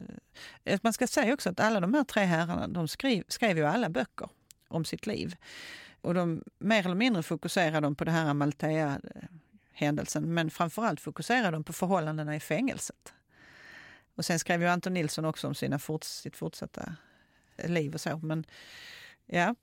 [0.63, 3.63] Eh, man ska säga också att alla de här tre herrarna, de skrev, skrev ju
[3.63, 4.29] alla böcker
[4.67, 5.35] om sitt liv.
[6.01, 11.63] Och de mer eller mindre fokuserade de på det här Amalthea-händelsen, men framförallt fokuserade de
[11.63, 13.13] på förhållandena i fängelset.
[14.15, 16.95] Och sen skrev ju Anton Nilsson också om sina fort, sitt fortsatta
[17.57, 18.19] liv och så.
[18.23, 18.45] Men
[19.25, 19.55] ja.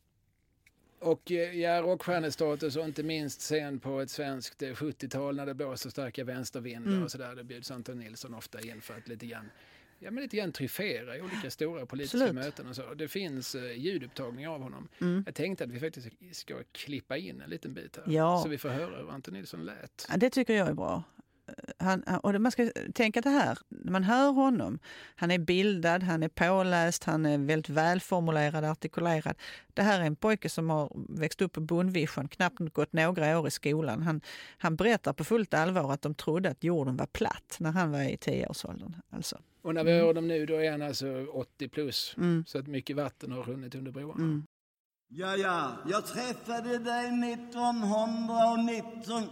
[0.99, 5.55] Och eh, ja, rockstjärnestatus och inte minst sen på ett svenskt 70-tal eh, när det
[5.55, 7.03] blåser starka vänstervindar mm.
[7.03, 7.35] och sådär.
[7.37, 9.51] Då bjuds Anton Nilsson ofta in för att lite grann
[9.99, 12.35] ja, men lite grann tryffera i olika stora politiska Absolut.
[12.35, 12.95] möten och så.
[12.95, 14.89] Det finns uh, ljudupptagningar av honom.
[15.01, 15.23] Mm.
[15.27, 18.15] Jag tänkte att vi faktiskt ska klippa in en liten bit här.
[18.15, 18.41] Ja.
[18.43, 20.07] Så vi får höra hur Anton Nilsson lät.
[20.09, 21.03] Ja, det tycker jag är bra
[21.79, 24.79] han, och man ska tänka det här, när man hör honom,
[25.15, 29.37] han är bildad, han är påläst, han är väldigt välformulerad, artikulerad.
[29.75, 33.49] Det här är en pojke som har växt upp på Bondvision, knappt gått några år
[33.49, 34.03] i skolan.
[34.03, 34.21] Han,
[34.59, 38.03] han berättar på fullt allvar att de trodde att jorden var platt när han var
[38.03, 38.97] i tioårsåldern.
[39.11, 39.39] Alltså.
[39.63, 42.45] Och när vi hör dem nu, då är han alltså 80 plus, mm.
[42.47, 44.25] så att mycket vatten har runnit under broarna.
[44.25, 44.45] Mm.
[45.13, 49.31] Ja, ja, jag träffade dig 1919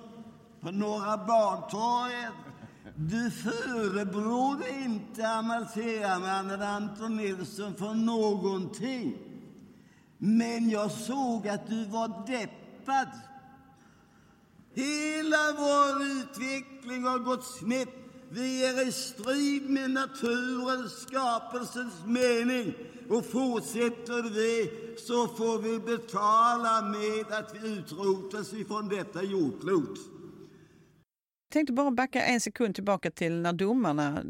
[0.61, 2.33] på Norra Bantorget.
[2.97, 9.19] Du förebrådde inte Amalthea-mannen Anton Nilsson för någonting.
[10.19, 13.09] Men jag såg att du var deppad.
[14.75, 17.89] Hela vår utveckling har gått snett.
[18.31, 22.75] Vi är i strid med naturens, skapelsens mening.
[23.11, 29.99] Och fortsätter vi så får vi betala med att vi utrotas ifrån detta jordklot.
[31.49, 34.25] Tänkte bara backa en sekund tillbaka till när domarna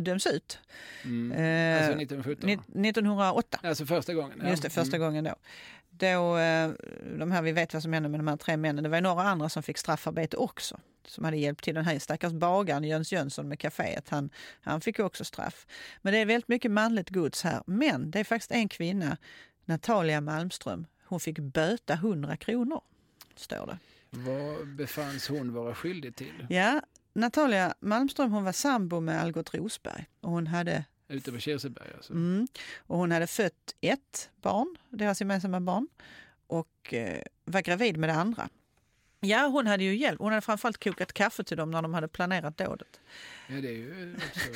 [0.00, 0.58] döms ut.
[1.04, 1.32] Mm.
[1.32, 2.50] Eh, alltså 1917?
[2.50, 3.60] 1908.
[3.62, 4.40] Alltså första gången?
[4.42, 4.50] Ja.
[4.50, 5.06] Just det, första mm.
[5.06, 5.34] gången då.
[5.90, 6.70] Då, eh,
[7.18, 8.84] de här, vi vet vad som hände med de här tre männen.
[8.84, 10.80] Det var några andra som fick straffarbete också.
[11.06, 11.74] Som hade hjälpt till.
[11.74, 15.66] Den här stackars bagaren Jöns Jönsson med kaféet, han, han fick också straff.
[16.02, 17.62] Men det är väldigt mycket manligt gods här.
[17.66, 19.16] Men det är faktiskt en kvinna,
[19.64, 22.80] Natalia Malmström, hon fick böta 100 kronor,
[23.36, 23.78] står det.
[24.10, 26.46] Vad befanns hon vara skyldig till?
[26.48, 26.82] Ja,
[27.12, 30.06] Natalia Malmström hon var sambo med Algot Rosberg.
[30.20, 32.12] Och hon hade Ute på Kirseberg alltså?
[32.12, 32.48] Mm,
[32.78, 35.88] och hon hade fött ett barn, deras gemensamma barn,
[36.46, 38.48] och eh, var gravid med det andra.
[39.22, 40.18] Ja, hon hade ju hjälp.
[40.18, 43.00] Hon hade framförallt kokat kaffe till dem när de hade planerat dådet.
[43.48, 44.50] Ja, det är ju också...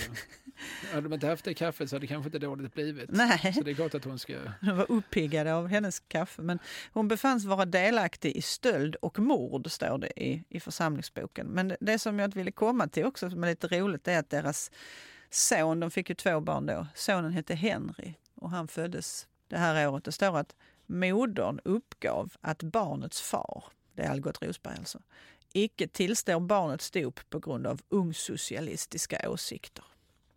[0.92, 3.10] hade de inte haft det kaffet så hade kanske inte dådet blivit.
[3.12, 3.52] Nej.
[3.54, 4.36] Så det är klart att hon ska...
[4.60, 6.42] De var uppiggade av hennes kaffe.
[6.42, 6.58] Men
[6.92, 11.46] hon befanns vara delaktig i stöld och mord, står det i, i församlingsboken.
[11.46, 14.70] Men det som jag ville komma till också, som är lite roligt, är att deras
[15.30, 19.88] son, de fick ju två barn då, sonen hette Henry och han föddes det här
[19.88, 20.04] året.
[20.04, 20.54] Det står att
[20.86, 23.64] modern uppgav att barnets far
[23.94, 25.02] det är Algot Rosberg alltså,
[25.52, 29.84] icke tillstår barnets dop på grund av ungsocialistiska åsikter.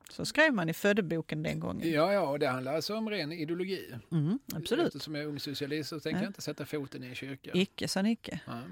[0.10, 1.92] Så skrev man i födeboken den gången.
[1.92, 3.94] Ja, ja, och det handlar alltså om ren ideologi.
[4.12, 4.88] Mm, absolut.
[4.88, 6.24] Eftersom jag är ungsocialist så tänker ja.
[6.24, 7.52] jag inte sätta foten i en kyrka.
[7.54, 8.40] Icke sa Nicke.
[8.46, 8.64] Ja.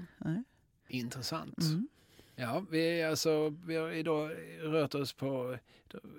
[0.88, 1.60] Intressant.
[1.60, 1.88] Mm.
[2.36, 4.30] Ja, vi, alltså, vi har idag
[4.60, 5.58] rört oss på,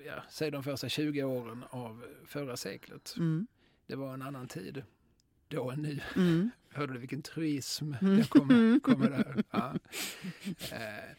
[0.06, 3.15] ja, säg de första 20 åren av förra seklet.
[3.18, 3.48] Mm.
[3.88, 4.84] Det var en annan tid
[5.48, 5.99] då än nu.
[6.15, 6.49] Mm.
[6.77, 8.17] Hörde du vilken truism mm.
[8.17, 9.43] jag kommer, kommer där?
[9.51, 9.73] Ja.
[10.71, 11.15] Eh,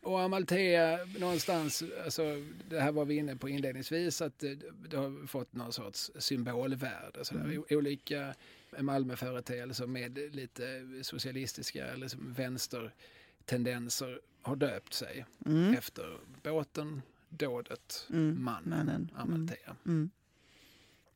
[0.00, 2.22] och Amalthea någonstans, alltså,
[2.68, 4.58] det här var vi inne på inledningsvis, att det,
[4.88, 7.24] det har fått någon sorts symbolvärde.
[7.24, 7.64] Så mm.
[7.70, 8.34] Olika
[8.80, 15.74] Malmöföreteelse med lite socialistiska eller liksom vänstertendenser har döpt sig Mm.
[15.74, 18.44] efter båten, dådet, Mm.
[18.44, 19.10] mannen, Mannen.
[19.14, 19.32] Mm.
[19.34, 19.76] Amalthea.
[19.86, 20.10] Mm.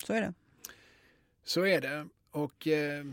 [0.07, 0.35] Så är det.
[1.45, 2.09] Så är det.
[2.31, 3.05] Och eh,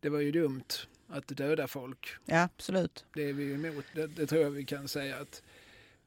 [0.00, 0.64] det var ju dumt
[1.08, 2.08] att döda folk.
[2.24, 3.04] Ja, absolut.
[3.14, 3.84] Det är vi ju emot.
[3.94, 5.42] Det, det tror jag vi kan säga att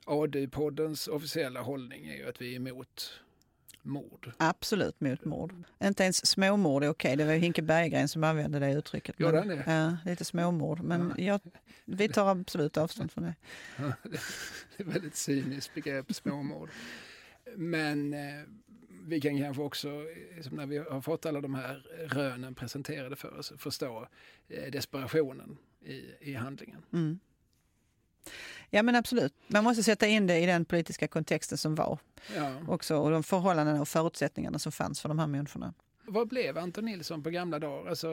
[0.06, 3.22] ADU-poddens officiella hållning är ju att vi är emot
[3.82, 4.32] mord.
[4.38, 5.54] Absolut mot mord.
[5.84, 7.16] Inte ens småmord är okej.
[7.16, 9.20] Det var ju Hinke Berggren som använde det uttrycket.
[9.20, 9.64] Gjorde han det?
[9.68, 10.80] Ja, lite småmord.
[10.80, 11.40] Men jag,
[11.86, 13.36] vi tar absolut avstånd från det.
[13.78, 16.70] Det är ett väldigt cyniskt begrepp, småmord.
[17.56, 18.44] Men eh,
[19.08, 23.40] vi kan kanske också, eh, när vi har fått alla de här rönen presenterade för
[23.40, 24.08] oss, förstå
[24.50, 26.82] eh, desperationen i, i handlingen.
[26.94, 27.20] Mm.
[28.70, 29.34] Ja men absolut.
[29.48, 32.00] Man måste sätta in det i den politiska kontexten som var
[32.36, 32.56] Ja.
[32.68, 35.74] också och de förhållanden och förutsättningarna som fanns för de här människorna.
[36.06, 37.90] Vad blev Anton Nilsson på gamla dagar?
[37.90, 38.08] Alltså,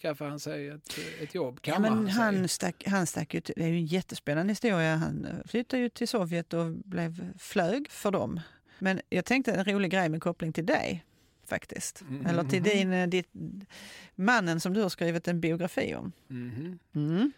[0.00, 1.60] skaffade han sig ett, ett jobb?
[1.62, 4.96] Ja, men han han stack, han stack ju till, det är ju en jättespännande historia.
[4.96, 8.40] Han flyttade ju till Sovjet och blev flög för dem.
[8.78, 11.04] Men jag tänkte en rolig grej med koppling till dig
[11.46, 12.02] faktiskt.
[12.02, 12.26] Mhm.
[12.26, 13.28] Eller till din, eh, ditt,
[14.14, 16.12] mannen som du har skrivit en biografi om.
[16.28, 16.78] Mhm.
[16.94, 17.32] Mm,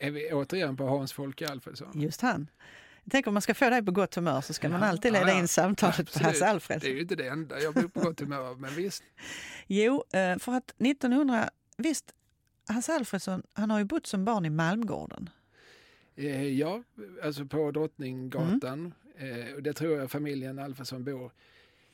[0.00, 2.00] Är vi återigen på Hans Folke Alfredsson?
[2.00, 2.50] just han.
[3.04, 5.12] Jag tänker om man ska få dig på gott humör så ska man Ja, alltid
[5.12, 6.42] leda ja, in samtalet på Absolut.
[6.42, 9.02] Hasse Det är ju inte det enda jag blir på gott humör av, men visst.
[9.66, 12.14] Jo, eh, för att 1900, visst,
[12.68, 15.30] Hasse Alfredson, han har ju bott som barn i Malmgården.
[16.16, 16.82] Eh, ja,
[17.24, 18.94] alltså på Drottninggatan.
[19.20, 21.32] Eh, och det tror jag familjen Alfredsson bor,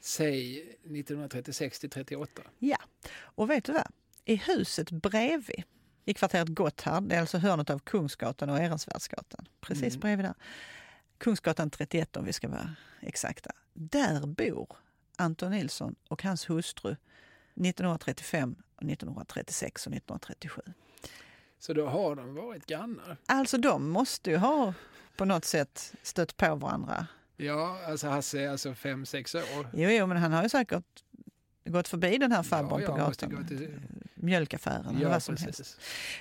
[0.01, 2.43] säg 1936 till 38.
[2.59, 2.77] Ja,
[3.19, 3.87] och vet du vad?
[4.25, 5.63] I huset bredvid,
[6.05, 10.01] i kvarteret Gotthard, det är alltså hörnet av Kungsgatan och Ehrensvärdsgatan, precis Mm.
[10.01, 10.35] bredvid där.
[11.19, 13.51] Kungsgatan 31 om vi ska vara exakta.
[13.75, 14.69] Där bor
[15.17, 16.97] Anton Nilsson och hans hustru
[17.55, 20.63] 1935, 1936 och 1937.
[21.59, 23.17] Så då har de varit grannar.
[23.27, 24.75] Alltså de måste ju ha
[25.17, 27.07] på något sätt stött på varandra.
[27.37, 29.69] Ja, alltså Hasse är alltså fem sex år.
[29.73, 30.85] Jo, jo men han har ju säkert
[31.65, 33.47] gått förbi den här farbrorn ja, på gatan.
[33.49, 33.81] till-
[34.15, 35.59] Mjölkaffären Ja, vad som helst.
[35.59, 35.77] precis.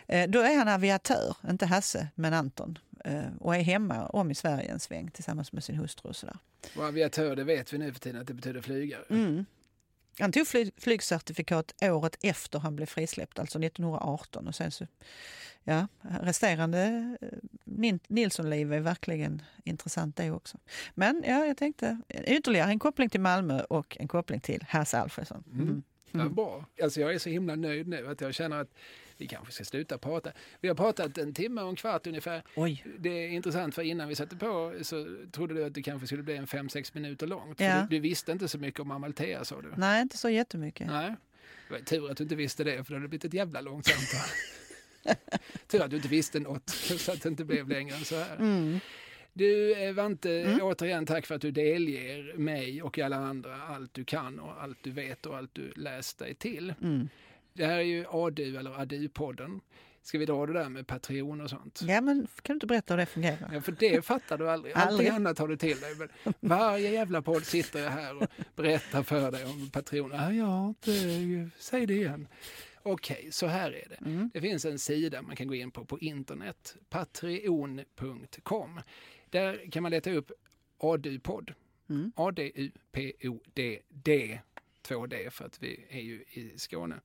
[0.07, 2.77] Eh, Då är han aviatör, inte Hasse, men Anton.
[3.05, 6.37] Eh, Och är hemma om i Sverige en sväng tillsammans med sin hustru och sådär.
[6.77, 9.03] Och aviatör, det vet vi nu för tiden att det betyder flygare.
[9.09, 9.45] Mm.
[10.19, 14.47] Han tog flyg, flygcertifikat året efter han blev frisläppt, alltså 1918.
[14.47, 14.87] Och sen så,
[15.63, 17.17] ja, resterande
[17.75, 20.57] eh, Nin- Nilssonliv är verkligen intressant det också.
[20.93, 21.97] Men ja, jag tänkte
[22.27, 25.43] ytterligare en koppling till Malmö och en koppling till Hasse Alfredson.
[25.51, 25.83] Mm.
[26.11, 26.35] Ja, Mm.
[26.35, 26.65] bra.
[26.83, 28.69] Alltså jag är så himla nöjd nu att jag känner att
[29.17, 30.31] vi kanske ska sluta prata.
[30.61, 32.43] Vi har pratat en timme och en kvart ungefär.
[32.55, 36.07] Oj, Det är intressant för innan vi satte på så trodde du att det kanske
[36.07, 37.59] skulle bli en fem sex minuter långt.
[37.59, 37.81] Ja.
[37.81, 39.73] Du, du visste inte så mycket om Amalthea sa du.
[39.77, 40.87] nej inte så jättemycket.
[40.87, 41.15] Nej.
[41.67, 43.85] Det var tur att du inte visste det för det hade blivit ett jävla långt
[43.85, 44.29] samtal.
[45.67, 46.69] tur att du inte visste något
[46.99, 48.35] så att det inte blev längre än så här.
[48.35, 48.79] Mm.
[49.33, 50.59] Du eh, Vante, Mm.
[50.61, 54.77] återigen tack för att du delger mig och alla andra allt du kan och allt
[54.81, 56.73] du vet och allt du läst dig till.
[56.81, 57.09] Mm.
[57.53, 59.59] Det här är ju ADU eller ADU-podden.
[60.03, 61.81] Ska vi dra det där med Patreon och sånt?
[61.87, 63.49] Ja, men kan du inte berätta hur det fungerar?
[63.53, 64.73] Ja, för det fattar du aldrig.
[64.75, 65.09] Aldrig.
[65.09, 65.95] annat har du till dig.
[65.97, 66.09] Men
[66.39, 70.11] varje jävla podd sitter jag här och berättar för dig om Patreon.
[70.13, 72.27] Ah, ja, inte, säg det igen.
[72.87, 73.95] Okej, så här är det.
[73.95, 74.29] Mm.
[74.33, 78.81] Det finns en sida man kan gå in på på internet, patreon.com.
[79.29, 80.31] Där kan man leta upp
[80.77, 81.53] ADU-podd.
[81.89, 82.11] Mm.
[82.15, 83.59] A-D-U-P-O-D-D,
[84.81, 86.95] två D för att vi är ju i Skåne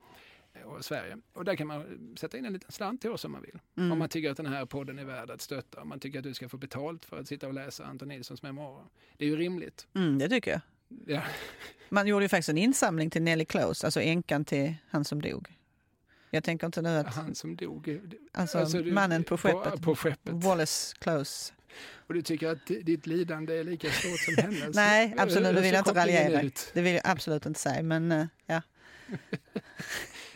[0.65, 1.19] och Sverige.
[1.33, 3.59] Och där kan man sätta in en liten slant till oss om man vill.
[3.77, 3.93] Mm.
[3.93, 5.83] Om man tycker att den här podden är värd att stötta.
[5.83, 8.43] Om man tycker att du ska få betalt för att sitta och läsa Anton Nilssons
[8.43, 8.87] memoarer.
[9.17, 9.87] Det är ju rimligt.
[9.95, 10.61] Mm, det tycker jag.
[11.07, 11.23] Ja.
[11.89, 15.60] Man gjorde ju faktiskt en insamling till Nelly Close, alltså änkan till han som dog.
[16.31, 17.15] Jag tänker inte nu att...
[17.15, 18.01] Han som dog.
[18.33, 19.73] Alltså, du- mannen på skeppet.
[19.73, 20.35] På, på skeppet.
[20.35, 21.53] Wallace Close.
[21.93, 24.77] Och du tycker att ditt lidande är lika stort som hennes?
[24.77, 26.43] Nej, absolut, det vill jag inte raljera.
[26.43, 26.71] ut?
[26.75, 28.63] Det vill jag absolut inte säga, men eh, ja.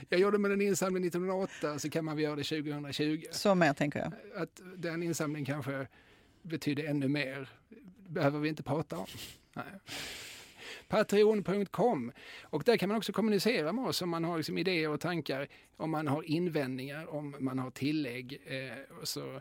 [0.08, 3.22] Jag gjorde med en insamling 1908 så kan man väl göra det 2020.
[3.30, 4.42] Så mer tänker jag.
[4.42, 5.86] Att den insamlingen kanske
[6.42, 7.48] betyder ännu mer
[8.08, 9.06] behöver vi inte prata om.
[9.54, 9.64] Nej.
[10.94, 12.12] Patreon.com
[12.42, 15.48] och där kan man också kommunicera med oss om man har liksom idéer och tankar,
[15.76, 18.42] om man har invändningar, om man har tillägg.
[18.46, 19.40] Eh, och så,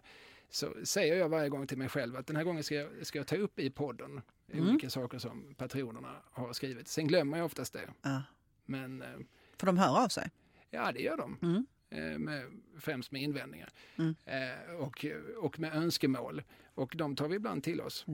[0.50, 3.20] så säger jag varje gång till mig själv att den här gången ska jag, ska
[3.20, 4.22] jag ta upp i podden
[4.54, 4.70] Mm.
[4.70, 6.88] olika saker som patronerna har skrivit.
[6.88, 7.90] Sen glömmer jag oftast det.
[8.02, 8.22] Ja.
[8.66, 9.08] Men eh,
[9.58, 10.30] För de hör av sig.
[10.70, 11.38] ja, det gör de.
[11.42, 11.66] Mm.
[11.94, 12.46] Eh, med,
[12.80, 13.70] främst med invändningar
[14.26, 15.06] eh, och,
[15.38, 16.44] och med önskemål.
[16.76, 18.06] Och de tar vi ibland till oss,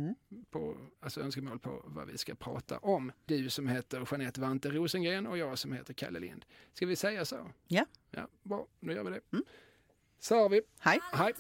[0.50, 3.12] på, alltså önskemål på vad vi ska prata om.
[3.26, 6.46] Du som heter Jeanette Vante Rosengren och jag som heter Kalle Lind.
[6.74, 7.52] Ska vi säga så?
[7.68, 7.86] Ja.
[8.12, 9.22] Ja, bra, nu gör vi det.
[10.20, 10.62] Så har vi.
[10.80, 11.00] Hej.
[11.14, 11.34] Hej.